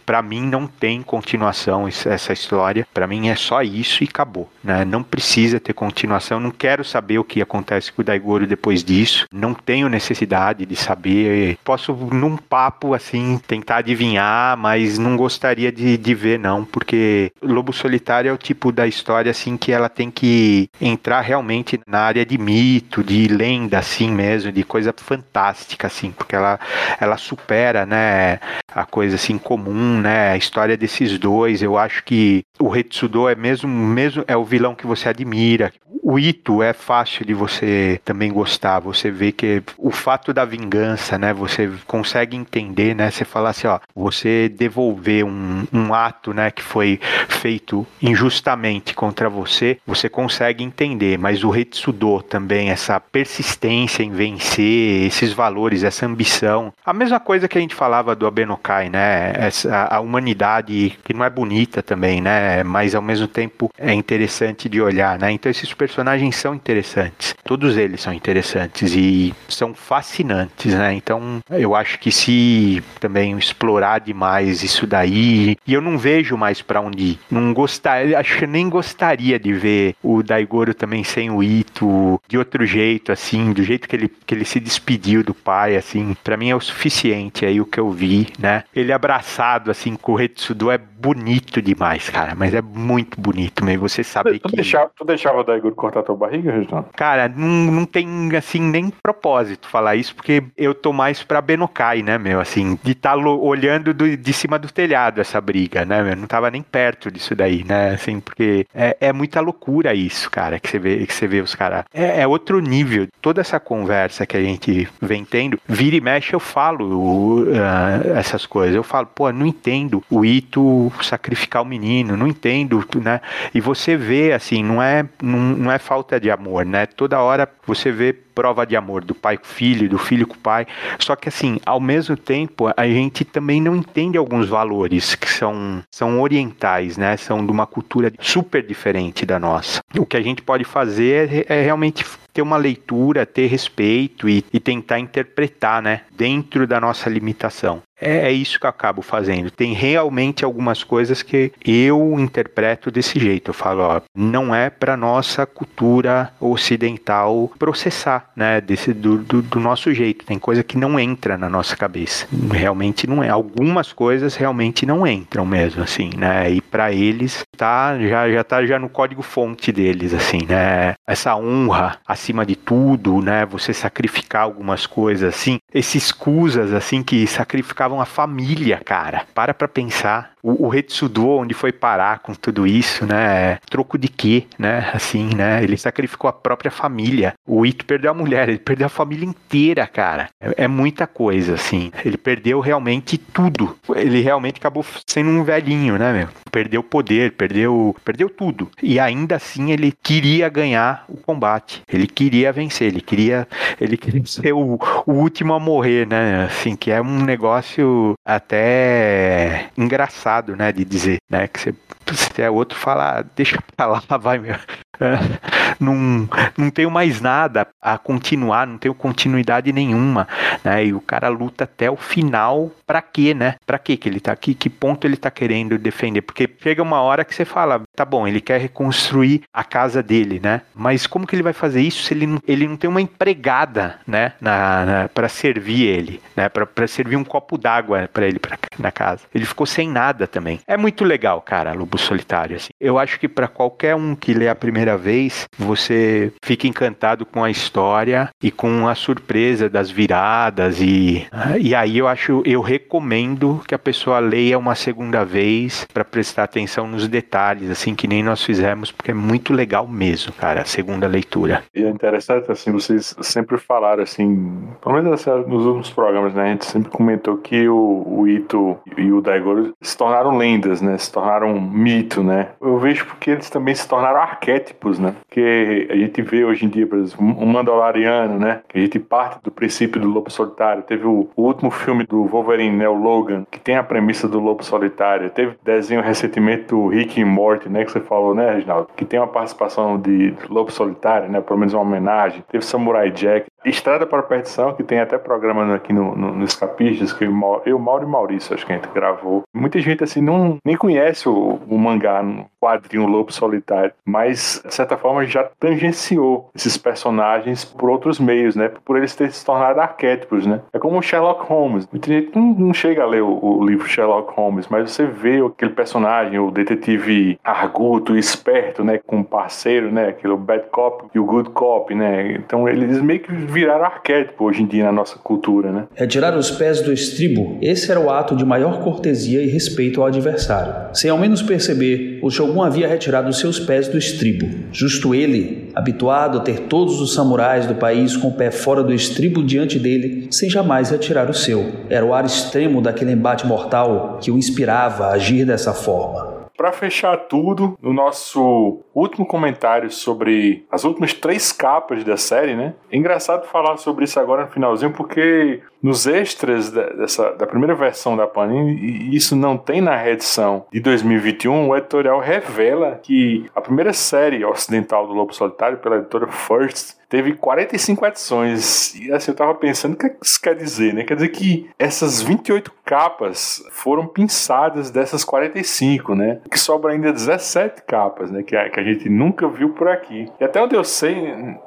[0.06, 2.86] Para mim não tem continuação essa história.
[2.94, 4.84] Para mim é só isso e acabou, né?
[4.84, 6.38] Não precisa ter continuação.
[6.38, 9.26] Não quero saber o que acontece com o Daigoro depois disso.
[9.32, 11.58] Não tenho necessidade de saber.
[11.64, 17.72] Posso num papo assim tentar adivinhar, mas não gostaria de, de ver não, porque Lobo
[17.72, 22.26] Solitário é o tipo da história assim que ela tem que entrar realmente na área
[22.26, 26.58] de mito, de lenda assim mesmo, de coisa fantástica assim, porque ela
[27.00, 28.40] ela supera, né,
[28.74, 31.62] a coisa assim comum, né, a história desses dois.
[31.62, 35.72] Eu acho que o Retsudo é mesmo mesmo é o vilão que você admira.
[36.04, 38.80] O Ito é fácil de você também gostar.
[38.80, 43.68] Você vê que o fato da vingança, né, você consegue entender, né, você fala assim,
[43.68, 46.98] ó, você devolver um, um ato, né, que foi
[47.28, 55.06] feito injustamente contra você, você consegue entender, mas o Retsudo também, essa persistência em vencer,
[55.06, 56.72] esses valores, essa ambição.
[56.84, 59.32] A mesma coisa que a gente falava do Abenokai, né?
[59.36, 62.64] Essa, a humanidade que não é bonita também, né?
[62.64, 65.30] Mas ao mesmo tempo é interessante de olhar, né?
[65.30, 67.34] Então esses personagens são interessantes.
[67.44, 70.94] Todos eles são interessantes e são fascinantes, né?
[70.94, 76.62] Então eu acho que se também explorar demais isso daí, e eu não vejo mais
[76.62, 77.18] para onde ir.
[77.30, 82.38] Não gostaria, acho que nem gostaria de ver o Daigoro também sem o Ito, de
[82.38, 86.16] outro jeito, assim, do jeito que ele, que ele se despediu do pai, assim.
[86.24, 88.64] para mim é o suficiente aí o que eu vi, né?
[88.74, 93.88] Ele abraçado, assim, com o Retsudo é bonito demais, cara, mas é muito bonito mesmo.
[93.88, 94.56] Você sabe tu que.
[94.56, 96.90] Deixava, tu deixava o Daigoro cortar tua barriga, Reginaldo?
[96.94, 98.06] Cara, não, não tem,
[98.36, 102.40] assim, nem propósito falar isso, porque eu tô mais pra Benokai, né, meu?
[102.40, 106.14] Assim, de estar tá olhando do, de cima do telhado essa briga, né, meu?
[106.14, 107.90] Não tava nem perto disso daí, né?
[107.94, 111.54] Assim, porque é, é muita loucura isso, cara, que você vê, que você vê os
[111.54, 111.84] caras.
[111.92, 113.08] É, é, outro nível.
[113.20, 118.46] Toda essa conversa que a gente vem tendo, vira e mexe, eu falo uh, essas
[118.46, 118.76] coisas.
[118.76, 123.20] Eu falo, pô, não entendo o Ito sacrificar o menino, não entendo, né?
[123.52, 126.86] E você vê, assim, não é, não, não é falta de amor, né?
[126.86, 130.34] Toda hora você vê prova de amor do pai com o filho, do filho com
[130.34, 130.66] o pai.
[130.98, 135.82] Só que assim, ao mesmo tempo, a gente também não entende alguns valores que são,
[135.90, 137.16] são orientais, né?
[137.16, 139.80] São de uma cultura super diferente da nossa.
[139.96, 144.44] O que a gente pode fazer é, é realmente ter uma leitura, ter respeito e,
[144.52, 146.02] e tentar interpretar, né?
[146.10, 147.82] Dentro da nossa limitação.
[148.02, 149.50] é, é isso que eu acabo fazendo.
[149.50, 153.50] Tem realmente algumas coisas que eu interpreto desse jeito.
[153.50, 159.60] Eu falo, ó, não é para nossa cultura ocidental processar, né, desse do, do, do,
[159.60, 160.26] nosso jeito.
[160.26, 162.26] Tem coisa que não entra na nossa cabeça.
[162.50, 163.28] Realmente não é.
[163.28, 166.50] Algumas coisas realmente não entram mesmo, assim, né?
[166.50, 170.94] E para eles tá já já tá já no código fonte deles, assim, né?
[171.06, 173.44] Essa honra acima de tudo, né?
[173.46, 179.26] Você sacrificar algumas coisas, assim, esses cusas, assim, que sacrificavam a família, cara.
[179.34, 180.30] Para pra pensar.
[180.42, 183.58] O, o Retsudo, onde foi parar com tudo isso, né?
[183.68, 184.90] Troco de quê, né?
[184.92, 185.62] Assim, né?
[185.62, 187.34] Ele sacrificou a própria família.
[187.46, 190.28] O Ito perdeu a mulher, ele perdeu a família inteira, cara.
[190.40, 191.90] É, é muita coisa, assim.
[192.04, 193.76] Ele perdeu realmente tudo.
[193.94, 196.28] Ele realmente acabou sendo um velhinho, né, meu?
[196.50, 198.70] Perdeu poder, perdeu, perdeu tudo.
[198.82, 201.82] E ainda assim ele queria ganhar o combate.
[201.90, 203.46] Ele queria vencer, ele queria,
[203.80, 206.44] ele queria ser o, o último a morrer, né?
[206.44, 211.74] Assim, que é um negócio até engraçado, né, de dizer, né, que você
[212.14, 214.56] se é outro fala, ah, deixa pra lá, vai meu.
[215.80, 220.28] não, não tenho mais nada a continuar, não tenho continuidade nenhuma,
[220.64, 220.84] né?
[220.84, 223.56] E o cara luta até o final, para quê, né?
[223.66, 224.54] Para quê que ele tá aqui?
[224.54, 226.22] Que ponto ele tá querendo defender?
[226.22, 230.40] Porque chega uma hora que você fala, tá bom, ele quer reconstruir a casa dele,
[230.42, 230.62] né?
[230.74, 233.98] Mas como que ele vai fazer isso se ele não, ele não tem uma empregada,
[234.06, 236.48] né, na, na para servir ele, né?
[236.48, 239.22] Para servir um copo d'água para ele pra, na casa.
[239.34, 240.60] Ele ficou sem nada também.
[240.66, 242.70] É muito legal, cara, Lobo Solitário assim.
[242.80, 247.44] Eu acho que para qualquer um que lê a primeira vez, você fica encantado com
[247.44, 251.26] a história e com a surpresa das viradas e
[251.60, 256.44] e aí eu acho eu recomendo que a pessoa leia uma segunda vez para prestar
[256.44, 260.64] atenção nos detalhes, assim que nem nós fizemos, porque é muito legal mesmo, cara, a
[260.64, 261.62] segunda leitura.
[261.74, 266.42] E é interessante assim, vocês sempre falaram assim, pelo menos assim, nos últimos programas, né,
[266.42, 270.96] a gente sempre comentou que o, o Ito e o Daigoro se tornaram lendas, né,
[270.98, 272.48] se tornaram mito, né.
[272.60, 276.68] Eu vejo porque eles também se tornaram arquétipos, né, que a gente vê hoje em
[276.68, 280.82] dia, por exemplo, um Mandaloriano, né, que a gente parte do princípio do Lobo Solitário.
[280.82, 284.40] Teve o, o último filme do Wolverine, né, o Logan, que tem a premissa do
[284.40, 285.30] Lobo Solitário.
[285.30, 289.18] Teve desenho recentemente do Rick e Morty, né, que você falou, né, Reginaldo, que tem
[289.18, 292.44] uma participação de Lobo Solitário, né, pelo menos uma homenagem.
[292.48, 293.46] Teve Samurai Jack.
[293.64, 297.78] Estrada para a Perdição, que tem até programa aqui no, no, Escapistas, que eu, eu,
[297.78, 299.42] Mauro e Maurício, acho que a gente gravou.
[299.54, 304.74] Muita gente, assim, não, nem conhece o, o mangá, o quadrinho Lobo Solitário, mas, de
[304.74, 308.70] certa forma, já tangenciou esses personagens por outros meios, né?
[308.84, 310.60] Por eles terem se tornado arquétipos, né?
[310.72, 311.88] É como o Sherlock Holmes.
[311.90, 315.40] Muita gente não, não chega a ler o, o, livro Sherlock Holmes, mas você vê
[315.44, 318.98] aquele personagem, o detetive arguto, esperto, né?
[318.98, 320.08] Com um parceiro, né?
[320.08, 322.32] Aquele bad cop e o good cop, né?
[322.32, 325.84] Então, eles meio que viraram arquétipo hoje em dia na nossa cultura, né?
[325.94, 330.06] Retirar os pés do estribo, esse era o ato de maior cortesia e respeito ao
[330.06, 330.94] adversário.
[330.94, 334.48] Sem ao menos perceber, o Shogun havia retirado os seus pés do estribo.
[334.72, 338.94] Justo ele, habituado a ter todos os samurais do país com o pé fora do
[338.94, 341.72] estribo diante dele, sem jamais retirar o seu.
[341.88, 346.41] Era o ar extremo daquele embate mortal que o inspirava a agir dessa forma.
[346.62, 352.74] Para fechar tudo, no nosso último comentário sobre as últimas três capas da série, né?
[352.88, 358.16] É engraçado falar sobre isso agora no finalzinho, porque nos extras dessa, da primeira versão
[358.16, 363.60] da Panini, e isso não tem na reedição de 2021, o editorial revela que a
[363.60, 368.94] primeira série ocidental do Lobo Solitário, pela editora First, teve 45 edições.
[368.94, 371.04] E assim, eu tava pensando, o que isso quer dizer, né?
[371.04, 376.40] Quer dizer que essas 28 capas foram pinçadas dessas 45, né?
[376.50, 378.42] Que sobra ainda 17 capas, né?
[378.42, 380.26] Que a, que a gente nunca viu por aqui.
[380.40, 381.14] E até onde eu sei,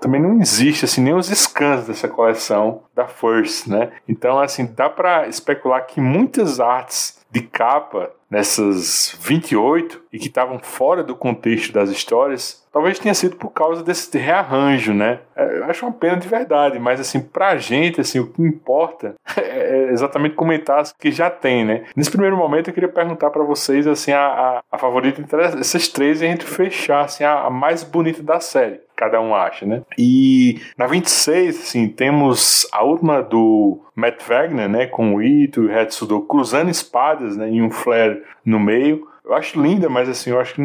[0.02, 3.92] também não existe, assim, nem os scans dessa coleção da First, né?
[4.08, 10.58] Então, assim, dá para especular que muitas artes de capa nessas 28 e que estavam
[10.60, 15.20] fora do contexto das histórias, talvez tenha sido por causa desse rearranjo, né?
[15.36, 19.16] É, eu acho uma pena de verdade, mas assim, pra gente, assim, o que importa
[19.36, 21.84] é exatamente comentar as que já tem, né?
[21.94, 25.90] Nesse primeiro momento eu queria perguntar para vocês, assim, a, a, a, favorita entre essas
[25.90, 29.66] três e a gente fechar, assim, a, a mais bonita da série cada um acha,
[29.66, 29.82] né?
[29.98, 35.66] E na 26, assim, temos a última do Matt Wagner, né, com o Ito e
[35.66, 39.06] o Hetsudo cruzando espadas, né, em um flare no meio.
[39.26, 40.62] Eu acho linda, mas assim, eu acho que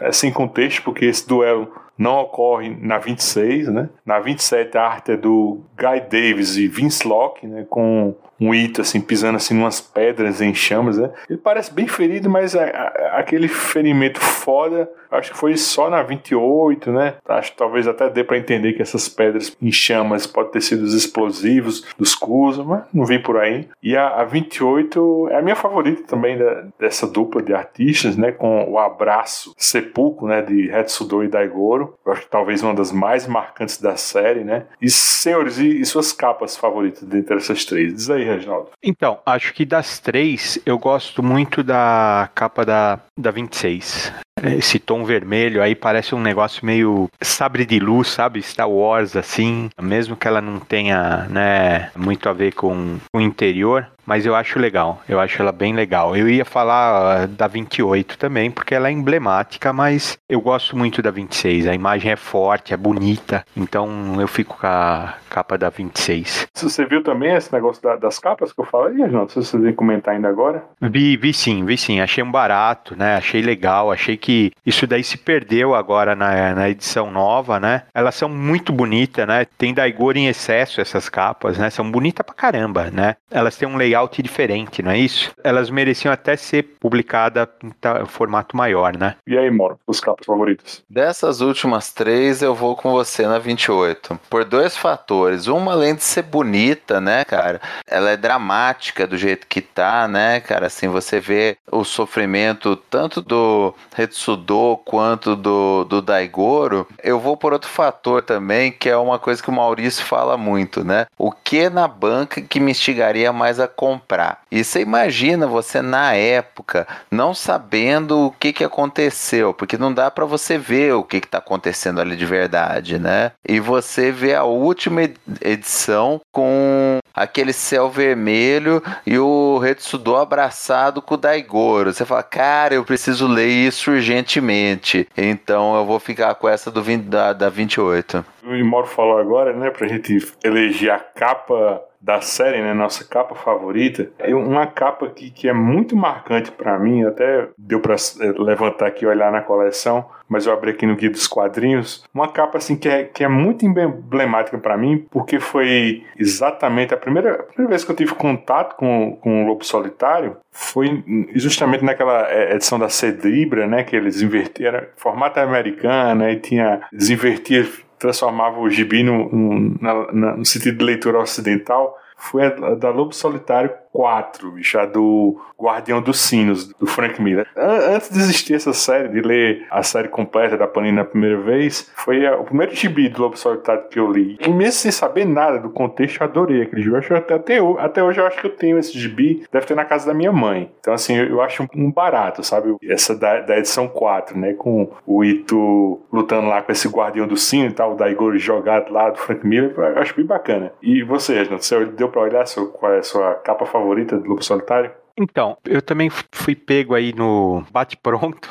[0.00, 3.88] é sem contexto, porque esse duelo não ocorre na 26, né?
[4.04, 8.80] Na 27 a arte é do Guy Davis e Vince Locke, né, com um Ito,
[8.80, 11.10] assim, pisando assim numas pedras em chamas, né?
[11.30, 16.02] Ele parece bem ferido, mas a, a, aquele ferimento foda, acho que foi só na
[16.02, 17.14] 28, né?
[17.28, 20.82] Acho que talvez até dê para entender que essas pedras em chamas podem ter sido
[20.82, 23.68] os explosivos dos Kusa, mas não vi por aí.
[23.82, 28.32] E a, a 28 é a minha favorita também da, dessa dupla de artistas, né?
[28.32, 30.42] Com o abraço sepulcro, né?
[30.42, 31.94] De Hetsudo e Daigoro.
[32.04, 34.64] Eu acho que talvez uma das mais marcantes da série, né?
[34.80, 37.94] E, senhores, e, e suas capas favoritas dentre essas três?
[37.94, 38.70] Diz aí, Reginaldo.
[38.82, 45.04] Então, acho que das três, eu gosto muito da capa da, da 26 esse tom
[45.04, 48.42] vermelho aí parece um negócio meio sabre de luz, sabe?
[48.42, 49.70] Star Wars, assim.
[49.80, 54.58] Mesmo que ela não tenha, né, muito a ver com o interior, mas eu acho
[54.58, 56.16] legal, eu acho ela bem legal.
[56.16, 61.00] Eu ia falar ah, da 28 também, porque ela é emblemática, mas eu gosto muito
[61.00, 61.66] da 26.
[61.66, 66.48] A imagem é forte, é bonita, então eu fico com a capa da 26.
[66.54, 69.72] Você viu também esse negócio da, das capas que eu falei, Não sei se você
[69.72, 70.64] comentar ainda agora.
[70.80, 72.00] Vi, vi sim, vi sim.
[72.00, 73.16] Achei um barato, né?
[73.16, 77.82] Achei legal, achei que isso daí se perdeu agora na, na edição nova, né?
[77.92, 79.44] Elas são muito bonitas, né?
[79.58, 81.68] Tem Daigoro em excesso essas capas, né?
[81.68, 83.16] São bonitas pra caramba, né?
[83.28, 85.32] Elas têm um layout diferente, não é isso?
[85.42, 89.16] Elas mereciam até ser publicadas em formato maior, né?
[89.26, 90.84] E aí, Moro, os capas favoritos?
[90.88, 94.20] Dessas últimas três, eu vou com você na 28.
[94.30, 95.48] Por dois fatores.
[95.48, 97.60] Uma, além de ser bonita, né, cara?
[97.86, 100.66] Ela é dramática do jeito que tá, né, cara?
[100.66, 103.74] Assim, você vê o sofrimento tanto do
[104.12, 106.86] Retsudo quanto do, do Daigoro.
[107.02, 110.84] Eu vou por outro fator também, que é uma coisa que o Maurício fala muito,
[110.84, 111.06] né?
[111.16, 114.42] O que na banca que me instigaria mais a comprar.
[114.50, 120.10] E você imagina você na época não sabendo o que, que aconteceu, porque não dá
[120.10, 123.32] para você ver o que está acontecendo ali de verdade, né?
[123.48, 125.00] E você vê a última
[125.40, 131.92] edição com aquele céu vermelho e o Retsudo abraçado com o Daigoro.
[131.92, 135.08] Você fala, cara, eu preciso ler isso urgentemente.
[135.16, 138.24] Então eu vou ficar com essa do 20, da, da 28.
[138.44, 143.36] O Mauro falou agora, né, pra gente eleger a capa da série, né, nossa capa
[143.36, 148.42] favorita, é uma capa que, que é muito marcante para mim, até deu para é,
[148.42, 152.26] levantar aqui e olhar na coleção, mas eu abri aqui no guia dos quadrinhos, uma
[152.26, 157.34] capa assim que é, que é muito emblemática para mim, porque foi exatamente a primeira,
[157.34, 161.04] a primeira vez que eu tive contato com, com o Lobo Solitário, foi
[161.34, 167.10] justamente naquela é, edição da Cedribra, né, que eles inverteram, formato americano, e tinha, eles
[167.10, 167.64] invertiam
[168.02, 173.14] transformava o gibi no, no, na, no sentido de leitura ocidental foi a da Lobo
[173.14, 177.46] Solitário 4, bicho, a do Guardião dos Sinos, do Frank Miller.
[177.56, 181.90] Antes de existir essa série, de ler a série completa da Panini na primeira vez,
[181.94, 184.38] foi o primeiro gibi do Lobo Solitário que eu li.
[184.40, 186.96] E mesmo sem saber nada do contexto, eu adorei aquele gibi.
[187.14, 190.06] Até, até, até hoje eu acho que eu tenho esse gibi, deve ter na casa
[190.06, 190.72] da minha mãe.
[190.80, 192.74] Então, assim, eu, eu acho um barato, sabe?
[192.82, 194.54] Essa da, da, edição 4, né?
[194.54, 198.90] Com o Ito lutando lá com esse Guardião do Sino e tal, o Daigoro jogado
[198.90, 200.72] lá do Frank Miller, eu acho bem bacana.
[200.82, 203.81] E você, Reginaldo, você deu pra olhar qual é a sua capa favorita?
[203.82, 204.90] Favorita do Lobo Solitário?
[205.16, 208.48] Então, eu também fui pego aí no bate-pronto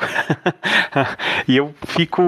[1.48, 2.22] e eu fico,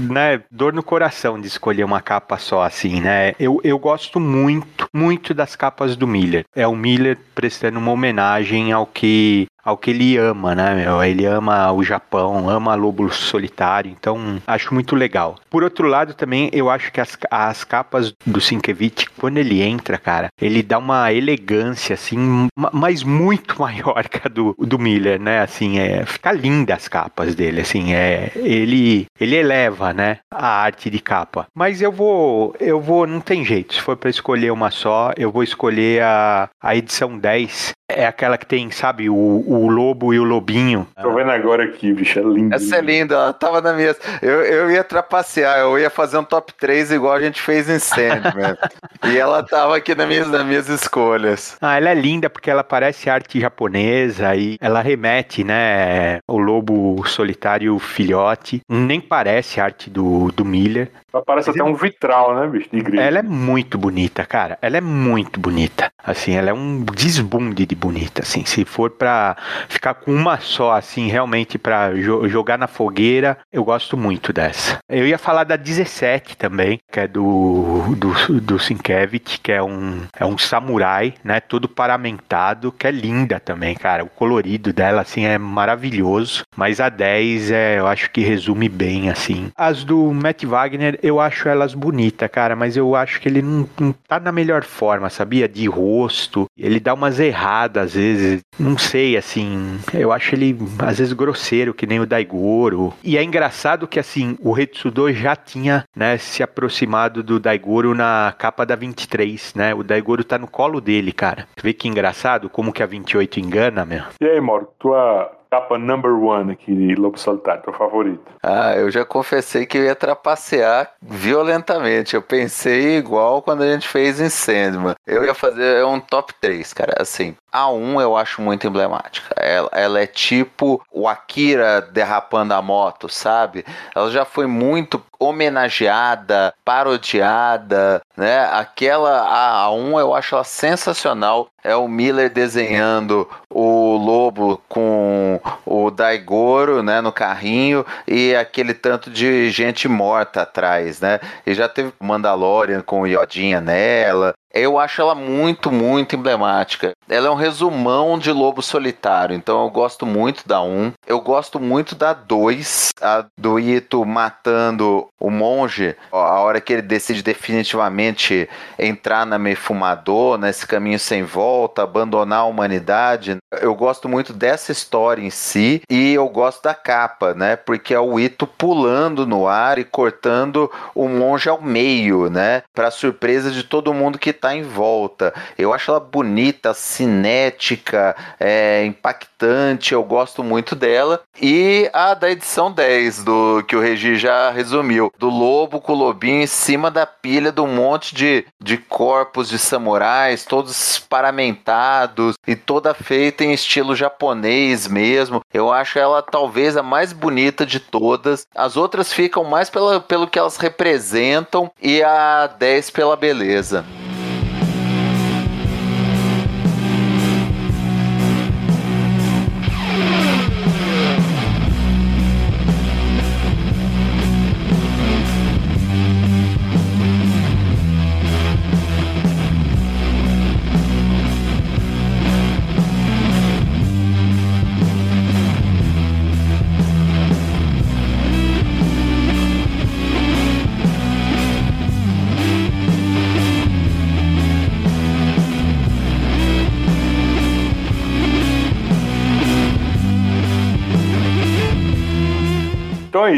[0.00, 3.32] né, dor no coração de escolher uma capa só assim, né?
[3.40, 6.44] Eu, eu gosto muito, muito das capas do Miller.
[6.54, 11.02] É o Miller prestando uma homenagem ao que ao que ele ama, né, meu?
[11.02, 15.36] Ele ama o Japão, ama Lobo Solitário, então acho muito legal.
[15.48, 19.98] Por outro lado, também eu acho que as, as capas do Sienkiewicz, quando ele entra,
[19.98, 25.40] cara, ele dá uma elegância, assim, mas muito maior que a do, do Miller, né?
[25.40, 30.90] Assim, é, fica linda as capas dele, assim, é, ele, ele eleva, né, a arte
[30.90, 31.46] de capa.
[31.54, 35.30] Mas eu vou, eu vou, não tem jeito, se for para escolher uma só, eu
[35.30, 40.18] vou escolher a, a edição 10, é aquela que tem, sabe, o, o lobo e
[40.18, 40.86] o lobinho.
[41.00, 42.54] Tô vendo agora aqui, bicho, é lindo.
[42.54, 43.94] Essa é linda, ela tava na minha.
[44.20, 47.78] Eu, eu ia trapacear, eu ia fazer um top 3 igual a gente fez em
[47.78, 48.56] Sandman.
[49.06, 51.56] e ela tava aqui nas minhas, nas minhas escolhas.
[51.60, 57.04] Ah, ela é linda porque ela parece arte japonesa e ela remete, né, o lobo
[57.06, 58.60] solitário filhote.
[58.68, 60.90] Nem parece arte do, do Miller.
[61.12, 63.02] Ela parece Mas até um vitral, né, bicho, de igreja.
[63.02, 64.58] Ela é muito bonita, cara.
[64.62, 65.90] Ela é muito bonita.
[66.02, 68.44] Assim, ela é um desbunde de bonita, assim.
[68.44, 69.36] Se for para
[69.68, 74.78] ficar com uma só, assim, realmente para jo jogar na fogueira, eu gosto muito dessa.
[74.88, 80.02] Eu ia falar da 17 também, que é do do, do Sienkiewicz, que é um
[80.18, 84.04] é um samurai, né, todo paramentado, que é linda também, cara.
[84.04, 89.10] O colorido dela assim é maravilhoso, mas a 10 é, eu acho que resume bem
[89.10, 89.50] assim.
[89.56, 93.68] As do Matt Wagner eu acho elas bonitas, cara, mas eu acho que ele não,
[93.78, 95.48] não tá na melhor forma, sabia?
[95.48, 96.46] De rosto.
[96.56, 98.40] Ele dá umas erradas às vezes.
[98.58, 99.78] Não sei, assim.
[99.92, 102.92] Eu acho ele às vezes grosseiro, que nem o Daigoro.
[103.02, 108.34] E é engraçado que, assim, o Retsudo já tinha, né, se aproximado do Daigoro na
[108.38, 109.74] capa da 23, né?
[109.74, 111.46] O Daigoro tá no colo dele, cara.
[111.62, 114.02] Vê que engraçado como que a 28 engana, meu.
[114.20, 118.22] E aí, Mauro, tua capa number one aqui de Lobo Solitário, teu favorito?
[118.42, 122.14] Ah, eu já confessei que eu ia trapacear violentamente.
[122.14, 124.94] Eu pensei igual quando a gente fez em Sandman.
[125.06, 126.94] Eu ia fazer um top 3, cara.
[126.98, 129.34] Assim, a 1 eu acho muito emblemática.
[129.36, 133.64] Ela, ela, é tipo o Akira derrapando a moto, sabe?
[133.94, 138.48] Ela já foi muito homenageada, parodiada, né?
[138.52, 141.48] Aquela a, a 1 eu acho ela sensacional.
[141.62, 149.08] É o Miller desenhando o lobo com o Daigoro, né, no carrinho e aquele tanto
[149.10, 151.20] de gente morta atrás, né?
[151.46, 154.34] E já teve Mandalorian com o Yodinha nela.
[154.54, 156.92] Eu acho ela muito, muito emblemática.
[157.08, 160.92] Ela é um resumão de Lobo Solitário, então eu gosto muito da 1.
[161.06, 166.82] Eu gosto muito da 2, a do Ito matando o monge, a hora que ele
[166.82, 168.48] decide definitivamente
[168.78, 173.36] entrar na Mefumador, nesse caminho sem volta, abandonar a humanidade.
[173.60, 177.56] Eu gosto muito dessa história em si e eu gosto da capa, né?
[177.56, 182.62] Porque é o Ito pulando no ar e cortando o monge ao meio, né?
[182.74, 185.32] Para surpresa de todo mundo que está em volta.
[185.56, 191.20] Eu acho ela bonita, cinética, é, impactante, eu gosto muito dela.
[191.40, 195.96] E a da edição 10, do que o Regi já resumiu, do lobo com o
[195.96, 202.56] lobinho em cima da pilha um monte de, de corpos de samurais, todos paramentados e
[202.56, 205.40] toda feita em estilo japonês mesmo.
[205.54, 208.46] Eu acho ela talvez a mais bonita de todas.
[208.54, 213.84] As outras ficam mais pela, pelo que elas representam e a 10 pela beleza.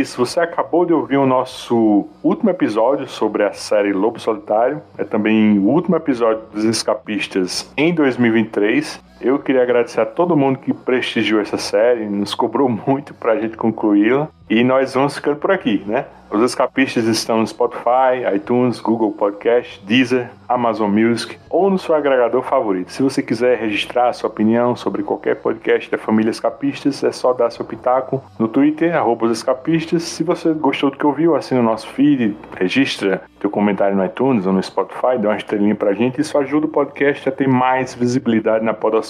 [0.04, 4.82] Isso, você acabou de ouvir o nosso último episódio sobre a série Lobo Solitário.
[4.98, 9.02] É também o último episódio dos Escapistas em 2023.
[9.20, 13.56] Eu queria agradecer a todo mundo que prestigiou essa série, nos cobrou muito pra gente
[13.56, 14.28] concluí-la.
[14.48, 16.04] E nós vamos ficando por aqui, né?
[16.30, 22.42] Os escapistas estão no Spotify, iTunes, Google Podcast, Deezer, Amazon Music ou no seu agregador
[22.42, 22.90] favorito.
[22.90, 27.50] Se você quiser registrar sua opinião sobre qualquer podcast da família Escapistas, é só dar
[27.50, 30.02] seu pitaco no Twitter, arroba escapistas.
[30.02, 34.44] Se você gostou do que ouviu, assina o nosso feed, registra teu comentário no iTunes
[34.44, 36.20] ou no Spotify, dá uma estrelinha pra gente.
[36.20, 39.03] Isso ajuda o podcast a ter mais visibilidade na podosfera.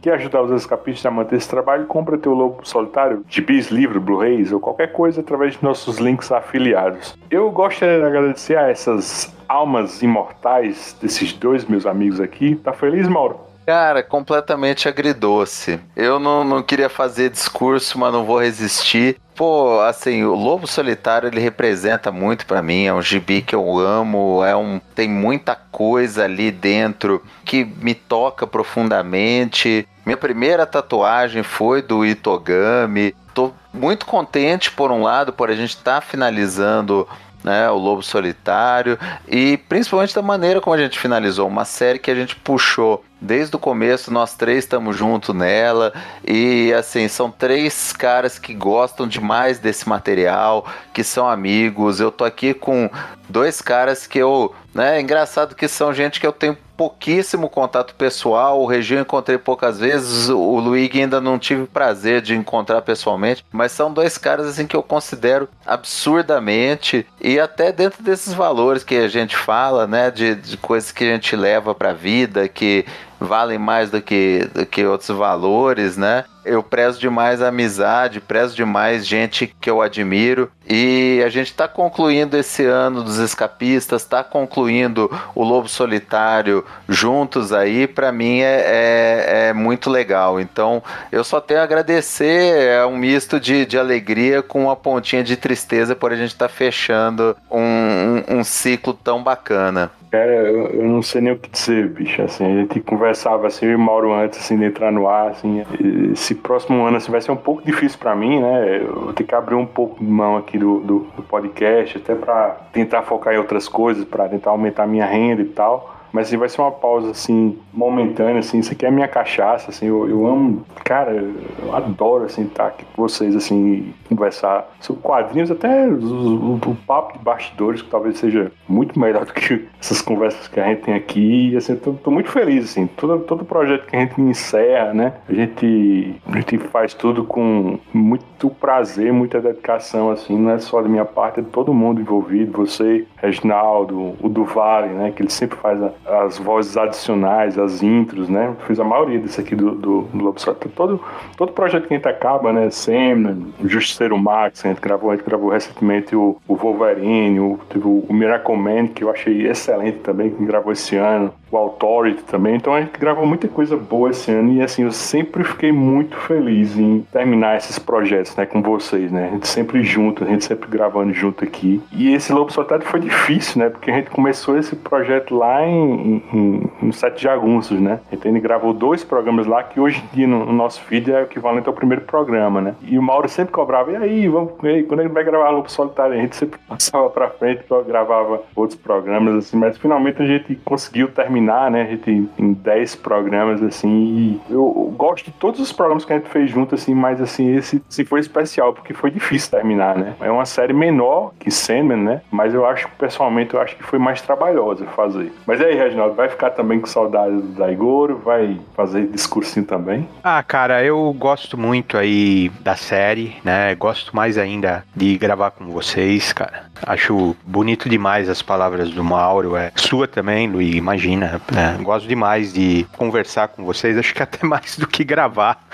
[0.00, 1.86] Quer ajudar os escapistas a manter esse trabalho?
[1.86, 7.16] Compra teu lobo solitário, gibis, livro, Blu-rays ou qualquer coisa através de nossos links afiliados.
[7.30, 12.56] Eu gostaria de agradecer a essas almas imortais desses dois meus amigos aqui.
[12.56, 13.40] Tá feliz, Mauro?
[13.66, 15.80] Cara, completamente agridoce.
[15.96, 19.16] Eu não, não queria fazer discurso, mas não vou resistir.
[19.34, 23.78] Pô, assim, o Lobo Solitário ele representa muito para mim, é um gibi que eu
[23.78, 29.88] amo, é um tem muita coisa ali dentro que me toca profundamente.
[30.06, 33.14] Minha primeira tatuagem foi do Itogami.
[33.34, 37.08] Tô muito contente por um lado por a gente estar tá finalizando
[37.44, 38.98] né, o Lobo Solitário
[39.28, 43.54] e principalmente da maneira como a gente finalizou, uma série que a gente puxou desde
[43.54, 45.92] o começo, nós três estamos juntos nela
[46.26, 52.00] e assim, são três caras que gostam demais desse material, que são amigos.
[52.00, 52.90] Eu tô aqui com
[53.28, 57.94] dois caras que eu, né, é engraçado que são gente que eu tenho pouquíssimo contato
[57.94, 58.60] pessoal.
[58.60, 63.44] O Regi eu encontrei poucas vezes, o Luigi ainda não tive prazer de encontrar pessoalmente,
[63.52, 68.96] mas são dois caras assim que eu considero absurdamente e até dentro desses valores que
[68.96, 72.84] a gente fala, né, de, de coisas que a gente leva para a vida, que
[73.24, 76.24] valem mais do que, do que outros valores, né?
[76.44, 80.50] Eu prezo demais a amizade, prezo demais gente que eu admiro.
[80.68, 87.50] E a gente está concluindo esse ano dos escapistas, está concluindo o Lobo Solitário juntos
[87.50, 87.86] aí.
[87.86, 90.38] Para mim é, é, é, muito legal.
[90.38, 92.68] Então eu só tenho a agradecer.
[92.68, 96.48] É um misto de, de alegria com uma pontinha de tristeza por a gente estar
[96.48, 99.90] tá fechando um, um, um ciclo tão bacana.
[100.14, 102.22] Cara, eu, não sei nem o que dizer, bicho.
[102.22, 105.30] Assim, a gente conversava assim, eu e Mauro antes assim, de entrar no ar.
[105.30, 105.64] Assim,
[106.12, 108.80] esse próximo ano assim, vai ser um pouco difícil para mim, né?
[108.80, 112.14] Eu vou ter que abrir um pouco de mão aqui do, do, do podcast, até
[112.14, 115.93] para tentar focar em outras coisas, para tentar aumentar minha renda e tal.
[116.14, 118.60] Mas assim, vai ser uma pausa, assim, momentânea, assim.
[118.60, 119.86] Isso aqui é a minha cachaça, assim.
[119.86, 125.50] Eu, eu amo, cara, eu adoro, assim, estar aqui com vocês, assim, conversar sobre quadrinhos,
[125.50, 130.60] até o, papo de bastidores, que talvez seja muito melhor do que essas conversas que
[130.60, 131.50] a gente tem aqui.
[131.50, 132.86] E, assim, tô, tô muito feliz, assim.
[132.86, 135.14] Todo, todo projeto que a gente encerra, né?
[135.28, 140.38] A gente, a gente faz tudo com muito prazer, muita dedicação, assim.
[140.38, 142.52] Não é só da minha parte, é de todo mundo envolvido.
[142.64, 145.10] Você, Reginaldo, o Duval, né?
[145.10, 148.54] Que ele sempre faz a, as vozes adicionais, as intros, né?
[148.66, 150.38] Fiz a maioria disso aqui do, do, do Lobo
[150.74, 151.00] Todo,
[151.36, 152.70] todo projeto que a gente acaba, né?
[152.70, 158.06] Semna, Justiceiro Max, a gente gravou, a gente gravou recentemente o, o Wolverine, o, o,
[158.08, 162.56] o Miracle Man, que eu achei excelente também, que gravou esse ano o Authority também.
[162.56, 166.16] Então a gente gravou muita coisa boa esse ano e assim, eu sempre fiquei muito
[166.16, 169.28] feliz em terminar esses projetos, né, com vocês, né?
[169.28, 171.80] A gente sempre junto, a gente sempre gravando junto aqui.
[171.92, 173.70] E esse Lobo Solitário foi difícil, né?
[173.70, 178.00] Porque a gente começou esse projeto lá em, em, no Sete Jagunços, né?
[178.10, 181.20] A gente gravou dois programas lá que hoje em dia no, no nosso feed é
[181.20, 182.74] o equivalente ao primeiro programa, né?
[182.82, 184.52] E o Mauro sempre cobrava, e aí, vamos,
[184.88, 186.14] quando ele vai gravar Lobo Solitário?
[186.14, 191.08] A gente sempre passava pra frente, gravava outros programas, assim, mas finalmente a gente conseguiu
[191.08, 191.82] terminar né?
[191.82, 196.16] A gente tem 10 programas, assim, e eu gosto de todos os programas que a
[196.16, 200.14] gente fez junto, assim, mas, assim, esse, esse foi especial, porque foi difícil terminar, né?
[200.20, 202.22] É uma série menor que Sandman, né?
[202.30, 205.32] Mas eu acho, pessoalmente, eu acho que foi mais trabalhosa fazer.
[205.46, 208.18] Mas aí, Reginaldo, vai ficar também com saudade do Daigoro?
[208.18, 210.08] Vai fazer discursinho também?
[210.22, 213.74] Ah, cara, eu gosto muito aí da série, né?
[213.74, 216.64] Gosto mais ainda de gravar com vocês, cara.
[216.86, 219.56] Acho bonito demais as palavras do Mauro.
[219.56, 221.40] É sua também, Luiz, imagina.
[221.54, 225.64] É, gosto demais de conversar com vocês, acho que até mais do que gravar.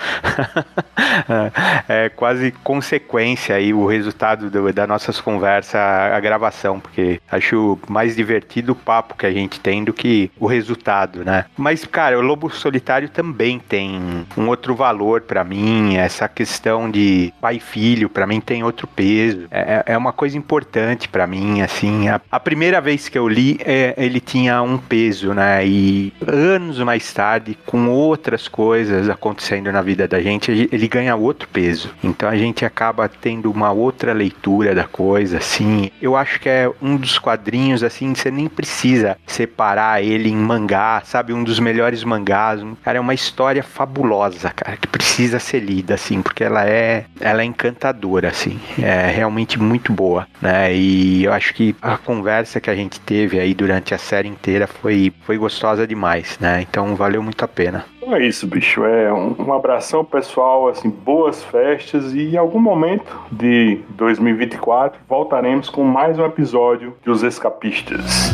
[1.87, 7.79] é, é quase consequência aí o resultado do, das nossas conversas, a, gravação, porque acho
[7.87, 10.00] mais divertido o papo que a gente tem do que
[10.39, 11.45] o resultado, né?
[11.57, 17.33] Mas, cara, o Lobo Solitário também tem um outro valor para mim, essa questão de
[17.39, 19.47] pai e filho, para mim tem outro peso.
[19.51, 22.09] É, é, é uma coisa importante para mim, assim.
[22.09, 25.65] A, a, primeira vez que eu li, é, ele tinha um peso, né?
[25.65, 31.47] E anos mais tarde, com outras coisas acontecendo na vida da gente, ele ganha outro
[31.47, 31.93] peso.
[32.03, 35.91] Então a gente acaba tendo uma outra leitura da coisa, assim.
[36.01, 41.01] Eu acho que é um dos quadrinhos, assim, você nem precisa separar ele em mangá,
[41.03, 41.33] sabe?
[41.33, 42.61] Um dos melhores mangás.
[42.83, 47.41] Cara, é uma história fabulosa, cara, que precisa ser lida, assim, porque ela é, ela
[47.41, 48.59] é encantadora, assim.
[48.81, 50.73] É realmente muito boa, né?
[50.73, 54.67] E eu acho que a conversa que a gente teve aí durante a série inteira
[54.67, 56.61] foi, foi gostosa demais, né?
[56.61, 57.85] Então valeu muito a pena.
[57.97, 58.83] Então é isso, bicho.
[58.83, 65.69] É um, um abração pessoal, assim, boas festas e em algum momento de 2024 voltaremos
[65.69, 68.31] com mais um episódio dos Escapistas.